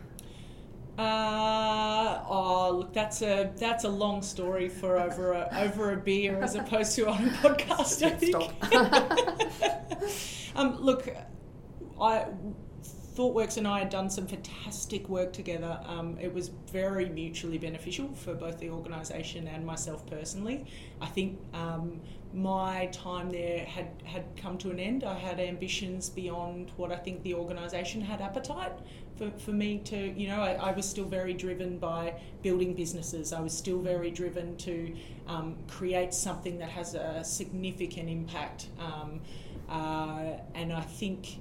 Uh, 0.99 2.25
oh, 2.29 2.79
look, 2.79 2.93
that's 2.93 3.23
a 3.23 3.53
that's 3.57 3.85
a 3.85 3.89
long 3.89 4.21
story 4.21 4.69
for 4.69 4.99
over 4.99 5.31
a 5.33 5.49
over 5.61 5.93
a 5.93 5.97
beer 5.97 6.43
as 6.43 6.57
opposed 6.57 6.97
to 6.97 7.09
on 7.09 7.25
a 7.25 7.31
podcast. 7.31 8.03
I 8.03 8.11
think. 8.11 8.53
um, 10.57 10.77
look, 10.81 11.09
I 12.01 12.27
ThoughtWorks 13.19 13.57
and 13.57 13.67
I 13.67 13.81
had 13.81 13.91
done 13.91 14.09
some 14.09 14.29
fantastic 14.29 15.09
work 15.09 15.33
together. 15.33 15.81
Um, 15.87 16.17
it 16.21 16.33
was 16.33 16.51
very 16.73 17.09
mutually 17.09 17.59
beneficial 17.59 18.15
for 18.15 18.33
both 18.33 18.61
the 18.61 18.71
organisation 18.71 19.49
and 19.49 19.67
myself 19.67 20.07
personally. 20.07 20.67
I 21.01 21.07
think 21.07 21.41
um, 21.53 22.01
my 22.33 22.87
time 22.93 23.29
there 23.31 23.65
had, 23.65 23.89
had 24.05 24.25
come 24.37 24.57
to 24.59 24.71
an 24.71 24.79
end. 24.79 25.03
I 25.03 25.15
had 25.15 25.41
ambitions 25.41 26.09
beyond 26.09 26.71
what 26.77 26.93
I 26.93 26.97
think 26.97 27.25
the 27.25 27.35
organisation 27.35 28.01
had 28.01 28.21
appetite 28.21 28.79
for, 29.17 29.33
for 29.33 29.51
me 29.51 29.81
to, 29.87 29.97
you 29.97 30.29
know, 30.29 30.41
I, 30.41 30.53
I 30.53 30.71
was 30.71 30.89
still 30.89 31.07
very 31.07 31.35
driven 31.35 31.77
by 31.79 32.15
building 32.43 32.73
businesses. 32.73 33.33
I 33.33 33.41
was 33.41 33.53
still 33.53 33.81
very 33.81 34.13
driven 34.13 34.57
to 34.59 34.95
um, 35.27 35.57
create 35.67 36.15
something 36.15 36.57
that 36.59 36.71
has 36.71 36.95
a 36.95 37.25
significant 37.25 38.09
impact. 38.09 38.69
Um, 38.79 39.23
uh, 39.69 40.39
and 40.55 40.73
I 40.73 40.83
think 40.83 41.41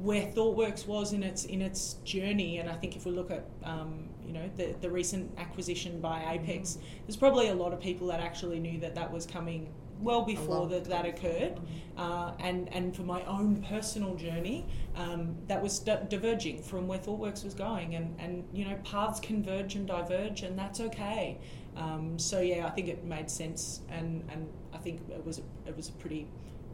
where 0.00 0.22
ThoughtWorks 0.22 0.86
was 0.86 1.12
in 1.12 1.22
its 1.22 1.44
in 1.44 1.60
its 1.60 1.94
journey, 2.04 2.58
and 2.58 2.68
I 2.68 2.74
think 2.74 2.96
if 2.96 3.04
we 3.04 3.12
look 3.12 3.30
at 3.30 3.44
um, 3.64 4.08
you 4.24 4.32
know 4.32 4.48
the 4.56 4.74
the 4.80 4.90
recent 4.90 5.30
acquisition 5.38 6.00
by 6.00 6.20
Apax, 6.20 6.78
there's 7.06 7.16
probably 7.16 7.48
a 7.48 7.54
lot 7.54 7.72
of 7.72 7.80
people 7.80 8.06
that 8.08 8.20
actually 8.20 8.58
knew 8.58 8.80
that 8.80 8.94
that 8.94 9.12
was 9.12 9.26
coming 9.26 9.72
well 10.00 10.22
before 10.22 10.66
that 10.68 10.84
that 10.86 11.04
occurred, 11.04 11.60
uh, 11.96 12.32
and 12.40 12.72
and 12.74 12.94
for 12.96 13.02
my 13.02 13.22
own 13.24 13.62
personal 13.62 14.14
journey, 14.14 14.66
um, 14.96 15.36
that 15.46 15.62
was 15.62 15.78
di- 15.78 16.02
diverging 16.08 16.62
from 16.62 16.88
where 16.88 16.98
ThoughtWorks 16.98 17.44
was 17.44 17.54
going, 17.54 17.94
and 17.94 18.16
and 18.18 18.44
you 18.52 18.64
know 18.64 18.76
paths 18.84 19.20
converge 19.20 19.74
and 19.74 19.86
diverge, 19.86 20.42
and 20.42 20.58
that's 20.58 20.80
okay. 20.80 21.38
Um, 21.76 22.18
so 22.18 22.40
yeah, 22.40 22.66
I 22.66 22.70
think 22.70 22.88
it 22.88 23.04
made 23.04 23.30
sense, 23.30 23.80
and 23.88 24.24
and 24.30 24.48
I 24.72 24.78
think 24.78 25.00
it 25.10 25.24
was 25.24 25.38
a, 25.38 25.42
it 25.68 25.76
was 25.76 25.88
a 25.88 25.92
pretty, 25.92 26.26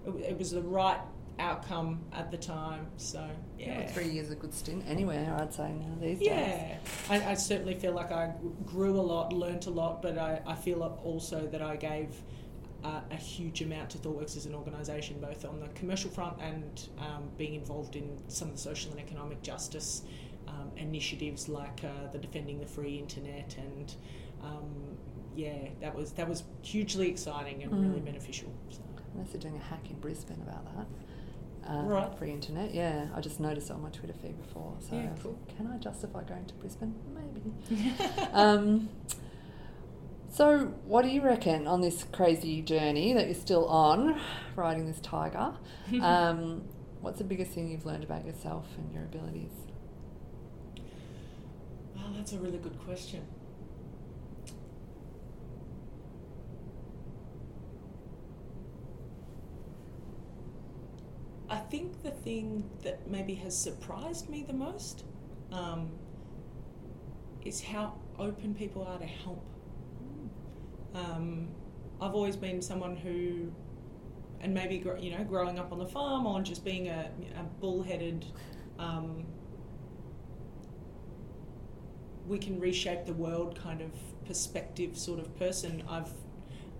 it, 0.06 0.10
it 0.30 0.38
was 0.38 0.52
the 0.52 0.62
right 0.62 1.00
outcome 1.38 2.00
at 2.12 2.30
the 2.30 2.36
time. 2.36 2.86
So 2.96 3.26
yeah, 3.58 3.80
Yeah, 3.80 3.86
three 3.88 4.08
years 4.08 4.26
is 4.26 4.32
a 4.32 4.36
good 4.36 4.52
stint 4.54 4.84
anywhere, 4.88 5.36
I'd 5.40 5.52
say 5.54 5.72
now 5.72 5.94
these 6.00 6.18
days. 6.18 6.26
yeah, 6.28 6.76
I, 7.08 7.30
I 7.32 7.34
certainly 7.34 7.74
feel 7.74 7.92
like 7.92 8.10
I 8.12 8.32
grew 8.66 8.98
a 8.98 9.02
lot, 9.02 9.32
learnt 9.32 9.66
a 9.66 9.70
lot, 9.70 10.02
but 10.02 10.18
I, 10.18 10.40
I 10.46 10.54
feel 10.54 10.82
also 11.04 11.46
that 11.48 11.62
I 11.62 11.76
gave 11.76 12.08
uh, 12.84 13.00
a 13.10 13.16
huge 13.16 13.62
amount 13.62 13.90
to 13.90 13.98
ThoughtWorks 13.98 14.36
as 14.36 14.46
an 14.46 14.54
organisation, 14.54 15.20
both 15.20 15.44
on 15.44 15.60
the 15.60 15.68
commercial 15.68 16.10
front 16.10 16.40
and 16.40 16.88
um, 16.98 17.28
being 17.36 17.54
involved 17.54 17.96
in 17.96 18.18
some 18.28 18.48
of 18.48 18.54
the 18.54 18.60
social 18.60 18.90
and 18.92 19.00
economic 19.00 19.42
justice 19.42 20.02
um, 20.46 20.70
initiatives 20.76 21.48
like 21.48 21.80
uh, 21.84 22.10
the 22.12 22.18
Defending 22.18 22.58
the 22.60 22.66
Free 22.66 22.96
Internet 22.98 23.56
and 23.58 23.94
um, 24.42 24.70
yeah, 25.34 25.68
that 25.80 25.94
was 25.94 26.12
that 26.12 26.28
was 26.28 26.42
hugely 26.62 27.08
exciting 27.08 27.62
and 27.62 27.72
really 27.80 28.00
Mm. 28.00 28.04
beneficial. 28.06 28.52
So. 28.70 28.80
Unless 29.14 29.30
they're 29.32 29.40
doing 29.40 29.56
a 29.56 29.64
hack 29.64 29.90
in 29.90 29.96
Brisbane 29.98 30.40
about 30.42 30.64
that. 30.76 30.86
Uh, 31.68 31.82
Right. 31.82 32.18
Free 32.18 32.30
internet, 32.32 32.72
yeah. 32.74 33.08
I 33.14 33.20
just 33.20 33.40
noticed 33.40 33.68
it 33.68 33.74
on 33.74 33.82
my 33.82 33.90
Twitter 33.90 34.14
feed 34.14 34.40
before. 34.40 34.74
So 34.80 34.96
Yeah, 34.96 35.10
cool. 35.22 35.38
can 35.56 35.66
I 35.66 35.76
justify 35.76 36.22
going 36.24 36.46
to 36.46 36.54
Brisbane? 36.54 36.94
Maybe. 37.14 37.92
um, 38.32 38.88
so, 40.30 40.66
what 40.86 41.02
do 41.02 41.08
you 41.08 41.20
reckon 41.22 41.66
on 41.66 41.80
this 41.80 42.04
crazy 42.12 42.62
journey 42.62 43.12
that 43.12 43.26
you're 43.26 43.34
still 43.34 43.66
on, 43.66 44.18
riding 44.56 44.86
this 44.86 45.00
tiger? 45.00 45.52
Um, 46.02 46.62
what's 47.00 47.18
the 47.18 47.24
biggest 47.24 47.52
thing 47.52 47.70
you've 47.70 47.86
learned 47.86 48.04
about 48.04 48.24
yourself 48.26 48.66
and 48.76 48.92
your 48.92 49.04
abilities? 49.04 49.52
Well, 51.96 52.06
that's 52.14 52.32
a 52.32 52.38
really 52.38 52.58
good 52.58 52.78
question. 52.84 53.22
I 61.50 61.56
think 61.56 62.02
the 62.02 62.10
thing 62.10 62.68
that 62.82 63.10
maybe 63.10 63.34
has 63.36 63.56
surprised 63.56 64.28
me 64.28 64.44
the 64.46 64.52
most 64.52 65.04
um, 65.50 65.90
is 67.44 67.60
how 67.62 67.94
open 68.18 68.54
people 68.54 68.82
are 68.82 68.98
to 68.98 69.06
help. 69.06 69.44
Um, 70.94 71.48
I've 72.00 72.14
always 72.14 72.36
been 72.36 72.60
someone 72.60 72.96
who, 72.96 73.50
and 74.40 74.52
maybe 74.52 74.76
you 75.00 75.10
know, 75.10 75.24
growing 75.24 75.58
up 75.58 75.72
on 75.72 75.78
the 75.78 75.86
farm 75.86 76.26
or 76.26 76.42
just 76.42 76.64
being 76.64 76.88
a, 76.88 77.10
a 77.36 77.42
bullheaded 77.60 78.26
um, 78.78 79.24
we 82.28 82.38
can 82.38 82.60
reshape 82.60 83.06
the 83.06 83.14
world 83.14 83.58
kind 83.60 83.80
of 83.80 83.90
perspective 84.26 84.96
sort 84.96 85.18
of 85.18 85.36
person. 85.38 85.82
I've 85.88 86.12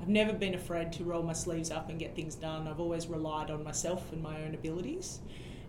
I've 0.01 0.09
never 0.09 0.33
been 0.33 0.55
afraid 0.55 0.93
to 0.95 1.05
roll 1.05 1.23
my 1.23 1.33
sleeves 1.33 1.71
up 1.71 1.89
and 1.91 1.99
get 1.99 2.15
things 2.15 2.35
done. 2.35 2.69
I've 2.69 2.81
always 2.81 3.07
relied 3.09 3.51
on 3.51 3.65
myself 3.65 4.13
and 4.13 4.23
my 4.23 4.43
own 4.43 4.55
abilities. 4.55 5.21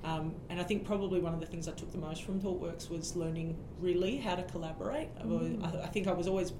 Um, 0.03 0.35
and 0.49 0.59
I 0.61 0.63
think 0.63 0.85
probably 0.85 1.19
one 1.19 1.33
of 1.33 1.39
the 1.41 1.45
things 1.45 1.67
I 1.67 1.71
took 1.73 1.91
the 1.91 1.97
most 1.97 2.23
from 2.23 2.39
ThoughtWorks 2.39 2.89
was 2.89 3.15
learning 3.15 3.57
really 3.79 4.17
how 4.17 4.35
to 4.35 4.43
collaborate. 4.43 5.09
I've 5.19 5.31
always, 5.31 5.57
I, 5.61 5.81
I 5.81 5.87
think 5.87 6.07
I 6.07 6.13
was 6.13 6.27
always 6.27 6.53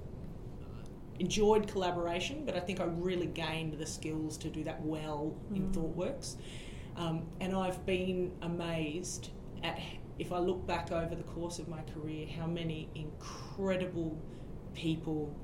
enjoyed 1.18 1.66
collaboration, 1.68 2.44
but 2.44 2.56
I 2.56 2.60
think 2.60 2.80
I 2.80 2.84
really 2.84 3.26
gained 3.26 3.74
the 3.78 3.86
skills 3.86 4.36
to 4.38 4.48
do 4.48 4.64
that 4.64 4.82
well 4.82 5.34
in 5.54 5.68
Mm. 5.68 5.72
ThoughtWorks. 5.74 6.36
Um, 6.96 7.22
and 7.40 7.54
I've 7.54 7.84
been 7.86 8.32
amazed 8.42 9.30
at, 9.62 9.78
if 10.18 10.32
I 10.32 10.38
look 10.38 10.66
back 10.66 10.92
over 10.92 11.14
the 11.14 11.22
course 11.22 11.58
of 11.58 11.68
my 11.68 11.80
career, 11.94 12.26
how 12.26 12.46
many 12.46 12.88
incredible 12.94 14.18
people 14.74 15.34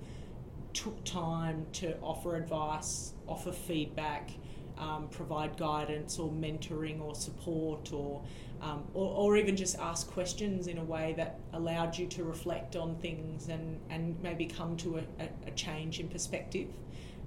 took 0.77 1.03
time 1.05 1.67
to 1.73 1.97
offer 2.01 2.37
advice, 2.37 3.15
offer 3.27 3.51
feedback, 3.51 4.31
um, 4.77 5.09
provide 5.09 5.57
guidance 5.57 6.19
or 6.19 6.31
mentoring 6.31 7.01
or 7.01 7.15
support 7.15 7.93
or, 7.95 8.23
um, 8.61 8.85
or, 8.93 9.11
or 9.17 9.37
even 9.39 9.57
just 9.57 9.79
ask 9.79 10.07
questions 10.11 10.67
in 10.67 10.77
a 10.77 10.85
way 10.85 11.15
that 11.17 11.41
allowed 11.55 11.97
you 11.97 12.07
to 12.09 12.25
reflect 12.25 12.77
on 12.77 12.95
things 12.97 13.49
and, 13.49 13.81
and 13.89 14.23
maybe 14.23 14.45
come 14.45 14.77
to 14.77 14.99
a, 14.99 15.29
a, 15.47 15.51
change 15.53 15.99
in 15.99 16.09
perspective. 16.09 16.69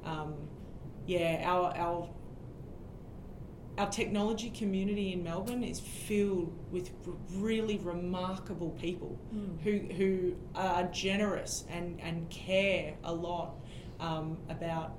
Um, 0.05 0.35
yeah, 1.07 1.43
our, 1.43 1.75
our 1.75 2.09
our 3.79 3.89
technology 3.89 4.49
community 4.49 5.13
in 5.13 5.23
Melbourne 5.23 5.63
is 5.63 5.79
filled 5.79 6.53
with 6.69 6.91
r- 7.07 7.13
really 7.35 7.77
remarkable 7.77 8.71
people 8.71 9.17
who, 9.63 9.79
who 9.95 10.35
are 10.53 10.83
generous 10.91 11.63
and, 11.69 11.97
and 12.01 12.29
care 12.29 12.95
a 13.05 13.13
lot 13.13 13.55
um, 14.01 14.37
about 14.49 14.97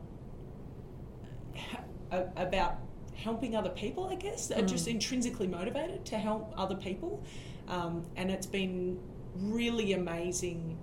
a- 2.10 2.26
about 2.36 2.76
helping 3.14 3.54
other 3.54 3.68
people. 3.70 4.06
I 4.06 4.14
guess 4.14 4.50
are 4.50 4.62
just 4.62 4.86
Mm. 4.86 4.92
intrinsically 4.92 5.46
motivated 5.46 6.06
to 6.06 6.16
help 6.18 6.54
other 6.56 6.74
people, 6.74 7.22
um, 7.68 8.06
and 8.16 8.30
it's 8.30 8.46
been 8.46 8.98
really 9.36 9.92
amazing 9.92 10.78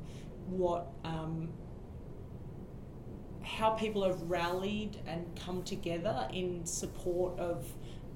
what 0.48 0.88
um, 1.04 1.50
how 3.42 3.72
people 3.72 4.04
have 4.04 4.22
rallied 4.30 4.98
and 5.08 5.26
come 5.36 5.64
together 5.64 6.28
in 6.32 6.64
support 6.66 7.40
of 7.40 7.66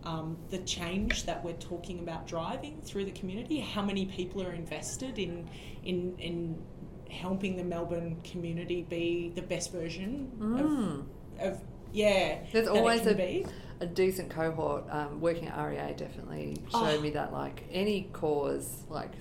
um, 0.04 0.38
the 0.50 0.58
change 0.60 1.26
that 1.26 1.44
we're 1.44 1.54
talking 1.54 2.00
about 2.00 2.28
driving 2.28 2.82
through 2.82 3.06
the 3.06 3.12
community. 3.12 3.60
How 3.60 3.82
many 3.82 4.06
people 4.06 4.42
are 4.44 4.54
invested 4.54 5.20
in 5.20 5.48
in 5.84 6.16
in 6.18 6.62
helping 7.10 7.58
the 7.58 7.64
Melbourne 7.64 8.18
community 8.24 8.84
be 8.90 9.32
the 9.36 9.42
best 9.42 9.72
version 9.72 10.32
Mm. 10.40 11.06
of, 11.40 11.54
of 11.54 11.62
yeah. 11.92 12.40
There's 12.54 12.70
always 12.70 13.06
a, 13.06 13.14
be. 13.14 13.46
a 13.82 13.86
decent 13.86 14.30
cohort. 14.30 14.86
Um, 14.90 15.20
working 15.20 15.50
at 15.50 15.62
REA 15.62 15.94
definitely 15.94 16.56
showed 16.72 16.98
Oh. 17.00 17.02
me 17.02 17.10
that, 17.12 17.34
like, 17.34 17.64
any 17.70 18.04
cause, 18.14 18.84
like, 18.90 19.12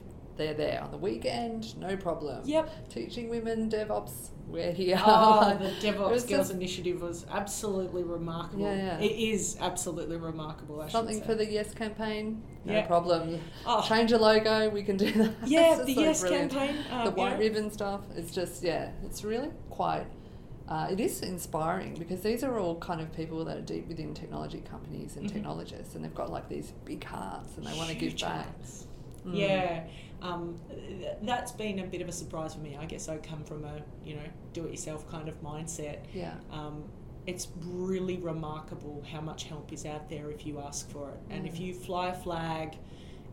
they're 0.41 0.55
there 0.55 0.81
on 0.83 0.91
the 0.91 0.97
weekend, 0.97 1.77
no 1.79 1.97
problem. 1.99 2.41
Yep. 2.47 2.89
Teaching 2.89 3.29
women 3.29 3.69
DevOps, 3.71 4.31
we're 4.49 4.73
here. 4.73 4.99
Oh, 5.05 5.55
the 5.61 5.69
DevOps 5.87 6.09
Girls 6.09 6.27
just 6.27 6.51
Initiative 6.53 7.03
was 7.03 7.27
absolutely 7.31 8.03
remarkable. 8.05 8.63
Yeah, 8.63 8.99
yeah. 8.99 9.01
It 9.01 9.13
is 9.13 9.59
absolutely 9.61 10.17
remarkable. 10.17 10.81
I 10.81 10.89
Something 10.89 11.21
for 11.23 11.35
the 11.35 11.45
Yes 11.45 11.75
campaign, 11.75 12.43
no 12.65 12.73
Yeah. 12.73 12.87
problem. 12.87 13.39
Oh. 13.67 13.83
Change 13.87 14.13
a 14.13 14.19
logo, 14.19 14.71
we 14.71 14.83
can 14.83 14.97
do 14.97 15.11
that. 15.13 15.35
Yeah, 15.47 15.83
the 15.85 15.95
so 15.95 16.01
Yes 16.01 16.21
brilliant. 16.23 16.53
campaign. 16.53 16.77
Um, 16.91 17.05
the 17.05 17.11
white 17.11 17.33
yeah. 17.33 17.39
ribbon 17.39 17.71
stuff. 17.71 18.01
It's 18.17 18.33
just 18.33 18.63
yeah, 18.63 18.93
it's 19.05 19.23
really 19.23 19.51
quite. 19.69 20.07
Uh, 20.69 20.87
it 20.91 21.01
is 21.01 21.21
inspiring 21.23 21.95
because 21.99 22.21
these 22.23 22.45
are 22.45 22.59
all 22.59 22.77
kind 22.79 23.01
of 23.01 23.13
people 23.13 23.45
that 23.45 23.57
are 23.59 23.61
deep 23.61 23.89
within 23.89 24.15
technology 24.15 24.61
companies 24.71 25.17
and 25.17 25.29
Mhm. 25.29 25.33
technologists, 25.33 25.97
and 25.97 26.05
they've 26.05 26.15
got 26.15 26.31
like 26.31 26.49
these 26.49 26.73
big 26.85 27.03
hearts 27.05 27.57
and 27.59 27.67
they 27.67 27.77
want 27.77 27.89
to 27.91 27.95
give 27.97 28.17
back. 28.21 28.47
hearts. 28.47 28.87
Mm. 29.27 29.39
Yeah, 29.39 29.85
um, 30.23 30.59
th- 30.71 31.17
that's 31.23 31.53
been 31.53 31.79
a 31.81 31.87
bit 31.87 32.01
of 32.03 32.09
a 32.09 32.13
surprise 32.13 32.55
for 32.55 32.61
me. 32.61 32.77
I 32.81 32.87
guess 32.87 33.09
I 33.09 33.19
come 33.19 33.45
from 33.45 33.65
a 33.65 33.81
you 34.05 34.15
know 34.17 34.23
do-it-yourself 34.53 35.09
kind 35.11 35.29
of 35.29 35.41
mindset. 35.43 35.99
Yeah. 36.15 36.35
Um, 36.51 36.85
it's 37.27 37.49
really 37.65 38.17
remarkable 38.17 39.05
how 39.13 39.21
much 39.21 39.45
help 39.45 39.73
is 39.73 39.85
out 39.85 40.09
there 40.09 40.31
if 40.31 40.47
you 40.47 40.59
ask 40.61 40.91
for 40.91 41.11
it, 41.11 41.21
and 41.31 41.47
if 41.47 41.57
Mm. 41.57 41.61
you 41.67 41.75
fly 41.75 42.09
a 42.09 42.15
flag, 42.15 42.77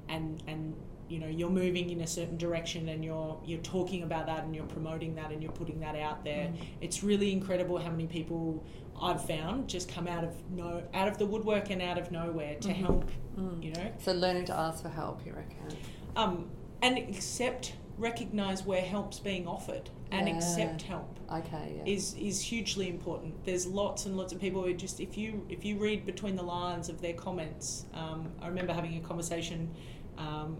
and 0.09 0.43
and 0.47 0.75
you 1.09 1.19
know 1.19 1.27
you're 1.27 1.49
moving 1.49 1.89
in 1.89 2.01
a 2.01 2.07
certain 2.07 2.37
direction 2.37 2.89
and 2.89 3.03
you're 3.05 3.39
you're 3.45 3.61
talking 3.61 4.03
about 4.03 4.25
that 4.25 4.43
and 4.43 4.53
you're 4.53 4.65
promoting 4.65 5.15
that 5.15 5.31
and 5.31 5.41
you're 5.41 5.53
putting 5.53 5.79
that 5.79 5.95
out 5.95 6.23
there. 6.25 6.47
Mm. 6.47 6.57
It's 6.81 7.01
really 7.01 7.31
incredible 7.31 7.77
how 7.77 7.89
many 7.91 8.07
people 8.07 8.61
I've 9.01 9.23
found 9.25 9.69
just 9.69 9.87
come 9.89 10.05
out 10.07 10.25
of 10.25 10.33
no 10.51 10.83
out 10.93 11.07
of 11.07 11.17
the 11.17 11.25
woodwork 11.25 11.69
and 11.69 11.81
out 11.81 11.97
of 11.97 12.11
nowhere 12.11 12.55
to 12.55 12.67
Mhm. 12.69 12.75
help. 12.75 13.11
Mm. 13.37 13.63
You 13.63 13.71
know, 13.71 13.91
So 13.99 14.13
learning 14.13 14.45
to 14.45 14.57
ask 14.57 14.81
for 14.81 14.89
help, 14.89 15.25
you 15.25 15.33
reckon? 15.33 15.57
um, 16.15 16.49
and 16.81 16.97
accept, 16.97 17.73
recognize 17.97 18.65
where 18.65 18.81
help's 18.81 19.19
being 19.19 19.47
offered, 19.47 19.89
and 20.11 20.27
Yeah. 20.27 20.35
accept 20.35 20.81
help 20.83 21.19
Okay. 21.31 21.75
Yeah. 21.77 21.83
is 21.93 22.13
is 22.15 22.41
hugely 22.41 22.87
important. 22.89 23.43
There's 23.43 23.67
lots 23.67 24.05
and 24.05 24.15
lots 24.17 24.31
of 24.33 24.39
people 24.39 24.63
who 24.63 24.73
just 24.73 24.99
if 24.99 25.17
you 25.17 25.45
if 25.49 25.65
you 25.65 25.77
read 25.77 26.05
between 26.05 26.35
the 26.35 26.43
lines 26.43 26.89
of 26.89 27.01
their 27.01 27.13
comments. 27.13 27.85
Um, 27.93 28.31
I 28.41 28.47
remember 28.47 28.73
having 28.73 28.95
a 28.97 29.01
conversation 29.01 29.69
um, 30.17 30.57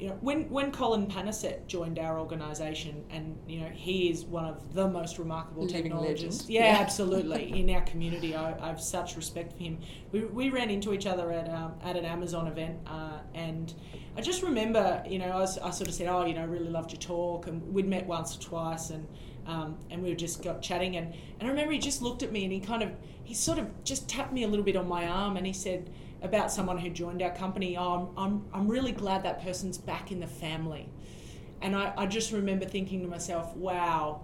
you 0.00 0.08
know, 0.08 0.16
when 0.22 0.48
when 0.48 0.72
Colin 0.72 1.06
Panisset 1.06 1.66
joined 1.66 1.98
our 1.98 2.18
organisation, 2.18 3.04
and 3.10 3.36
you 3.46 3.60
know, 3.60 3.68
he 3.68 4.08
is 4.10 4.24
one 4.24 4.46
of 4.46 4.74
the 4.74 4.88
most 4.88 5.18
remarkable 5.18 5.64
Living 5.66 5.82
technologists. 5.82 6.42
legend. 6.44 6.50
Yeah, 6.50 6.72
Yeah. 6.72 6.80
absolutely. 6.80 7.52
In 7.60 7.68
our 7.68 7.82
community, 7.82 8.34
I, 8.34 8.54
I 8.58 8.68
have 8.68 8.80
such 8.80 9.14
respect 9.16 9.52
for 9.52 9.62
him. 9.62 9.78
We, 10.10 10.24
we 10.24 10.48
ran 10.48 10.70
into 10.70 10.94
each 10.94 11.06
other 11.06 11.30
at 11.32 11.50
um, 11.50 11.74
at 11.84 11.96
an 11.96 12.06
Amazon 12.06 12.46
event, 12.46 12.78
uh, 12.86 13.18
and 13.34 13.74
I 14.16 14.22
just 14.22 14.42
remember, 14.42 15.02
you 15.06 15.18
know, 15.18 15.26
I, 15.26 15.36
was, 15.36 15.58
I 15.58 15.70
sort 15.70 15.88
of 15.88 15.94
said, 15.94 16.08
oh, 16.08 16.24
you 16.24 16.34
know, 16.34 16.40
I 16.40 16.44
really 16.44 16.70
loved 16.70 16.92
your 16.92 17.00
talk, 17.00 17.46
and 17.46 17.62
we'd 17.72 17.86
met 17.86 18.06
once 18.06 18.34
or 18.36 18.40
twice, 18.40 18.88
and 18.88 19.06
um, 19.46 19.76
and 19.90 20.02
we 20.02 20.08
were 20.08 20.16
just 20.16 20.42
got 20.42 20.62
chatting, 20.62 20.96
and, 20.96 21.12
and 21.40 21.46
I 21.46 21.48
remember 21.48 21.72
he 21.72 21.78
just 21.78 22.00
looked 22.00 22.22
at 22.22 22.32
me, 22.32 22.44
and 22.44 22.52
he 22.52 22.60
kind 22.60 22.82
of, 22.82 22.90
he 23.22 23.34
sort 23.34 23.58
of 23.58 23.66
just 23.84 24.08
tapped 24.08 24.32
me 24.32 24.44
a 24.44 24.48
little 24.48 24.64
bit 24.64 24.76
on 24.76 24.88
my 24.88 25.06
arm, 25.06 25.36
and 25.36 25.46
he 25.46 25.52
said 25.52 25.90
about 26.22 26.52
someone 26.52 26.78
who 26.78 26.90
joined 26.90 27.22
our 27.22 27.30
company, 27.30 27.76
oh, 27.76 28.12
I'm, 28.16 28.24
I'm, 28.24 28.44
I'm 28.52 28.68
really 28.68 28.92
glad 28.92 29.22
that 29.24 29.42
person's 29.42 29.78
back 29.78 30.12
in 30.12 30.20
the 30.20 30.26
family. 30.26 30.88
And 31.62 31.74
I, 31.76 31.92
I 31.96 32.06
just 32.06 32.32
remember 32.32 32.64
thinking 32.64 33.02
to 33.02 33.08
myself, 33.08 33.54
wow, 33.56 34.22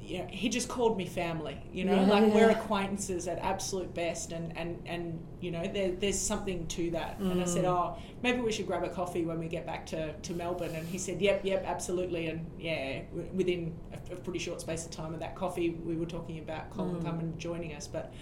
you 0.00 0.18
know, 0.18 0.26
he 0.30 0.48
just 0.48 0.68
called 0.68 0.96
me 0.96 1.04
family, 1.04 1.60
you 1.72 1.84
know, 1.84 1.94
Yeah, 2.00 2.06
like 2.06 2.32
we're 2.32 2.50
acquaintances 2.50 3.26
at 3.26 3.38
absolute 3.40 3.92
best. 3.92 4.30
And, 4.30 4.56
and, 4.56 4.80
and 4.86 5.18
you 5.40 5.50
know, 5.50 5.66
there, 5.66 5.90
there's 5.92 6.18
something 6.18 6.64
to 6.68 6.90
that. 6.92 7.18
And 7.18 7.42
I 7.42 7.44
said, 7.44 7.64
Mm. 7.64 7.70
oh, 7.70 7.98
maybe 8.22 8.40
we 8.40 8.52
should 8.52 8.68
grab 8.68 8.84
a 8.84 8.88
coffee 8.88 9.24
when 9.24 9.40
we 9.40 9.48
get 9.48 9.66
back 9.66 9.84
to, 9.86 10.12
to 10.12 10.32
Melbourne. 10.34 10.76
And 10.76 10.86
he 10.86 10.96
said, 10.98 11.20
yep, 11.20 11.40
yep, 11.44 11.64
absolutely. 11.66 12.28
And 12.28 12.46
yeah, 12.56 13.00
within 13.34 13.74
a, 13.92 14.12
a 14.14 14.16
pretty 14.16 14.38
short 14.38 14.60
space 14.60 14.84
of 14.84 14.92
time 14.92 15.12
of 15.12 15.18
that 15.20 15.34
coffee, 15.34 15.70
we 15.70 15.96
were 15.96 16.06
talking 16.06 16.38
about 16.38 16.70
Colin 16.70 16.96
Mm. 16.96 17.04
coming 17.04 17.20
and 17.22 17.38
joining 17.38 17.74
us. 17.74 17.88
But, 17.88 18.12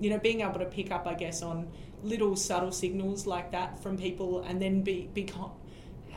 you 0.00 0.10
know, 0.10 0.18
being 0.18 0.40
able 0.42 0.58
to 0.58 0.66
pick 0.66 0.90
up, 0.92 1.06
I 1.06 1.14
guess, 1.14 1.42
on 1.42 1.68
little 2.02 2.36
subtle 2.36 2.72
signals 2.72 3.26
like 3.26 3.50
that 3.52 3.82
from 3.82 3.96
people 3.96 4.42
and 4.42 4.60
then 4.60 4.82
be, 4.82 5.08
be 5.14 5.28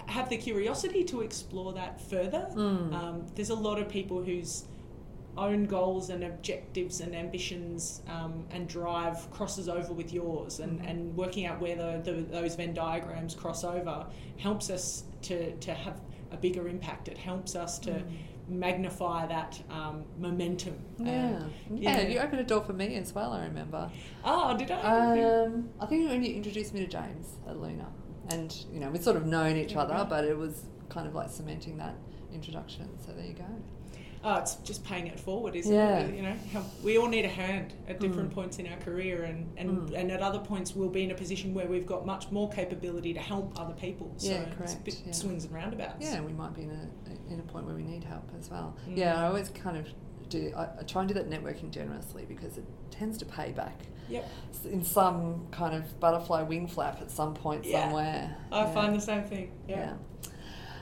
have 0.08 0.30
the 0.30 0.38
curiosity 0.38 1.04
to 1.06 1.22
explore 1.22 1.74
that 1.74 2.02
further. 2.02 2.48
Mm. 2.56 2.94
Um, 2.94 3.26
there's 3.36 3.52
a 3.52 3.56
lot 3.56 3.80
of 3.80 3.88
people 3.88 4.24
whose 4.24 4.66
own 5.38 5.66
goals 5.66 6.10
and 6.10 6.24
objectives 6.24 7.00
and 7.00 7.16
ambitions 7.16 8.02
um, 8.10 8.46
and 8.52 8.68
drive 8.68 9.30
crosses 9.32 9.70
over 9.70 9.94
with 9.94 10.12
yours, 10.12 10.60
and, 10.60 10.82
Mhm. 10.82 10.90
and 10.90 11.16
working 11.16 11.46
out 11.46 11.62
where 11.62 11.76
the, 11.76 12.02
the, 12.04 12.22
those 12.24 12.56
Venn 12.56 12.74
diagrams 12.74 13.36
cross 13.36 13.64
over 13.64 14.06
helps 14.38 14.70
us 14.70 15.04
to, 15.24 15.56
to 15.58 15.74
have 15.74 16.02
a 16.32 16.38
bigger 16.38 16.68
impact. 16.68 17.08
It 17.08 17.18
helps 17.18 17.56
us 17.56 17.80
to 17.80 17.92
Mm. 17.92 18.04
Magnify 18.50 19.28
that 19.28 19.62
um, 19.70 20.04
momentum. 20.18 20.78
Yeah. 20.97 21.39
Yeah, 21.74 22.02
yeah. 22.02 22.08
you 22.08 22.20
opened 22.20 22.41
a 22.41 22.43
door 22.43 22.62
for 22.64 22.74
me 22.74 22.95
as 22.95 23.14
well. 23.14 23.34
I 23.34 23.43
remember. 23.45 23.89
oh, 24.24 24.58
did 24.58 24.72
I? 24.72 25.22
Um, 25.24 25.70
I 25.80 25.86
think 25.86 26.10
when 26.10 26.24
you 26.24 26.34
introduced 26.36 26.74
me 26.74 26.82
to 26.82 26.88
James 26.88 27.38
at 27.47 27.58
Luna, 27.58 27.88
and 28.30 28.66
you 28.72 28.80
know 28.80 28.89
we'd 28.89 29.04
sort 29.04 29.18
of 29.18 29.26
known 29.26 29.56
each 29.56 29.76
other, 29.76 30.06
but 30.10 30.24
it 30.26 30.38
was 30.38 30.64
kind 30.89 31.08
of 31.08 31.16
like 31.16 31.30
cementing 31.30 31.78
that 31.78 31.95
introduction. 32.34 32.89
So 33.06 33.12
there 33.14 33.26
you 33.26 33.34
go. 33.34 33.45
Oh, 34.22 34.36
it's 34.36 34.56
just 34.56 34.84
paying 34.84 35.08
it 35.08 35.18
forward, 35.20 35.56
isn't 35.56 35.74
Yeah. 35.74 36.00
it? 36.00 36.14
You 36.14 36.24
know, 36.24 36.36
how- 36.52 36.66
we 36.84 36.98
all 36.98 37.08
need 37.08 37.24
a 37.24 37.30
hand 37.30 37.74
at 37.88 38.02
different 38.02 38.32
Mm. 38.32 38.36
points 38.36 38.60
in 38.60 38.68
our 38.68 38.76
career, 38.78 39.24
and, 39.24 39.50
and, 39.58 39.90
Mm. 39.90 39.96
and 39.96 40.12
at 40.12 40.22
other 40.22 40.40
points 40.40 40.76
we'll 40.76 40.90
be 40.90 41.04
in 41.06 41.12
a 41.12 41.16
position 41.16 41.54
where 41.54 41.68
we've 41.68 41.86
got 41.86 42.06
much 42.06 42.30
more 42.30 42.50
capability 42.50 43.14
to 43.14 43.20
help 43.22 43.58
other 43.58 43.74
people. 43.76 44.12
So 44.18 44.32
Yeah, 44.32 44.42
it's 44.42 44.52
a 44.54 44.56
correct, 44.58 44.84
bit 44.84 45.02
yeah. 45.06 45.12
swings 45.14 45.46
and 45.46 45.54
roundabouts. 45.54 46.04
Yeah, 46.06 46.20
we 46.22 46.34
might 46.34 46.54
be 46.54 46.64
in 46.64 46.72
a 46.72 46.90
in 47.32 47.40
a 47.40 47.44
point 47.44 47.64
where 47.68 47.76
we 47.76 47.84
need 47.84 48.04
help 48.04 48.24
as 48.40 48.50
well. 48.50 48.76
Mm. 48.90 48.98
Yeah, 48.98 49.22
I 49.24 49.28
always 49.28 49.50
kind 49.50 49.78
of 49.78 49.88
do. 50.30 50.52
I, 50.58 50.64
I 50.80 50.84
try 50.84 51.04
and 51.04 51.08
do 51.08 51.14
that 51.14 51.30
networking 51.30 51.70
generously 51.70 52.26
because 52.28 52.58
it 52.58 52.66
tends 52.90 53.20
to 53.20 53.26
pay 53.26 53.52
back 53.52 53.84
Yep. 54.10 54.28
in 54.66 54.84
some 54.84 55.46
kind 55.52 55.76
of 55.76 56.00
butterfly 56.00 56.42
wing 56.42 56.66
flap 56.66 57.00
at 57.02 57.12
some 57.12 57.36
point 57.36 57.66
Yeah. 57.66 57.84
somewhere. 57.84 58.36
I 58.52 58.66
find 58.74 58.96
the 58.96 59.00
same 59.00 59.24
thing. 59.26 59.52
Yeah. 59.68 59.94
Yeah. 60.24 60.30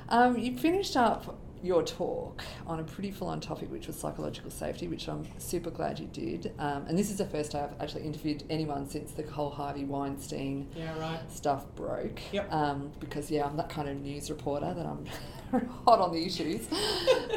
Um, 0.07 0.37
you 0.39 0.57
finished 0.57 0.95
up 0.95 1.37
your 1.63 1.83
talk 1.83 2.43
on 2.65 2.79
a 2.79 2.83
pretty 2.83 3.11
full 3.11 3.27
on 3.27 3.39
topic, 3.39 3.71
which 3.71 3.87
was 3.87 3.95
psychological 3.95 4.51
safety, 4.51 4.87
which 4.87 5.07
I'm 5.07 5.27
super 5.37 5.69
glad 5.69 5.99
you 5.99 6.07
did. 6.07 6.53
Um, 6.59 6.85
and 6.87 6.97
this 6.97 7.09
is 7.09 7.17
the 7.17 7.25
first 7.25 7.55
I've 7.55 7.73
actually 7.79 8.03
interviewed 8.03 8.43
anyone 8.49 8.87
since 8.89 9.11
the 9.11 9.23
whole 9.23 9.49
Harvey 9.49 9.83
Weinstein 9.85 10.67
Yeah, 10.75 10.97
right. 10.99 11.19
stuff 11.31 11.65
broke. 11.75 12.19
Yep. 12.31 12.51
Um, 12.53 12.91
because, 12.99 13.29
yeah, 13.31 13.45
I'm 13.45 13.57
that 13.57 13.69
kind 13.69 13.89
of 13.89 13.97
news 13.97 14.29
reporter 14.29 14.73
that 14.73 14.85
I'm 14.85 15.05
hot 15.85 15.99
on 15.99 16.11
the 16.11 16.25
issues. 16.25 16.67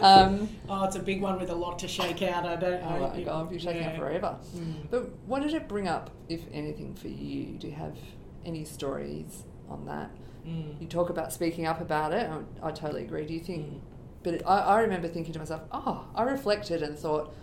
Um, 0.01 0.49
Oh, 0.69 0.85
it's 0.85 0.97
a 0.97 1.01
big 1.01 1.21
one 1.21 1.39
with 1.39 1.51
a 1.51 1.55
lot 1.55 1.79
to 1.81 1.89
shake 1.89 2.23
out. 2.23 2.45
I 2.47 2.57
don't. 2.57 2.81
Know. 2.83 2.89
Oh 2.89 3.15
my 3.17 3.23
God, 3.23 3.29
I'll 3.29 3.47
be 3.47 3.59
shaking 3.59 3.83
yeah. 3.83 3.91
up 3.91 3.97
forever. 3.97 4.37
Mm. 4.57 4.75
But 4.91 5.11
what 5.27 5.43
did 5.43 5.55
it 5.55 5.69
bring 5.69 5.89
up, 5.89 6.11
if 6.29 6.41
anything, 6.53 6.95
for 6.95 7.09
you? 7.09 7.57
Do 7.59 7.67
you 7.69 7.75
have 7.75 7.97
any 8.45 8.65
stories 8.65 9.45
on 9.69 9.87
that? 9.87 10.11
Mm. 10.47 10.81
You 10.81 10.87
talk 10.87 11.11
about 11.11 11.33
speaking 11.33 11.67
up 11.67 11.81
about 11.81 12.13
it. 12.13 12.29
I, 12.29 12.69
I 12.69 12.71
totally 12.71 13.03
agree. 13.03 13.27
Do 13.27 13.35
you 13.35 13.41
think? 13.41 13.67
Mm. 13.67 13.81
But 14.23 14.47
I, 14.47 14.59
I 14.59 14.81
remember 14.81 15.09
thinking 15.09 15.33
to 15.33 15.39
myself, 15.39 15.63
oh, 15.73 16.07
I 16.15 16.23
reflected 16.25 16.83
and 16.83 16.99
thought, 16.99 17.35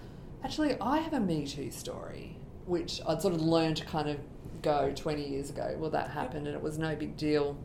actually, 0.43 0.75
I 0.79 0.97
have 0.99 1.13
a 1.13 1.19
Me 1.19 1.45
Too 1.45 1.71
story, 1.71 2.37
which 2.65 3.01
I'd 3.07 3.21
sort 3.21 3.33
of 3.33 3.41
learned 3.41 3.77
to 3.77 3.85
kind 3.85 4.09
of 4.09 4.17
go 4.61 4.91
20 4.95 5.27
years 5.27 5.49
ago. 5.49 5.75
Well, 5.79 5.89
that 5.91 6.11
happened 6.11 6.47
and 6.47 6.55
it 6.55 6.61
was 6.61 6.77
no 6.77 6.95
big 6.95 7.17
deal. 7.17 7.57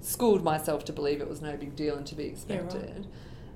Schooled 0.00 0.44
myself 0.44 0.84
to 0.86 0.92
believe 0.92 1.20
it 1.20 1.28
was 1.28 1.40
no 1.42 1.56
big 1.56 1.74
deal 1.74 1.96
and 1.96 2.06
to 2.06 2.14
be 2.14 2.24
Yeah, 2.48 2.56
right. 2.56 2.64
expected. 2.64 3.06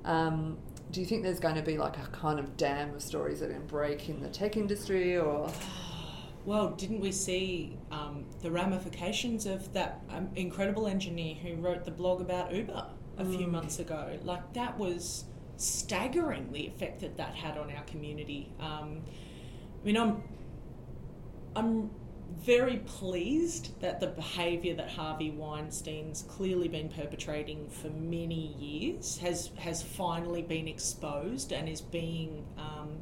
um, 0.04 0.58
do 0.90 1.00
you 1.00 1.06
think 1.06 1.22
there's 1.22 1.38
going 1.38 1.54
to 1.54 1.62
be 1.62 1.78
like 1.78 1.96
a 1.98 2.06
kind 2.10 2.40
of 2.40 2.56
dam 2.56 2.92
of 2.96 3.00
stories 3.02 3.38
that 3.38 3.48
to 3.52 3.60
break 3.60 4.08
in 4.08 4.20
the 4.20 4.28
tech 4.28 4.56
industry 4.56 5.16
or? 5.16 5.48
Well, 6.46 6.70
didn't 6.70 7.00
we 7.00 7.12
see 7.12 7.76
um, 7.92 8.24
the 8.40 8.50
ramifications 8.50 9.44
of 9.44 9.70
that 9.74 10.00
um, 10.08 10.30
incredible 10.36 10.86
engineer 10.86 11.34
who 11.34 11.56
wrote 11.56 11.84
the 11.84 11.90
blog 11.90 12.22
about 12.22 12.54
Uber 12.54 12.86
a 13.18 13.24
few 13.24 13.46
Mm. 13.46 13.50
months 13.52 13.78
ago? 13.78 14.18
Like, 14.24 14.52
that 14.54 14.78
was 14.78 15.24
staggering 15.56 16.52
the 16.52 16.66
effect 16.66 17.00
that 17.00 17.16
that 17.18 17.34
had 17.34 17.58
on 17.58 17.70
our 17.70 17.82
community. 17.84 18.50
Um, 18.60 19.02
I 19.82 19.86
mean, 19.86 19.96
I'm, 19.96 20.22
I'm 21.56 21.90
very 22.38 22.78
pleased 22.86 23.78
that 23.80 24.00
the 24.00 24.06
behaviour 24.06 24.74
that 24.76 24.88
Harvey 24.90 25.30
Weinstein's 25.30 26.22
clearly 26.22 26.68
been 26.68 26.88
perpetrating 26.88 27.68
for 27.68 27.88
many 27.90 28.54
years 28.56 29.18
has 29.18 29.50
has 29.58 29.82
finally 29.82 30.40
been 30.42 30.68
exposed 30.68 31.52
and 31.52 31.68
is 31.68 31.80
being 31.80 32.44
um, 32.56 32.98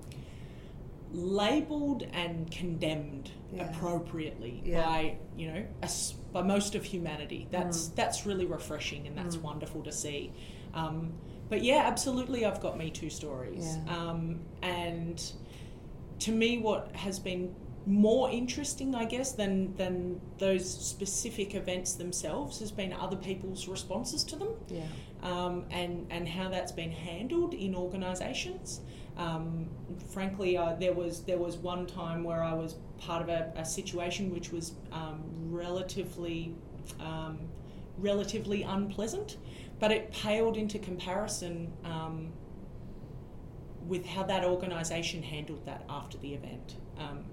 labelled 1.13 2.03
and 2.13 2.51
condemned 2.51 3.31
Yeah. 3.53 3.71
appropriately 3.71 4.63
Yeah. 4.65 4.85
by 4.85 5.19
you 5.37 5.53
know 5.53 5.65
us, 5.83 6.15
by 6.41 6.47
most 6.47 6.75
of 6.75 6.85
humanity. 6.85 7.47
That's 7.51 7.89
Mm. 7.89 7.95
that's 7.97 8.27
really 8.27 8.47
refreshing 8.47 9.07
and 9.07 9.17
that's 9.17 9.37
Mm. 9.37 9.43
wonderful 9.43 9.83
to 9.83 9.93
see. 9.93 10.33
Um, 10.75 11.13
but 11.49 11.63
yeah, 11.65 11.83
absolutely, 11.87 12.45
I've 12.45 12.61
got 12.61 12.79
Me 12.79 12.91
Too 12.91 13.11
stories, 13.11 13.77
Yeah. 13.87 13.97
um, 13.97 14.41
and 14.63 15.33
to 16.21 16.33
me, 16.33 16.59
what 16.59 16.95
has 16.95 17.19
been 17.19 17.55
more 17.87 18.29
interesting, 18.31 18.95
I 18.95 19.05
guess, 19.07 19.33
than 19.33 19.75
than 19.77 20.21
those 20.39 20.69
specific 20.69 21.55
events 21.55 21.95
themselves 21.95 22.61
has 22.61 22.71
been 22.71 22.93
other 22.93 23.17
people's 23.17 23.67
responses 23.67 24.25
to 24.25 24.37
them 24.37 24.55
Yeah. 24.69 24.83
um, 25.23 25.65
and 25.71 26.07
and 26.11 26.29
how 26.29 26.49
that's 26.51 26.73
been 26.73 26.93
handled 26.93 27.55
in 27.55 27.75
organisations. 27.75 28.81
Um, 29.19 29.69
frankly, 30.11 30.57
uh, 30.57 30.75
there 30.77 30.93
was 30.93 31.23
there 31.25 31.39
was 31.39 31.57
one 31.57 31.87
time 31.87 32.23
where 32.23 32.43
I 32.43 32.55
was 32.55 32.77
part 32.99 33.21
of 33.21 33.29
a, 33.29 33.53
a 33.57 33.65
situation 33.65 34.31
which 34.33 34.53
was 34.53 34.73
um, 34.93 35.21
relatively 35.51 36.55
um, 37.01 37.39
relatively 37.99 38.63
unpleasant, 38.63 39.39
but 39.81 39.91
it 39.91 40.13
paled 40.13 40.57
into 40.57 40.79
comparison 40.79 41.73
um, 41.85 42.33
with 43.89 44.07
how 44.07 44.23
that 44.23 44.45
organisation 44.45 45.23
handled 45.23 45.65
that 45.67 45.85
after 45.89 46.17
the 46.19 46.35
event. 46.35 46.77
Um, 46.99 47.25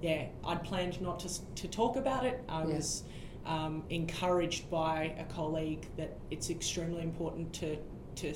yeah, 0.00 0.26
I'd 0.44 0.62
planned 0.62 1.00
not 1.00 1.20
to, 1.20 1.54
to 1.56 1.68
talk 1.68 1.96
about 1.96 2.24
it. 2.24 2.42
I 2.48 2.60
Yeah. 2.60 2.74
was 2.76 3.02
um, 3.46 3.82
encouraged 3.90 4.70
by 4.70 5.14
a 5.18 5.24
colleague 5.24 5.86
that 5.96 6.16
it's 6.30 6.50
extremely 6.50 7.02
important 7.02 7.52
to 7.54 7.76
to 8.16 8.32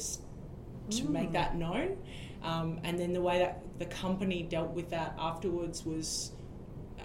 to 0.91 1.03
Mm. 1.05 1.11
make 1.11 1.33
that 1.33 1.57
known. 1.57 1.97
Um, 2.43 2.81
and 2.85 2.99
then 2.99 3.13
the 3.13 3.21
way 3.23 3.39
that 3.39 3.63
the 3.79 3.87
company 3.87 4.43
dealt 4.43 4.71
with 4.71 4.91
that 4.91 5.15
afterwards 5.19 5.85
was 5.85 6.33
uh, 6.99 7.05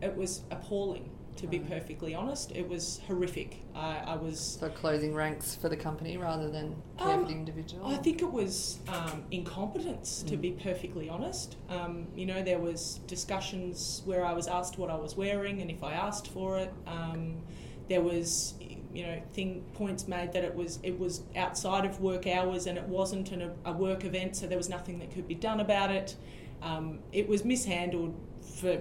it 0.00 0.16
was 0.16 0.42
appalling. 0.50 1.08
To 1.36 1.46
be 1.46 1.58
perfectly 1.60 2.14
honest, 2.14 2.52
it 2.52 2.68
was 2.68 3.00
horrific. 3.06 3.62
I, 3.74 4.02
I 4.06 4.16
was 4.16 4.58
So 4.60 4.68
closing 4.68 5.14
ranks 5.14 5.54
for 5.54 5.70
the 5.70 5.76
company 5.78 6.18
rather 6.18 6.50
than 6.50 6.76
care 6.98 7.08
Um, 7.14 7.22
for 7.22 7.28
the 7.28 7.32
individual. 7.38 7.86
I 7.86 7.96
think 7.96 8.20
it 8.20 8.30
was 8.30 8.80
um, 8.86 9.24
incompetence, 9.30 10.22
to 10.24 10.36
Mm. 10.36 10.40
be 10.42 10.50
perfectly 10.52 11.08
honest. 11.08 11.56
Um, 11.70 12.06
you 12.14 12.26
know, 12.26 12.42
there 12.42 12.58
was 12.58 13.00
discussions 13.06 14.02
where 14.04 14.26
I 14.26 14.34
was 14.34 14.46
asked 14.46 14.76
what 14.76 14.90
I 14.90 14.94
was 14.96 15.16
wearing 15.16 15.62
and 15.62 15.70
if 15.70 15.82
I 15.82 15.94
asked 15.94 16.28
for 16.28 16.58
it. 16.58 16.72
Um, 16.86 17.40
there 17.88 18.02
was, 18.02 18.54
you 18.92 19.06
know, 19.06 19.22
thing 19.32 19.64
points 19.74 20.06
made 20.06 20.32
that 20.32 20.44
it 20.44 20.54
was 20.54 20.78
it 20.82 20.98
was 20.98 21.22
outside 21.36 21.84
of 21.84 22.00
work 22.00 22.26
hours 22.26 22.66
and 22.66 22.76
it 22.76 22.84
wasn't 22.84 23.32
an, 23.32 23.52
a 23.64 23.72
work 23.72 24.04
event, 24.04 24.36
so 24.36 24.46
there 24.46 24.58
was 24.58 24.68
nothing 24.68 24.98
that 24.98 25.12
could 25.12 25.26
be 25.26 25.34
done 25.34 25.60
about 25.60 25.90
it. 25.90 26.16
Um, 26.62 27.00
it 27.12 27.28
was 27.28 27.44
mishandled 27.44 28.14
for 28.58 28.80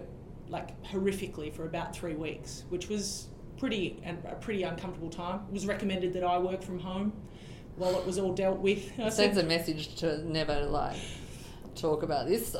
like 0.50 0.82
horrifically 0.84 1.54
for 1.54 1.66
about 1.66 1.96
three 1.96 2.16
weeks, 2.16 2.66
which 2.70 2.90
was 2.90 3.28
pretty 3.58 4.00
and 4.04 4.24
a 4.26 4.36
pretty 4.36 4.64
uncomfortable 4.64 5.10
time. 5.10 5.42
It 5.48 5.54
was 5.54 5.66
recommended 5.66 6.14
that 6.14 6.24
I 6.24 6.38
work 6.38 6.62
from 6.62 6.80
home 6.80 7.14
while 7.78 7.98
it 7.98 8.06
was 8.06 8.20
all 8.20 8.34
dealt 8.34 8.60
with. 8.60 8.92
It 9.00 9.14
sends 9.14 9.38
a 9.38 9.44
message 9.44 9.96
to 9.98 10.18
never 10.28 10.66
like 10.66 10.98
talk 11.76 12.04
about 12.04 12.28
this. 12.28 12.56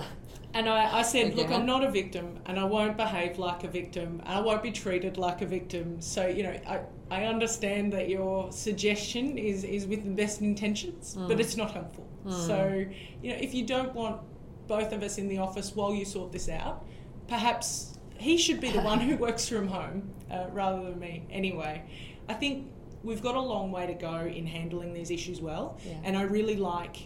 And 0.54 0.68
I, 0.68 1.00
I 1.00 1.02
said, 1.02 1.36
look, 1.36 1.50
I'm 1.50 1.66
not 1.66 1.84
a 1.84 1.90
victim 1.92 2.40
and 2.46 2.60
I 2.60 2.66
won't 2.66 2.98
behave 2.98 3.40
like 3.40 3.64
a 3.64 3.68
victim 3.68 4.22
and 4.26 4.34
I 4.38 4.42
won't 4.42 4.62
be 4.62 4.72
treated 4.72 5.18
like 5.18 5.42
a 5.42 5.46
victim. 5.46 6.02
So, 6.02 6.28
you 6.28 6.44
know, 6.44 6.60
I, 6.68 6.82
I 7.10 7.26
understand 7.26 7.94
that 7.94 8.10
your 8.10 8.52
suggestion 8.52 9.38
is, 9.38 9.64
is 9.64 9.86
with 9.88 10.04
the 10.04 10.10
best 10.10 10.42
intentions, 10.42 11.16
but 11.28 11.40
it's 11.40 11.56
not 11.56 11.72
helpful. 11.72 12.08
So, 12.48 12.86
you 13.24 13.30
know, 13.32 13.38
if 13.40 13.54
you 13.54 13.66
don't 13.66 13.94
want 13.96 14.22
both 14.68 14.92
of 14.92 15.04
us 15.04 15.18
in 15.18 15.28
the 15.28 15.38
office 15.40 15.76
while 15.76 15.94
you 15.94 16.06
sort 16.06 16.32
this 16.32 16.50
out, 16.50 16.86
perhaps 17.28 17.98
he 18.18 18.38
should 18.38 18.60
be 18.62 18.72
the 18.72 18.82
one 18.92 19.00
who 19.00 19.18
works 19.18 19.48
from 19.48 19.68
home 19.68 20.14
uh, 20.30 20.48
rather 20.52 20.84
than 20.84 21.00
me. 21.00 21.24
Anyway, 21.32 21.84
I 22.30 22.34
think 22.34 22.68
we've 23.04 23.22
got 23.22 23.36
a 23.36 23.42
long 23.42 23.72
way 23.72 23.88
to 23.88 23.94
go 23.94 24.20
in 24.20 24.46
handling 24.46 24.94
these 24.94 25.12
issues 25.12 25.42
well. 25.42 25.78
Yeah. 25.86 25.96
And 26.04 26.18
I 26.18 26.24
really 26.24 26.58
like 26.58 26.98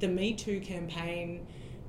the 0.00 0.08
Me 0.08 0.34
Too 0.34 0.60
campaign 0.60 1.46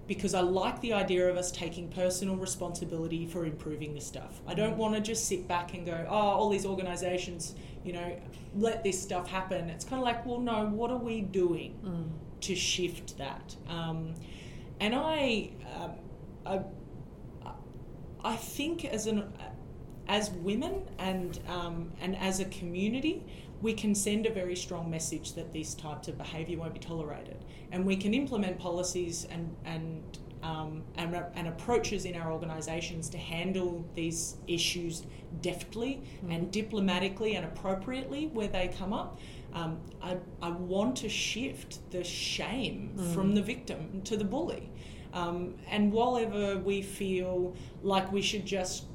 because 0.10 0.34
I 0.34 0.42
like 0.42 0.82
the 0.82 0.92
idea 0.94 1.30
of 1.30 1.38
us 1.38 1.52
taking 1.52 1.88
personal 1.88 2.36
responsibility 2.36 3.28
for 3.28 3.46
improving 3.46 3.94
this 3.94 4.08
stuff. 4.08 4.42
I 4.48 4.56
don't 4.56 4.76
want 4.76 4.96
to 4.96 5.02
just 5.02 5.28
sit 5.28 5.48
back 5.48 5.76
and 5.76 5.86
go, 5.86 6.04
oh, 6.10 6.14
all 6.14 6.50
these 6.50 6.66
organisations, 6.66 7.54
you 7.86 7.94
know, 7.94 8.20
let 8.56 8.84
this 8.84 9.00
stuff 9.00 9.30
happen. 9.30 9.70
It's 9.70 9.86
kind 9.86 10.02
of 10.02 10.06
like, 10.06 10.26
well, 10.26 10.40
no, 10.40 10.66
what 10.66 10.90
are 10.90 10.98
we 10.98 11.22
doing 11.22 11.76
Mm. 11.86 12.10
to 12.42 12.56
shift 12.56 13.20
that? 13.20 13.56
Um, 13.70 14.16
and 14.80 14.96
I, 14.96 15.52
um, 15.80 15.92
I, 16.44 16.62
I 18.24 18.36
think 18.36 18.86
as 18.86 19.06
an 19.06 19.32
as 20.08 20.32
women 20.32 20.90
and 20.98 21.40
um, 21.48 21.92
and 22.02 22.18
as 22.18 22.40
a 22.40 22.46
community, 22.46 23.24
we 23.62 23.74
can 23.74 23.94
send 23.94 24.26
a 24.26 24.34
very 24.34 24.56
strong 24.56 24.90
message 24.90 25.34
that 25.34 25.54
these 25.54 25.76
types 25.76 26.08
of 26.08 26.18
behaviour 26.18 26.58
won't 26.58 26.74
be 26.74 26.80
tolerated, 26.80 27.38
and 27.72 27.86
we 27.86 27.96
can 27.96 28.14
implement 28.14 28.58
policies 28.60 29.26
and 29.30 29.56
and 29.66 30.20
um, 30.42 30.84
and, 30.96 31.22
and 31.36 31.48
approaches 31.48 32.06
in 32.06 32.16
our 32.16 32.32
organisations 32.32 33.10
to 33.10 33.18
handle 33.18 33.86
these 33.94 34.38
issues 34.48 35.04
deftly 35.42 36.02
and 36.30 36.50
diplomatically 36.52 37.36
and 37.36 37.46
appropriately 37.46 38.28
where 38.28 38.48
they 38.48 38.74
come 38.78 38.94
up. 38.94 39.20
Um, 39.54 39.80
I, 40.02 40.18
I 40.42 40.50
want 40.52 40.96
to 40.98 41.10
shift 41.10 41.80
the 41.92 42.04
shame 42.04 42.98
from 43.14 43.36
the 43.36 43.42
victim 43.42 44.02
to 44.04 44.16
the 44.16 44.24
bully. 44.24 44.72
Um, 45.14 45.56
and 45.70 45.92
while 45.92 46.18
ever 46.18 46.58
we 46.60 46.82
feel 46.84 47.56
like 47.82 48.12
we 48.12 48.22
should 48.22 48.46
just 48.46 48.86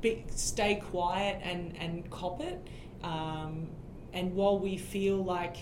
be, 0.00 0.24
stay 0.28 0.76
quiet 0.76 1.40
and, 1.42 1.76
and 1.78 2.10
cop 2.10 2.40
it, 2.40 2.66
um, 3.02 3.68
and 4.12 4.34
while 4.34 4.58
we 4.58 4.76
feel 4.76 5.24
like 5.24 5.56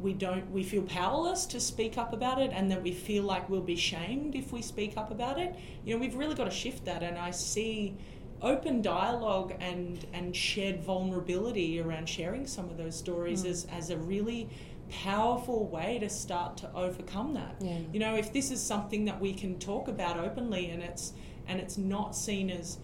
we 0.00 0.12
don't, 0.12 0.50
we 0.50 0.62
feel 0.62 0.82
powerless 0.82 1.46
to 1.46 1.60
speak 1.60 1.96
up 1.98 2.12
about 2.12 2.40
it, 2.40 2.50
and 2.52 2.70
that 2.70 2.82
we 2.82 2.92
feel 2.92 3.24
like 3.24 3.48
we'll 3.48 3.60
be 3.60 3.76
shamed 3.76 4.34
if 4.34 4.52
we 4.52 4.62
speak 4.62 4.96
up 4.96 5.10
about 5.10 5.38
it, 5.38 5.54
you 5.84 5.94
know, 5.94 6.00
we've 6.00 6.14
really 6.14 6.34
got 6.34 6.44
to 6.44 6.50
shift 6.50 6.84
that. 6.86 7.02
And 7.02 7.18
I 7.18 7.30
see 7.30 7.96
open 8.40 8.82
dialogue 8.82 9.54
and 9.60 10.04
and 10.12 10.34
shared 10.34 10.82
vulnerability 10.82 11.80
around 11.80 12.08
sharing 12.08 12.44
some 12.46 12.68
of 12.70 12.76
those 12.76 12.96
stories 12.96 13.44
as, 13.44 13.66
as 13.70 13.90
a 13.90 13.96
really 13.96 14.48
powerful 14.90 15.66
way 15.68 15.98
to 16.00 16.08
start 16.08 16.56
to 16.56 16.68
overcome 16.74 17.34
that 17.34 17.54
Yeah. 17.60 17.78
you 17.92 18.00
know 18.00 18.16
if 18.16 18.32
this 18.32 18.50
is 18.50 18.60
something 18.60 19.04
that 19.06 19.20
we 19.20 19.32
can 19.32 19.58
talk 19.60 19.86
about 19.88 20.18
openly 20.18 20.70
and 20.70 20.82
it's 20.82 21.12
and 21.46 21.60
it's 21.60 21.78
not 21.78 22.16
seen 22.16 22.50
as 22.50 22.78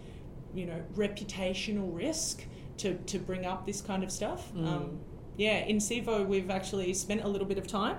you 0.54 0.64
know 0.64 0.80
reputational 0.96 1.94
risk 1.94 2.44
to 2.78 2.94
to 2.94 3.18
bring 3.18 3.44
up 3.44 3.66
this 3.66 3.80
kind 3.80 4.04
of 4.04 4.10
stuff 4.12 4.52
um, 4.56 5.00
yeah 5.38 5.58
in 5.64 5.78
Cevo 5.78 6.26
we've 6.26 6.50
actually 6.50 6.92
spent 6.92 7.22
a 7.24 7.28
little 7.28 7.48
bit 7.48 7.56
of 7.56 7.66
time 7.66 7.96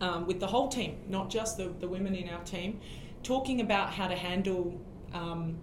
um, 0.00 0.26
with 0.26 0.40
the 0.40 0.48
whole 0.48 0.68
team 0.68 0.98
not 1.08 1.30
just 1.30 1.56
the, 1.56 1.72
the 1.78 1.86
women 1.86 2.16
in 2.16 2.28
our 2.28 2.42
team 2.42 2.80
talking 3.22 3.60
about 3.60 3.92
how 3.92 4.08
to 4.08 4.16
handle 4.16 4.80
um, 5.14 5.56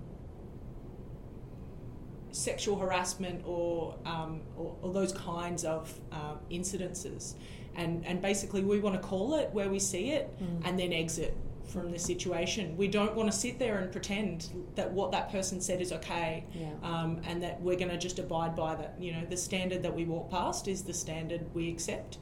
sexual 2.38 2.78
harassment 2.78 3.42
or, 3.46 3.96
um, 4.06 4.42
or, 4.56 4.76
or 4.82 4.94
those 4.94 5.12
kinds 5.12 5.64
of 5.64 6.00
um, 6.12 6.38
incidences. 6.52 7.34
And, 7.76 8.06
and 8.06 8.22
basically, 8.22 8.64
we 8.64 8.80
want 8.80 9.00
to 9.00 9.08
call 9.08 9.36
it 9.36 9.50
where 9.52 9.70
we 9.70 9.80
see 9.80 10.12
it 10.12 10.30
and 10.64 10.80
then 10.80 10.94
exit 10.94 11.36
from 11.68 11.92
this 11.92 12.04
situation. 12.04 12.76
We 12.78 12.88
don't 12.88 13.16
want 13.16 13.32
to 13.32 13.38
sit 13.38 13.60
there 13.60 13.78
and 13.80 13.92
pretend 13.92 14.50
that 14.76 14.92
what 14.92 15.12
that 15.12 15.30
person 15.32 15.60
said 15.62 15.82
is 15.82 15.92
okay 15.92 16.46
Yeah. 16.54 16.70
um, 16.82 17.22
and 17.26 17.44
that 17.44 17.62
we're 17.62 17.76
going 17.78 17.92
to 17.92 17.98
just 17.98 18.20
abide 18.20 18.56
by 18.56 18.76
that. 18.76 18.96
You 19.00 19.12
know, 19.14 19.26
the 19.30 19.38
standard 19.38 19.84
that 19.84 19.94
we 19.96 20.06
walk 20.06 20.30
past 20.32 20.68
is 20.68 20.84
the 20.84 20.94
standard 20.94 21.54
we 21.54 21.70
accept. 21.70 22.20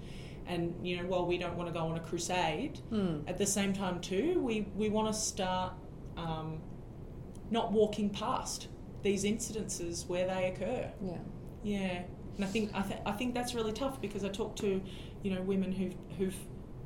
And, 0.48 0.76
you 0.86 0.98
know, 0.98 1.06
while 1.08 1.26
we 1.26 1.38
don't 1.38 1.56
want 1.56 1.68
to 1.70 1.74
go 1.80 1.86
on 1.88 1.96
a 1.98 2.00
crusade, 2.00 2.80
Mm. 2.92 3.28
at 3.30 3.38
the 3.38 3.46
same 3.46 3.74
time, 3.74 4.00
too, 4.00 4.40
we, 4.40 4.68
we 4.76 4.90
want 4.90 5.08
to 5.08 5.14
start 5.20 5.74
um, 6.18 6.60
not 7.52 7.72
walking 7.72 8.10
past 8.10 8.68
these 9.04 9.24
incidences 9.24 10.08
where 10.08 10.26
they 10.28 10.46
occur. 10.48 10.92
Yeah. 11.02 11.18
Yeah, 11.64 12.04
and 12.36 12.44
I 12.46 12.48
think 12.48 12.72
I, 12.76 12.82
th- 12.84 13.00
I 13.08 13.12
think 13.12 13.34
that's 13.34 13.56
really 13.56 13.72
tough 13.74 14.00
because 14.02 14.24
I 14.24 14.30
talk 14.30 14.56
to, 14.58 14.82
you 15.24 15.32
know, 15.34 15.42
women 15.42 15.72
who've 15.72 15.96
who've 16.20 16.36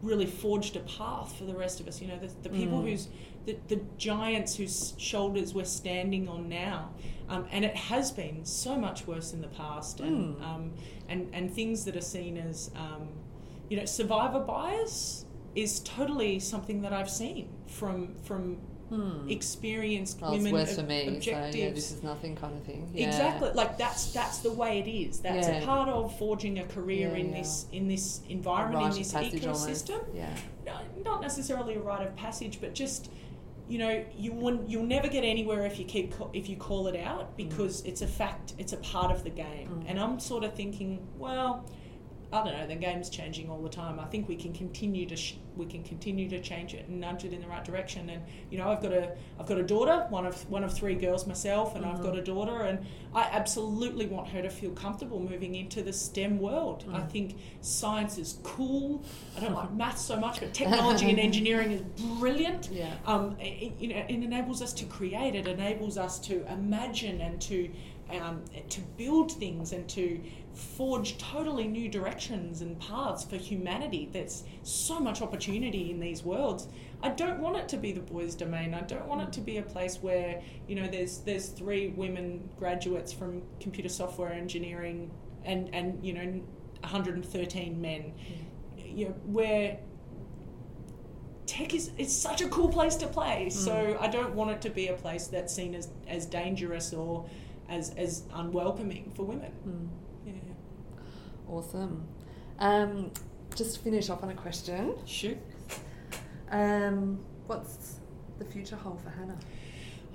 really 0.02 0.26
forged 0.26 0.76
a 0.76 0.80
path 0.82 1.36
for 1.38 1.44
the 1.46 1.56
rest 1.56 1.80
of 1.80 1.88
us. 1.88 2.02
You 2.02 2.08
know, 2.08 2.18
the, 2.20 2.32
the 2.44 2.50
people 2.50 2.80
Mm. 2.80 2.90
whose 2.90 3.08
the, 3.46 3.58
the 3.68 3.82
giants 3.98 4.56
whose 4.58 4.94
shoulders 4.98 5.54
we're 5.54 5.66
standing 5.66 6.28
on 6.28 6.50
now, 6.50 6.92
um, 7.30 7.46
and 7.52 7.64
it 7.66 7.76
has 7.76 8.12
been 8.12 8.46
so 8.46 8.78
much 8.78 9.08
worse 9.08 9.34
in 9.34 9.42
the 9.42 9.48
past, 9.48 10.00
and 10.02 10.36
Mm. 10.38 10.42
um, 10.44 10.74
and 11.08 11.30
and 11.34 11.54
things 11.54 11.86
that 11.86 11.96
are 11.96 12.02
seen 12.02 12.38
as, 12.38 12.72
um, 12.76 13.08
you 13.70 13.78
know, 13.78 13.86
survivor 13.86 14.40
bias 14.40 15.26
is 15.56 15.80
totally 15.82 16.40
something 16.40 16.82
that 16.82 16.94
I've 16.94 17.10
seen 17.10 17.50
from 17.68 18.16
from 18.24 18.58
Hmm. 18.90 19.30
experienced 19.30 20.20
Well, 20.20 20.34
it's 20.34 20.40
women 20.44 20.54
worse 20.54 20.72
ob- 20.72 20.76
for 20.86 20.90
me, 20.90 21.04
so 21.06 21.12
objectives. 21.16 21.56
yeah, 21.56 21.70
this 21.70 21.92
is 21.92 22.02
nothing 22.04 22.36
kind 22.36 22.56
of 22.58 22.64
thing. 22.64 22.90
Yeah. 22.94 23.08
Exactly, 23.08 23.52
like 23.54 23.78
that's 23.78 24.12
that's 24.14 24.40
the 24.40 24.52
way 24.52 24.80
it 24.80 24.90
is. 24.90 25.20
That's 25.20 25.48
a 25.48 25.62
part 25.66 25.90
of 25.90 26.18
forging 26.18 26.58
a 26.60 26.64
career 26.66 27.10
Yeah, 27.10 27.16
in 27.22 27.30
yeah. 27.30 27.38
this 27.42 27.66
in 27.72 27.88
this 27.88 28.22
environment, 28.30 28.94
in 28.94 29.00
this 29.00 29.14
passage 29.14 29.46
almost. 29.46 29.68
ecosystem. 29.70 30.04
Yeah. 30.16 30.36
No, 30.66 30.80
Not 31.04 31.22
necessarily 31.22 31.76
a 31.76 31.80
rite 31.80 32.06
of 32.08 32.16
passage, 32.16 32.60
but 32.62 32.74
just 32.74 33.12
you 33.68 33.78
know, 33.78 34.04
you 34.18 34.32
won't, 34.32 34.68
you'll 34.68 34.82
never 34.84 35.08
get 35.08 35.24
anywhere 35.24 35.64
if 35.64 35.78
you 35.78 35.86
keep 35.86 36.18
ca- 36.18 36.30
if 36.34 36.50
you 36.50 36.56
call 36.56 36.88
it 36.88 36.96
out 37.00 37.38
because 37.38 37.82
it's 37.86 38.02
a 38.02 38.08
fact. 38.08 38.54
It's 38.58 38.74
a 38.74 38.78
part 38.78 39.12
of 39.12 39.24
the 39.24 39.30
game, 39.30 39.70
Mm. 39.70 39.84
and 39.90 40.00
I'm 40.00 40.20
sort 40.20 40.44
of 40.44 40.56
thinking, 40.56 41.06
well. 41.20 41.64
I 42.32 42.44
don't 42.44 42.54
know. 42.56 42.68
The 42.68 42.76
game's 42.76 43.10
changing 43.10 43.50
all 43.50 43.62
the 43.64 43.70
time. 43.70 44.00
I 44.00 44.06
think 44.06 44.28
we 44.28 44.36
can 44.36 44.54
continue 44.54 45.08
to 45.08 45.16
sh- 45.16 45.36
we 45.58 45.66
can 45.66 45.84
continue 45.84 46.30
to 46.30 46.40
change 46.40 46.74
it 46.76 46.88
and 46.88 47.00
nudge 47.02 47.26
it 47.26 47.34
in 47.34 47.42
the 47.42 47.48
right 47.48 47.66
direction. 47.66 48.08
And 48.12 48.22
you 48.52 48.58
know, 48.60 48.70
I've 48.70 48.82
got 48.84 48.94
a 48.94 49.14
I've 49.40 49.48
got 49.48 49.58
a 49.58 49.64
daughter, 49.64 50.06
one 50.10 50.28
of 50.28 50.48
one 50.50 50.64
of 50.64 50.72
three 50.72 50.94
girls 50.94 51.26
myself, 51.26 51.76
and 51.76 51.84
I've 51.84 51.98
Mhm. 52.00 52.04
got 52.04 52.18
a 52.18 52.22
daughter, 52.22 52.62
and 52.62 52.86
I 53.16 53.24
absolutely 53.32 54.06
want 54.06 54.28
her 54.30 54.44
to 54.44 54.50
feel 54.50 54.70
comfortable 54.72 55.20
moving 55.20 55.56
into 55.56 55.82
the 55.82 55.92
STEM 55.92 56.38
world. 56.40 56.86
I 56.94 57.00
Mm. 57.00 57.10
think 57.10 57.36
science 57.62 58.20
is 58.20 58.38
cool. 58.44 59.04
I 59.36 59.40
don't 59.40 59.54
like 59.56 59.74
maths 59.84 60.02
so 60.04 60.16
much, 60.20 60.40
but 60.40 60.54
technology 60.54 61.10
and 61.10 61.20
engineering 61.20 61.72
is 61.72 61.82
brilliant. 62.20 62.70
Yeah. 62.72 62.94
Um, 63.08 63.36
it, 63.40 63.74
you 63.80 63.88
know, 63.88 63.98
it 64.08 64.12
enables 64.24 64.62
us 64.62 64.72
to 64.74 64.86
create. 64.86 65.34
It 65.34 65.48
enables 65.48 65.98
us 65.98 66.20
to 66.28 66.46
imagine 66.52 67.22
and 67.22 67.42
to 67.42 67.72
um, 68.22 68.44
to 68.70 68.82
build 68.98 69.32
things 69.34 69.72
and 69.72 69.88
to 69.90 70.20
forge 70.60 71.18
totally 71.18 71.68
new 71.68 71.90
directions 71.90 72.62
and 72.62 72.80
paths 72.80 73.24
for 73.24 73.38
humanity. 73.38 74.10
There's 74.12 74.44
so 74.64 75.00
much 75.00 75.22
opportunity 75.22 75.90
in 75.90 76.00
these 76.00 76.24
worlds. 76.24 76.68
I 77.02 77.10
don't 77.10 77.40
want 77.40 77.58
it 77.58 77.70
to 77.70 77.78
be 77.78 77.92
the 77.92 78.02
boys' 78.02 78.36
domain. 78.36 78.74
I 78.74 78.82
don't 78.82 79.08
want 79.08 79.22
it 79.22 79.34
to 79.34 79.42
be 79.42 79.58
a 79.58 79.62
place 79.62 79.98
where 80.02 80.42
you 80.68 80.76
know 80.76 80.88
there's 80.88 81.20
there's 81.20 81.48
three 81.48 81.90
women 81.90 82.50
graduates 82.58 83.14
from 83.14 83.42
computer 83.60 83.90
software 83.90 84.34
engineering 84.34 85.12
and 85.46 85.74
and 85.74 86.04
you 86.04 86.14
know 86.14 86.42
113 86.82 87.82
men. 87.82 88.14
You 88.78 89.06
know 89.06 89.16
where 89.26 89.80
tech 91.46 91.74
is 91.74 91.92
it's 91.98 92.14
such 92.14 92.42
a 92.42 92.50
cool 92.50 92.70
place 92.70 92.96
to 92.98 93.08
play. 93.08 93.50
So 93.50 93.98
I 94.00 94.08
don't 94.08 94.36
want 94.36 94.52
it 94.52 94.62
to 94.62 94.70
be 94.70 94.90
a 94.90 94.94
place 94.94 95.28
that's 95.28 95.54
seen 95.54 95.74
as, 95.74 95.90
as 96.08 96.26
dangerous 96.26 96.94
or 96.94 97.30
as, 97.70 97.92
as 97.92 98.24
unwelcoming 98.34 99.12
for 99.16 99.24
women. 99.24 99.52
Mm. 99.68 99.88
Awesome. 101.50 102.08
Um, 102.60 103.12
just 103.56 103.76
to 103.76 103.80
finish 103.82 104.10
off 104.10 104.24
on 104.24 104.30
a 104.30 104.36
question. 104.36 104.94
Shoot. 105.06 105.38
Um, 106.52 107.20
what's 107.48 107.96
the 108.38 108.46
future 108.46 108.76
hold 108.76 109.02
for 109.02 109.10
Hannah? 109.10 109.38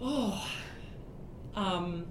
Oh, 0.00 0.46
um, 1.54 2.06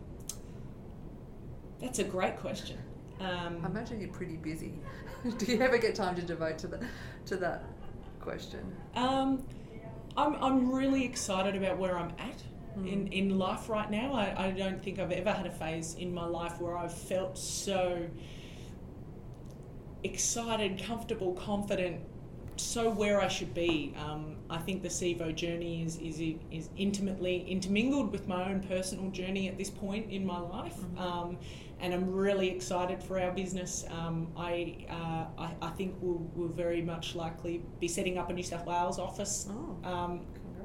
that's 1.81 1.99
a 1.99 2.03
great 2.03 2.37
question. 2.37 2.77
I 3.19 3.25
Um, 3.45 3.63
imagine 3.65 3.99
you're 4.01 4.09
pretty 4.11 4.37
busy. 4.37 4.73
Do 5.37 5.45
you 5.45 5.61
ever 5.61 5.77
get 5.77 5.95
time 5.95 6.15
to 6.15 6.21
devote 6.21 6.57
to 6.59 6.67
the 6.67 6.79
to 7.27 7.37
that 7.37 7.63
question? 8.19 8.59
um, 8.95 9.43
I'm, 10.15 10.35
I'm 10.35 10.71
really 10.71 11.03
excited 11.05 11.55
about 11.55 11.77
where 11.79 11.97
I'm 11.97 12.11
at 12.19 12.43
in, 12.85 13.07
in 13.07 13.37
life 13.39 13.67
right 13.69 13.89
now. 13.89 14.13
I, 14.13 14.47
I 14.47 14.51
don't 14.51 14.81
think 14.83 14.99
I've 14.99 15.11
ever 15.11 15.31
had 15.31 15.45
a 15.47 15.51
phase 15.51 15.95
in 15.95 16.13
my 16.13 16.25
life 16.25 16.59
where 16.61 16.77
I've 16.77 16.93
felt 16.93 17.35
so 17.37 18.05
excited, 20.03 20.81
comfortable, 20.83 21.33
confident, 21.33 22.01
so 22.55 22.89
where 22.89 23.19
I 23.21 23.27
should 23.27 23.53
be. 23.53 23.95
Um, 23.97 24.35
I 24.49 24.57
think 24.57 24.83
the 24.83 24.89
Cevo 24.89 25.33
journey 25.33 25.83
is, 25.83 25.97
is 25.97 26.19
is 26.51 26.69
intimately 26.77 27.45
intermingled 27.47 28.11
with 28.11 28.27
my 28.27 28.49
own 28.49 28.61
personal 28.61 29.09
journey 29.09 29.47
at 29.47 29.57
this 29.57 29.69
point 29.69 30.11
in 30.11 30.25
my 30.25 30.39
life. 30.39 30.77
Mm-hmm. 30.77 30.97
Um, 30.99 31.37
and 31.79 31.93
I'm 31.93 32.09
really 32.13 32.49
excited 32.49 33.03
for 33.03 33.19
our 33.19 33.31
business. 33.31 33.85
Um, 33.89 34.31
I, 34.37 34.85
uh, 34.89 35.25
I, 35.41 35.55
I 35.61 35.69
think 35.71 35.95
we'll, 35.99 36.25
we'll 36.33 36.47
very 36.47 36.81
much 36.81 37.13
likely 37.13 37.61
be 37.81 37.89
setting 37.89 38.17
up 38.17 38.29
a 38.29 38.33
New 38.33 38.43
South 38.43 38.65
Wales 38.65 38.99
office 38.99 39.49
Oh, 39.51 39.89
um. 39.89 40.21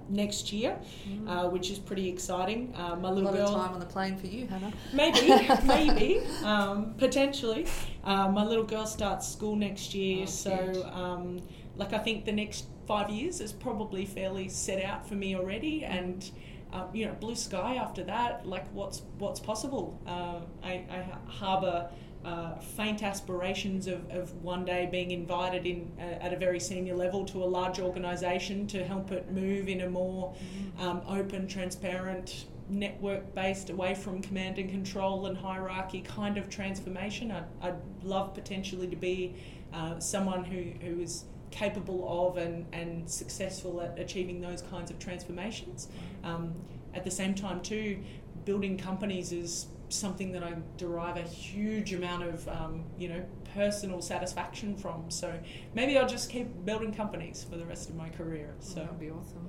Next 0.08 0.52
year, 0.52 0.78
Mm. 1.08 1.28
uh, 1.28 1.48
which 1.50 1.70
is 1.70 1.78
pretty 1.78 2.08
exciting. 2.08 2.72
Uh, 2.76 2.96
my 2.96 3.08
a 3.08 3.12
little 3.12 3.30
lot 3.30 3.34
girl, 3.34 3.48
of 3.48 3.54
time 3.64 3.74
on 3.74 3.80
the 3.80 3.86
plane 3.86 4.16
for 4.16 4.26
you, 4.26 4.46
Hannah. 4.46 4.72
maybe, 4.92 5.48
maybe, 5.64 6.20
um, 6.44 6.94
potentially. 6.98 7.66
Uh, 8.04 8.28
my 8.28 8.44
little 8.44 8.64
girl 8.64 8.86
starts 8.86 9.28
school 9.28 9.56
next 9.56 9.94
year, 9.94 10.22
Oh, 10.22 10.26
so 10.26 10.90
um, 10.92 11.40
like 11.76 11.92
I 11.92 11.98
think 11.98 12.24
the 12.24 12.32
next 12.32 12.66
five 12.86 13.10
years 13.10 13.40
is 13.40 13.52
probably 13.52 14.04
fairly 14.06 14.48
set 14.48 14.82
out 14.84 15.06
for 15.08 15.14
me 15.14 15.36
already, 15.36 15.84
and 15.84 16.30
uh, 16.72 16.84
you 16.92 17.06
know, 17.06 17.12
blue 17.20 17.34
sky 17.34 17.76
after 17.76 18.02
that. 18.04 18.46
Like 18.46 18.66
what's 18.74 19.02
what's 19.18 19.40
possible? 19.40 19.98
Uh, 20.06 20.40
I, 20.62 20.84
I 20.90 21.06
harbour. 21.30 21.90
Uh, 22.28 22.54
faint 22.60 23.02
aspirations 23.02 23.86
of, 23.86 24.00
of 24.10 24.34
one 24.42 24.62
day 24.62 24.86
being 24.92 25.12
invited 25.12 25.64
in 25.64 25.90
uh, 25.98 26.26
at 26.26 26.30
a 26.30 26.36
very 26.36 26.60
senior 26.60 26.94
level 26.94 27.24
to 27.24 27.42
a 27.42 27.48
large 27.58 27.80
organisation 27.80 28.66
to 28.66 28.84
help 28.84 29.10
it 29.12 29.32
move 29.32 29.66
in 29.66 29.80
a 29.80 29.88
more 29.88 30.34
um, 30.78 31.00
open, 31.08 31.48
transparent, 31.48 32.44
network 32.68 33.34
based, 33.34 33.70
away 33.70 33.94
from 33.94 34.20
command 34.20 34.58
and 34.58 34.68
control 34.68 35.24
and 35.24 35.38
hierarchy 35.38 36.02
kind 36.02 36.36
of 36.36 36.50
transformation. 36.50 37.30
I'd, 37.30 37.44
I'd 37.62 37.80
love 38.02 38.34
potentially 38.34 38.88
to 38.88 38.96
be 38.96 39.34
uh, 39.72 39.98
someone 39.98 40.44
who, 40.44 40.62
who 40.86 41.00
is 41.00 41.24
capable 41.50 42.28
of 42.28 42.36
and, 42.36 42.66
and 42.74 43.08
successful 43.08 43.80
at 43.80 43.98
achieving 43.98 44.42
those 44.42 44.60
kinds 44.60 44.90
of 44.90 44.98
transformations. 44.98 45.88
Um, 46.22 46.52
at 46.92 47.04
the 47.04 47.10
same 47.10 47.34
time, 47.34 47.62
too, 47.62 48.00
building 48.44 48.76
companies 48.76 49.32
is 49.32 49.68
something 49.88 50.32
that 50.32 50.42
I 50.42 50.54
derive 50.76 51.16
a 51.16 51.22
huge 51.22 51.94
amount 51.94 52.24
of 52.24 52.48
um, 52.48 52.84
you 52.98 53.08
know 53.08 53.24
personal 53.54 54.00
satisfaction 54.02 54.76
from. 54.76 55.10
So 55.10 55.32
maybe 55.74 55.96
I'll 55.98 56.08
just 56.08 56.30
keep 56.30 56.64
building 56.64 56.92
companies 56.94 57.46
for 57.48 57.56
the 57.56 57.64
rest 57.64 57.88
of 57.88 57.96
my 57.96 58.08
career. 58.10 58.54
So 58.60 58.80
that'd 58.80 59.00
be 59.00 59.10
awesome. 59.10 59.48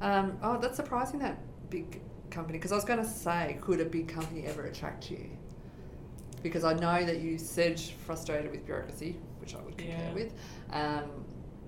Um, 0.00 0.38
oh, 0.42 0.58
that's 0.58 0.76
surprising 0.76 1.18
that 1.20 1.38
big 1.70 2.00
company 2.30 2.58
because 2.58 2.72
I 2.72 2.76
was 2.76 2.84
going 2.84 3.00
to 3.00 3.08
say, 3.08 3.58
could 3.60 3.80
a 3.80 3.84
big 3.84 4.08
company 4.08 4.46
ever 4.46 4.64
attract 4.64 5.10
you? 5.10 5.28
Because 6.42 6.62
I 6.62 6.72
know 6.74 7.04
that 7.04 7.18
you 7.20 7.36
said 7.36 7.80
frustrated 7.80 8.52
with 8.52 8.64
bureaucracy, 8.64 9.16
which 9.40 9.56
I 9.56 9.60
would 9.62 9.76
concur 9.76 9.92
Yeah. 9.96 10.12
with. 10.12 10.32
Um, 10.70 11.10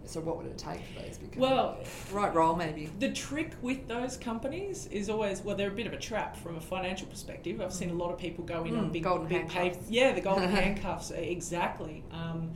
so 0.05 0.21
what 0.21 0.37
would 0.39 0.47
it 0.47 0.59
take 0.59 0.81
for 0.87 1.01
those 1.03 1.17
companies? 1.19 1.37
Well, 1.39 1.79
right 2.13 2.35
role 2.35 2.57
maybe. 2.57 2.91
The 2.99 3.13
trick 3.13 3.53
with 3.63 3.87
those 3.87 4.17
companies 4.17 4.87
is 4.87 5.09
always 5.09 5.43
well, 5.43 5.57
they're 5.57 5.69
a 5.69 5.73
bit 5.73 5.87
of 5.87 5.93
a 5.93 5.99
trap 5.99 6.37
from 6.37 6.57
a 6.57 6.61
financial 6.61 7.07
perspective. 7.07 7.61
I've 7.61 7.73
seen 7.73 7.91
a 7.91 7.95
lot 7.95 8.11
of 8.13 8.19
people 8.19 8.45
go 8.45 8.65
in 8.65 8.75
Mm, 8.75 8.79
on 8.79 8.93
big, 8.93 9.03
golden 9.05 9.29
big 9.29 9.49
pay. 9.49 9.79
Yeah, 9.89 10.13
the 10.13 10.21
golden 10.21 10.49
handcuffs. 10.51 11.11
Exactly. 11.11 12.03
Um, 12.13 12.53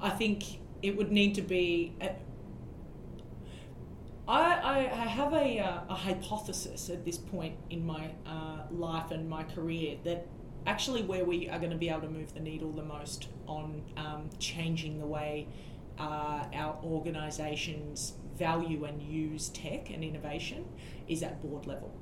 I 0.00 0.10
think 0.10 0.44
it 0.82 0.96
would 0.96 1.12
need 1.12 1.34
to 1.36 1.42
be. 1.42 1.94
I, 4.28 4.88
I 4.92 5.06
have 5.06 5.32
a, 5.34 5.60
uh, 5.60 5.80
a 5.88 5.94
hypothesis 5.94 6.90
at 6.90 7.04
this 7.04 7.16
point 7.16 7.54
in 7.70 7.86
my 7.86 8.10
uh, 8.26 8.62
life 8.72 9.12
and 9.12 9.28
my 9.28 9.44
career 9.44 9.98
that 10.04 10.26
actually 10.66 11.02
where 11.02 11.24
we 11.24 11.48
are 11.48 11.58
going 11.60 11.70
to 11.70 11.76
be 11.76 11.88
able 11.88 12.00
to 12.00 12.08
move 12.08 12.34
the 12.34 12.40
needle 12.40 12.72
the 12.72 12.82
most 12.82 13.28
on 13.46 13.82
um, 13.96 14.28
changing 14.40 14.98
the 14.98 15.06
way 15.06 15.46
uh, 15.98 16.44
our 16.54 16.78
organisations 16.84 18.14
value 18.36 18.84
and 18.84 19.00
use 19.02 19.48
tech 19.50 19.90
and 19.90 20.04
innovation 20.04 20.64
is 21.08 21.22
at 21.22 21.40
board 21.42 21.66
level. 21.66 21.92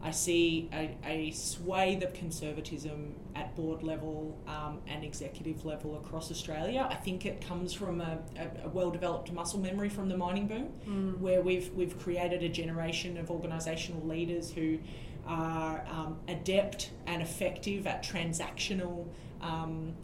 I 0.00 0.12
see 0.12 0.68
a, 0.72 0.96
a 1.04 1.30
swathe 1.32 2.04
of 2.04 2.12
conservatism 2.14 3.14
at 3.34 3.56
board 3.56 3.82
level 3.82 4.38
um, 4.46 4.78
and 4.86 5.02
executive 5.02 5.64
level 5.64 5.96
across 5.96 6.30
Australia. 6.30 6.86
I 6.88 6.94
think 6.94 7.26
it 7.26 7.40
comes 7.40 7.72
from 7.72 8.00
a, 8.00 8.18
a, 8.36 8.66
a 8.66 8.68
well 8.68 8.90
developed 8.90 9.32
muscle 9.32 9.58
memory 9.58 9.88
from 9.88 10.08
the 10.08 10.16
mining 10.16 10.46
boom, 10.46 10.68
Mm. 10.86 11.18
where 11.18 11.40
we've, 11.42 11.72
we've 11.74 11.98
created 11.98 12.42
a 12.44 12.48
generation 12.48 13.16
of 13.16 13.26
organisational 13.26 14.06
leaders 14.06 14.52
who 14.52 14.78
are 15.26 15.84
um, 15.90 16.16
adept 16.28 16.90
and 17.08 17.20
effective 17.20 17.86
at 17.88 18.04
transactional 18.04 19.06
um, 19.40 19.94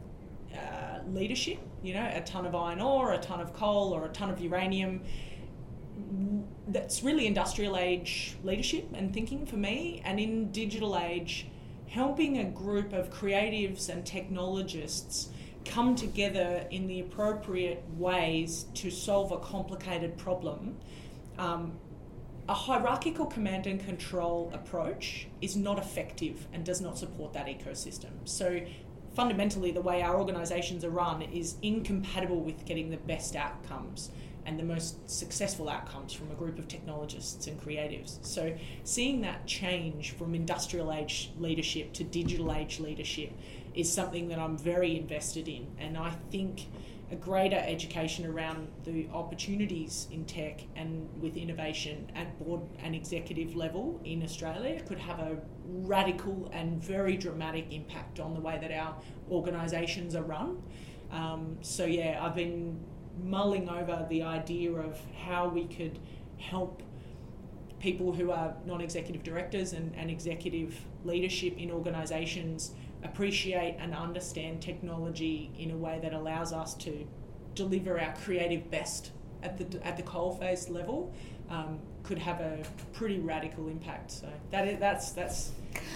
uh, 0.55 1.01
leadership. 1.09 1.59
You 1.83 1.95
know, 1.95 2.11
a 2.13 2.21
ton 2.23 2.47
of 2.47 2.55
iron 2.55 2.81
ore, 2.81 3.13
a 3.13 3.19
ton 3.19 3.41
of 3.41 3.53
coal, 3.53 3.93
or 3.93 4.07
a 4.07 4.09
ton 4.09 4.31
of 4.31 4.41
uranium. 4.41 5.03
That's 6.69 7.03
really 7.03 7.27
industrial 7.27 7.77
age 7.77 8.37
leadership 8.43 8.89
and 8.95 9.13
thinking 9.13 9.47
for 9.47 9.57
me. 9.57 10.03
And 10.05 10.19
in 10.19 10.51
digital 10.51 10.99
age, 10.99 11.47
helping 11.89 12.39
a 12.39 12.45
group 12.45 12.93
of 12.93 13.11
creatives 13.11 13.89
and 13.89 14.05
technologists 14.05 15.29
come 15.65 15.95
together 15.95 16.67
in 16.71 16.87
the 16.87 17.01
appropriate 17.01 17.83
ways 17.97 18.67
to 18.75 18.91
solve 18.91 19.33
a 19.33 19.39
complicated 19.39 20.17
problem. 20.17 20.77
Um, 21.39 21.79
a 22.49 22.55
hierarchical 22.55 23.27
command 23.27 23.67
and 23.67 23.83
control 23.85 24.51
approach 24.53 25.29
is 25.41 25.57
not 25.57 25.79
effective 25.79 26.47
and 26.53 26.65
does 26.65 26.81
not 26.81 26.99
support 26.99 27.33
that 27.33 27.47
ecosystem. 27.47 28.11
So, 28.25 28.61
fundamentally, 29.15 29.71
the 29.71 29.81
way 29.81 30.03
our 30.03 30.19
organisations 30.19 30.85
are 30.85 30.91
run 30.91 31.23
is 31.23 31.57
incompatible 31.62 32.41
with 32.41 32.65
getting 32.65 32.91
the 32.91 32.97
best 32.97 33.37
outcomes 33.37 34.11
and 34.47 34.59
the 34.59 34.65
most 34.65 35.09
successful 35.09 35.69
outcomes 35.69 36.12
from 36.12 36.31
a 36.31 36.35
group 36.35 36.59
of 36.59 36.69
technologists 36.69 37.47
and 37.47 37.61
creatives. 37.61 38.19
So, 38.23 38.55
seeing 38.85 39.23
that 39.23 39.47
change 39.47 40.12
from 40.12 40.35
industrial 40.35 40.93
age 40.93 41.31
leadership 41.39 41.93
to 41.95 42.05
digital 42.05 42.53
age 42.53 42.79
leadership 42.79 43.33
is 43.75 43.91
something 43.91 44.29
that 44.29 44.39
I'm 44.39 44.59
very 44.59 44.97
invested 44.97 45.49
in, 45.49 45.67
and 45.79 45.97
I 45.97 46.15
think 46.31 46.67
a 47.11 47.17
greater 47.17 47.57
education 47.57 48.25
around 48.27 48.69
the 48.85 49.09
opportunities 49.13 50.09
in 50.11 50.25
tech 50.25 50.63
and 50.75 51.09
with 51.21 51.37
innovation 51.37 52.11
at 52.15 52.39
board 52.39 52.61
and 52.83 52.95
executive 52.95 53.55
level 53.55 54.01
in 54.05 54.23
Australia 54.23 54.81
could 54.83 54.99
have 54.99 55.19
a 55.19 55.37
radical 55.67 56.51
and 56.53 56.83
very 56.83 57.17
dramatic 57.17 57.67
impact 57.71 58.21
on 58.21 58.33
the 58.35 58.41
way 58.41 58.59
that 58.61 58.73
our 58.73 58.97
organisations 59.31 60.15
are 60.15 60.23
run. 60.23 60.63
Um, 61.11 61.59
so, 61.61 61.85
yeah, 61.85 62.25
I've 62.25 62.35
been 62.35 62.81
mulling 63.23 63.69
over 63.69 64.07
the 64.09 64.23
idea 64.23 64.73
of 64.73 64.99
how 65.25 65.49
we 65.49 65.67
could 65.67 65.99
help 66.39 66.83
people 67.79 68.13
who 68.13 68.31
are 68.31 68.55
non 68.65 68.81
executive 68.81 69.23
directors 69.23 69.75
and, 69.75 69.95
and 69.95 70.11
executive 70.11 70.75
leadership 71.05 71.59
in 71.59 71.71
organisations 71.71 72.73
appreciate 73.05 73.77
and 73.79 73.95
understand 73.95 74.61
technology 74.61 75.51
in 75.59 75.71
a 75.71 75.77
way 75.77 75.99
that 76.03 76.13
allows 76.13 76.53
us 76.53 76.75
to 76.75 77.07
deliver 77.55 78.01
our 78.01 78.15
creative 78.25 78.71
best 78.71 79.13
at 79.43 79.59
the 79.59 79.87
at 79.87 79.97
the 79.97 80.03
coalface 80.03 80.71
level 80.71 81.13
um, 81.51 81.79
could 82.03 82.19
have 82.19 82.41
a 82.41 82.63
pretty 82.93 83.19
radical 83.19 83.69
impact. 83.69 84.11
So 84.11 84.29
that 84.51 84.69
is, 84.69 84.79
that's 84.79 85.13
that's 85.13 85.53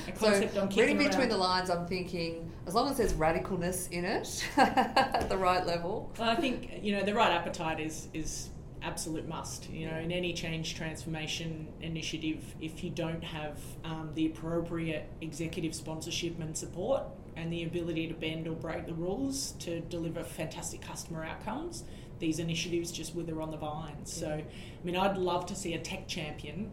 a 0.07 0.13
concept 0.13 0.55
so 0.55 0.63
I'm 0.63 0.69
kicking 0.69 0.97
reading 0.97 0.99
between 0.99 1.21
around. 1.21 1.29
the 1.31 1.37
lines, 1.37 1.71
I'm 1.71 1.87
thinking 1.87 2.51
as 2.67 2.75
long 2.75 2.91
as 2.91 2.97
there's 2.97 3.15
radicalness 3.15 3.91
in 3.91 4.05
it 4.05 4.45
at 4.57 5.29
the 5.29 5.37
right 5.37 5.67
level. 5.67 6.13
Well, 6.19 6.31
I 6.31 6.37
think 6.37 6.81
you 6.83 6.93
know 6.93 7.05
the 7.05 7.15
right 7.15 7.33
appetite 7.33 7.81
is 7.81 8.09
is 8.13 8.51
absolute 8.83 9.27
must. 9.29 9.69
You 9.71 9.91
know, 9.91 9.97
in 9.99 10.13
any 10.13 10.33
change 10.33 10.75
transformation 10.75 11.69
initiative, 11.81 12.43
if 12.61 12.83
you 12.85 12.91
don't 12.91 13.23
have 13.25 13.59
um, 13.85 14.11
the 14.15 14.27
appropriate 14.27 15.09
executive 15.21 15.75
sponsorship 15.75 16.39
and 16.41 16.57
support 16.57 17.03
and 17.37 17.53
the 17.53 17.63
ability 17.65 18.09
to 18.09 18.15
bend 18.15 18.49
or 18.49 18.55
break 18.55 18.87
the 18.87 18.95
rules 18.95 19.53
to 19.61 19.81
deliver 19.81 20.23
fantastic 20.25 20.81
customer 20.81 21.25
outcomes, 21.25 21.85
these 22.19 22.39
initiatives 22.41 22.91
just 22.91 23.15
wither 23.15 23.41
on 23.41 23.51
the 23.51 23.57
vine. 23.57 24.05
So, 24.05 24.29
I 24.29 24.45
mean, 24.85 24.97
I'd 24.97 25.17
love 25.17 25.47
to 25.47 25.55
see 25.55 25.75
a 25.75 25.79
tech 25.79 26.09
champion 26.09 26.71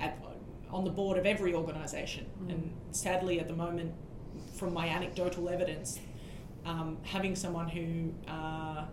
at, 0.00 0.18
on 0.70 0.84
the 0.84 0.90
board 0.90 1.18
of 1.18 1.26
every 1.26 1.54
organisation, 1.54 2.26
Mm. 2.42 2.50
and 2.50 2.72
sadly, 2.92 3.40
at 3.40 3.48
the 3.48 3.54
moment, 3.54 3.92
from 4.54 4.72
my 4.72 4.86
anecdotal 4.88 5.50
evidence, 5.50 5.98
um, 6.64 6.96
having 7.02 7.34
someone 7.36 7.68
who 7.68 8.12
uh, 8.30 8.84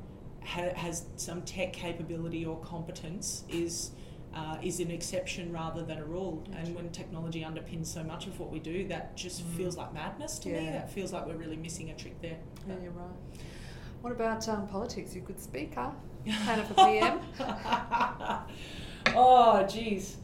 ha- 0.48 0.74
has 0.76 1.06
some 1.18 1.41
tech 1.43 1.74
capability 1.74 2.45
or 2.45 2.58
competence 2.62 3.43
is 3.50 3.91
uh, 4.36 4.58
is 4.62 4.80
an 4.80 4.91
exception 4.91 5.52
rather 5.52 5.84
than 5.84 5.98
a 5.98 6.06
rule. 6.06 6.43
And 6.56 6.76
when 6.76 6.89
technology 6.91 7.41
underpins 7.41 7.88
so 7.88 8.04
much 8.04 8.28
of 8.28 8.39
what 8.39 8.52
we 8.52 8.60
do, 8.60 8.88
that 8.88 9.16
just 9.18 9.41
Mm. 9.43 9.58
feels 9.58 9.78
like 9.78 9.93
madness 9.93 10.38
to 10.39 10.50
me. 10.50 10.66
That 10.70 10.91
feels 10.91 11.12
like 11.12 11.26
we're 11.26 11.38
really 11.38 11.56
missing 11.58 11.89
a 11.89 11.95
trick 11.95 12.22
there. 12.22 12.38
Yeah, 12.68 12.76
you're 12.84 12.91
right. 12.91 13.10
What 14.02 14.12
about 14.14 14.48
um, 14.48 14.68
politics? 14.68 15.16
You're 15.16 15.24
a 15.24 15.28
good 15.28 15.39
speaker. 15.39 15.91
Hannah 16.28 16.68
a 16.70 16.86
PM. 16.86 17.20
oh, 19.16 19.66
geez. 19.68 20.18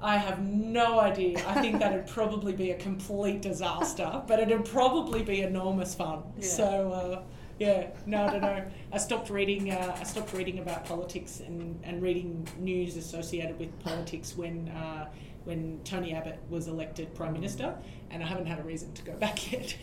I 0.00 0.16
have 0.16 0.40
no 0.40 0.98
idea. 0.98 1.38
I 1.46 1.60
think 1.60 1.80
that'd 1.80 2.06
probably 2.06 2.54
be 2.54 2.70
a 2.70 2.76
complete 2.78 3.42
disaster, 3.42 4.22
but 4.26 4.40
it'd 4.40 4.64
probably 4.64 5.22
be 5.22 5.42
enormous 5.42 5.94
fun. 5.94 6.22
Yeah. 6.38 6.46
So. 6.48 6.92
Uh, 6.92 7.22
yeah, 7.58 7.88
no, 8.06 8.24
I 8.24 8.30
don't 8.30 8.40
know. 8.42 8.64
I 8.92 8.98
stopped 8.98 9.30
reading. 9.30 9.70
Uh, 9.70 9.96
I 9.98 10.04
stopped 10.04 10.32
reading 10.32 10.58
about 10.58 10.84
politics 10.84 11.40
and, 11.40 11.78
and 11.84 12.02
reading 12.02 12.46
news 12.58 12.96
associated 12.96 13.58
with 13.58 13.78
politics 13.80 14.36
when 14.36 14.68
uh, 14.70 15.08
when 15.44 15.80
Tony 15.84 16.14
Abbott 16.14 16.38
was 16.50 16.68
elected 16.68 17.14
prime 17.14 17.32
minister, 17.32 17.74
and 18.10 18.22
I 18.22 18.26
haven't 18.26 18.46
had 18.46 18.58
a 18.58 18.62
reason 18.62 18.92
to 18.94 19.02
go 19.02 19.12
back 19.18 19.52
yet. 19.52 19.76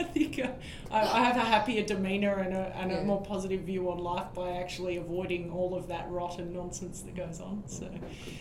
I 0.00 0.04
think 0.04 0.38
uh, 0.40 0.48
I, 0.90 1.00
I 1.02 1.24
have 1.24 1.36
a 1.36 1.40
happier 1.40 1.84
demeanour 1.84 2.38
and, 2.40 2.54
a, 2.54 2.74
and 2.76 2.90
Yeah. 2.90 2.98
a 2.98 3.04
more 3.04 3.22
positive 3.22 3.60
view 3.60 3.88
on 3.90 3.98
life 3.98 4.26
by 4.34 4.52
actually 4.52 4.96
avoiding 4.96 5.50
all 5.50 5.74
of 5.76 5.86
that 5.88 6.10
rot 6.10 6.38
and 6.38 6.52
nonsense 6.52 7.02
that 7.02 7.14
goes 7.14 7.40
on. 7.40 7.62
So. 7.66 7.88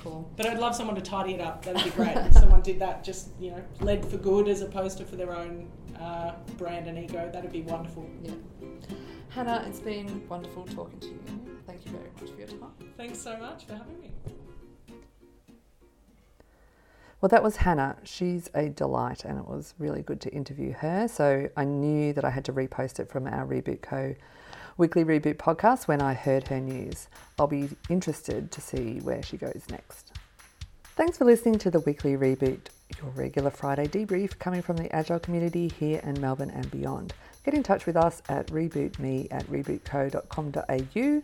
Call. 0.02 0.28
But 0.38 0.48
I'd 0.48 0.58
love 0.60 0.76
someone 0.76 0.96
to 0.96 1.02
tidy 1.02 1.34
it 1.34 1.42
up. 1.42 1.64
That'd 1.64 1.84
be 1.84 1.90
great. 1.92 2.16
if 2.18 2.34
someone 2.34 2.62
did 2.62 2.80
that, 2.80 3.04
just 3.04 3.30
you 3.40 3.52
know, 3.52 3.64
led 3.82 4.04
for 4.10 4.18
good 4.18 4.48
as 4.48 4.62
opposed 4.62 4.98
to 5.00 5.06
for 5.06 5.18
their 5.18 5.36
own 5.36 5.68
uh, 6.00 6.32
brand 6.58 6.88
and 6.88 6.98
ego. 6.98 7.30
That'd 7.32 7.52
be 7.52 7.62
wonderful. 7.62 8.10
Yeah. 8.24 8.32
Hannah, 9.34 9.64
it's 9.66 9.80
been 9.80 10.28
wonderful 10.28 10.66
talking 10.66 11.00
to 11.00 11.08
you. 11.08 11.20
Thank 11.66 11.86
you 11.86 11.92
very 11.92 12.10
much 12.20 12.32
for 12.32 12.38
your 12.38 12.48
time. 12.48 12.74
Thanks 12.98 13.18
so 13.18 13.38
much 13.38 13.66
for 13.66 13.76
having 13.76 13.98
me. 14.02 14.12
Well, 17.22 17.30
that 17.30 17.42
was 17.42 17.56
Hannah. 17.56 17.96
She's 18.04 18.50
a 18.54 18.68
delight, 18.68 19.24
and 19.24 19.40
it 19.40 19.48
was 19.48 19.74
really 19.80 20.02
good 20.02 20.20
to 20.22 20.30
interview 20.32 20.74
her. 20.74 21.08
So 21.08 21.48
I 21.56 21.64
knew 21.64 22.12
that 22.12 22.26
I 22.26 22.30
had 22.30 22.44
to 22.46 22.54
repost 22.54 23.00
it 23.00 23.10
from 23.10 23.26
our 23.26 23.46
Reboot 23.46 23.82
Co. 23.82 24.16
weekly 24.76 25.06
reboot 25.06 25.36
podcast 25.36 25.88
when 25.88 26.02
I 26.02 26.14
heard 26.14 26.50
her 26.50 26.60
news. 26.60 27.08
I'll 27.40 27.48
be 27.48 27.70
interested 27.90 28.52
to 28.52 28.60
see 28.60 29.00
where 29.00 29.24
she 29.24 29.38
goes 29.38 29.64
next. 29.70 30.12
Thanks 30.96 31.18
for 31.18 31.24
listening 31.24 31.58
to 31.60 31.72
the 31.72 31.80
weekly 31.80 32.18
reboot, 32.18 32.68
your 33.02 33.12
regular 33.12 33.50
Friday 33.50 33.88
debrief 33.88 34.38
coming 34.40 34.62
from 34.62 34.76
the 34.76 34.94
Agile 34.94 35.20
community 35.20 35.70
here 35.80 36.02
in 36.04 36.20
Melbourne 36.20 36.52
and 36.52 36.70
beyond. 36.70 37.14
Get 37.44 37.54
in 37.54 37.64
touch 37.64 37.86
with 37.86 37.96
us 37.96 38.22
at 38.30 38.48
rebootme 38.48 39.28
at 39.32 39.46
rebootco.com.au. 39.48 41.22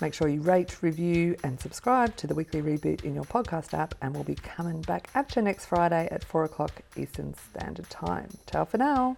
Make 0.00 0.12
sure 0.12 0.28
you 0.28 0.42
rate, 0.42 0.82
review, 0.82 1.36
and 1.42 1.58
subscribe 1.58 2.16
to 2.16 2.26
the 2.26 2.34
weekly 2.34 2.60
reboot 2.60 3.04
in 3.04 3.14
your 3.14 3.24
podcast 3.24 3.72
app, 3.72 3.94
and 4.02 4.12
we'll 4.12 4.24
be 4.24 4.34
coming 4.34 4.82
back 4.82 5.08
at 5.14 5.34
you 5.36 5.42
next 5.42 5.66
Friday 5.66 6.06
at 6.10 6.22
4 6.22 6.44
o'clock 6.44 6.82
Eastern 6.96 7.34
Standard 7.34 7.88
Time. 7.88 8.28
Ciao 8.50 8.64
for 8.64 8.76
now. 8.76 9.16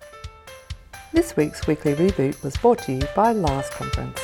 This 1.13 1.37
week's 1.37 1.67
weekly 1.67 1.95
reboot 1.95 2.43
was 2.45 2.57
brought 2.59 2.79
to 2.81 2.93
you 2.93 3.03
by 3.17 3.33
Last 3.33 3.73
Conference. 3.73 4.21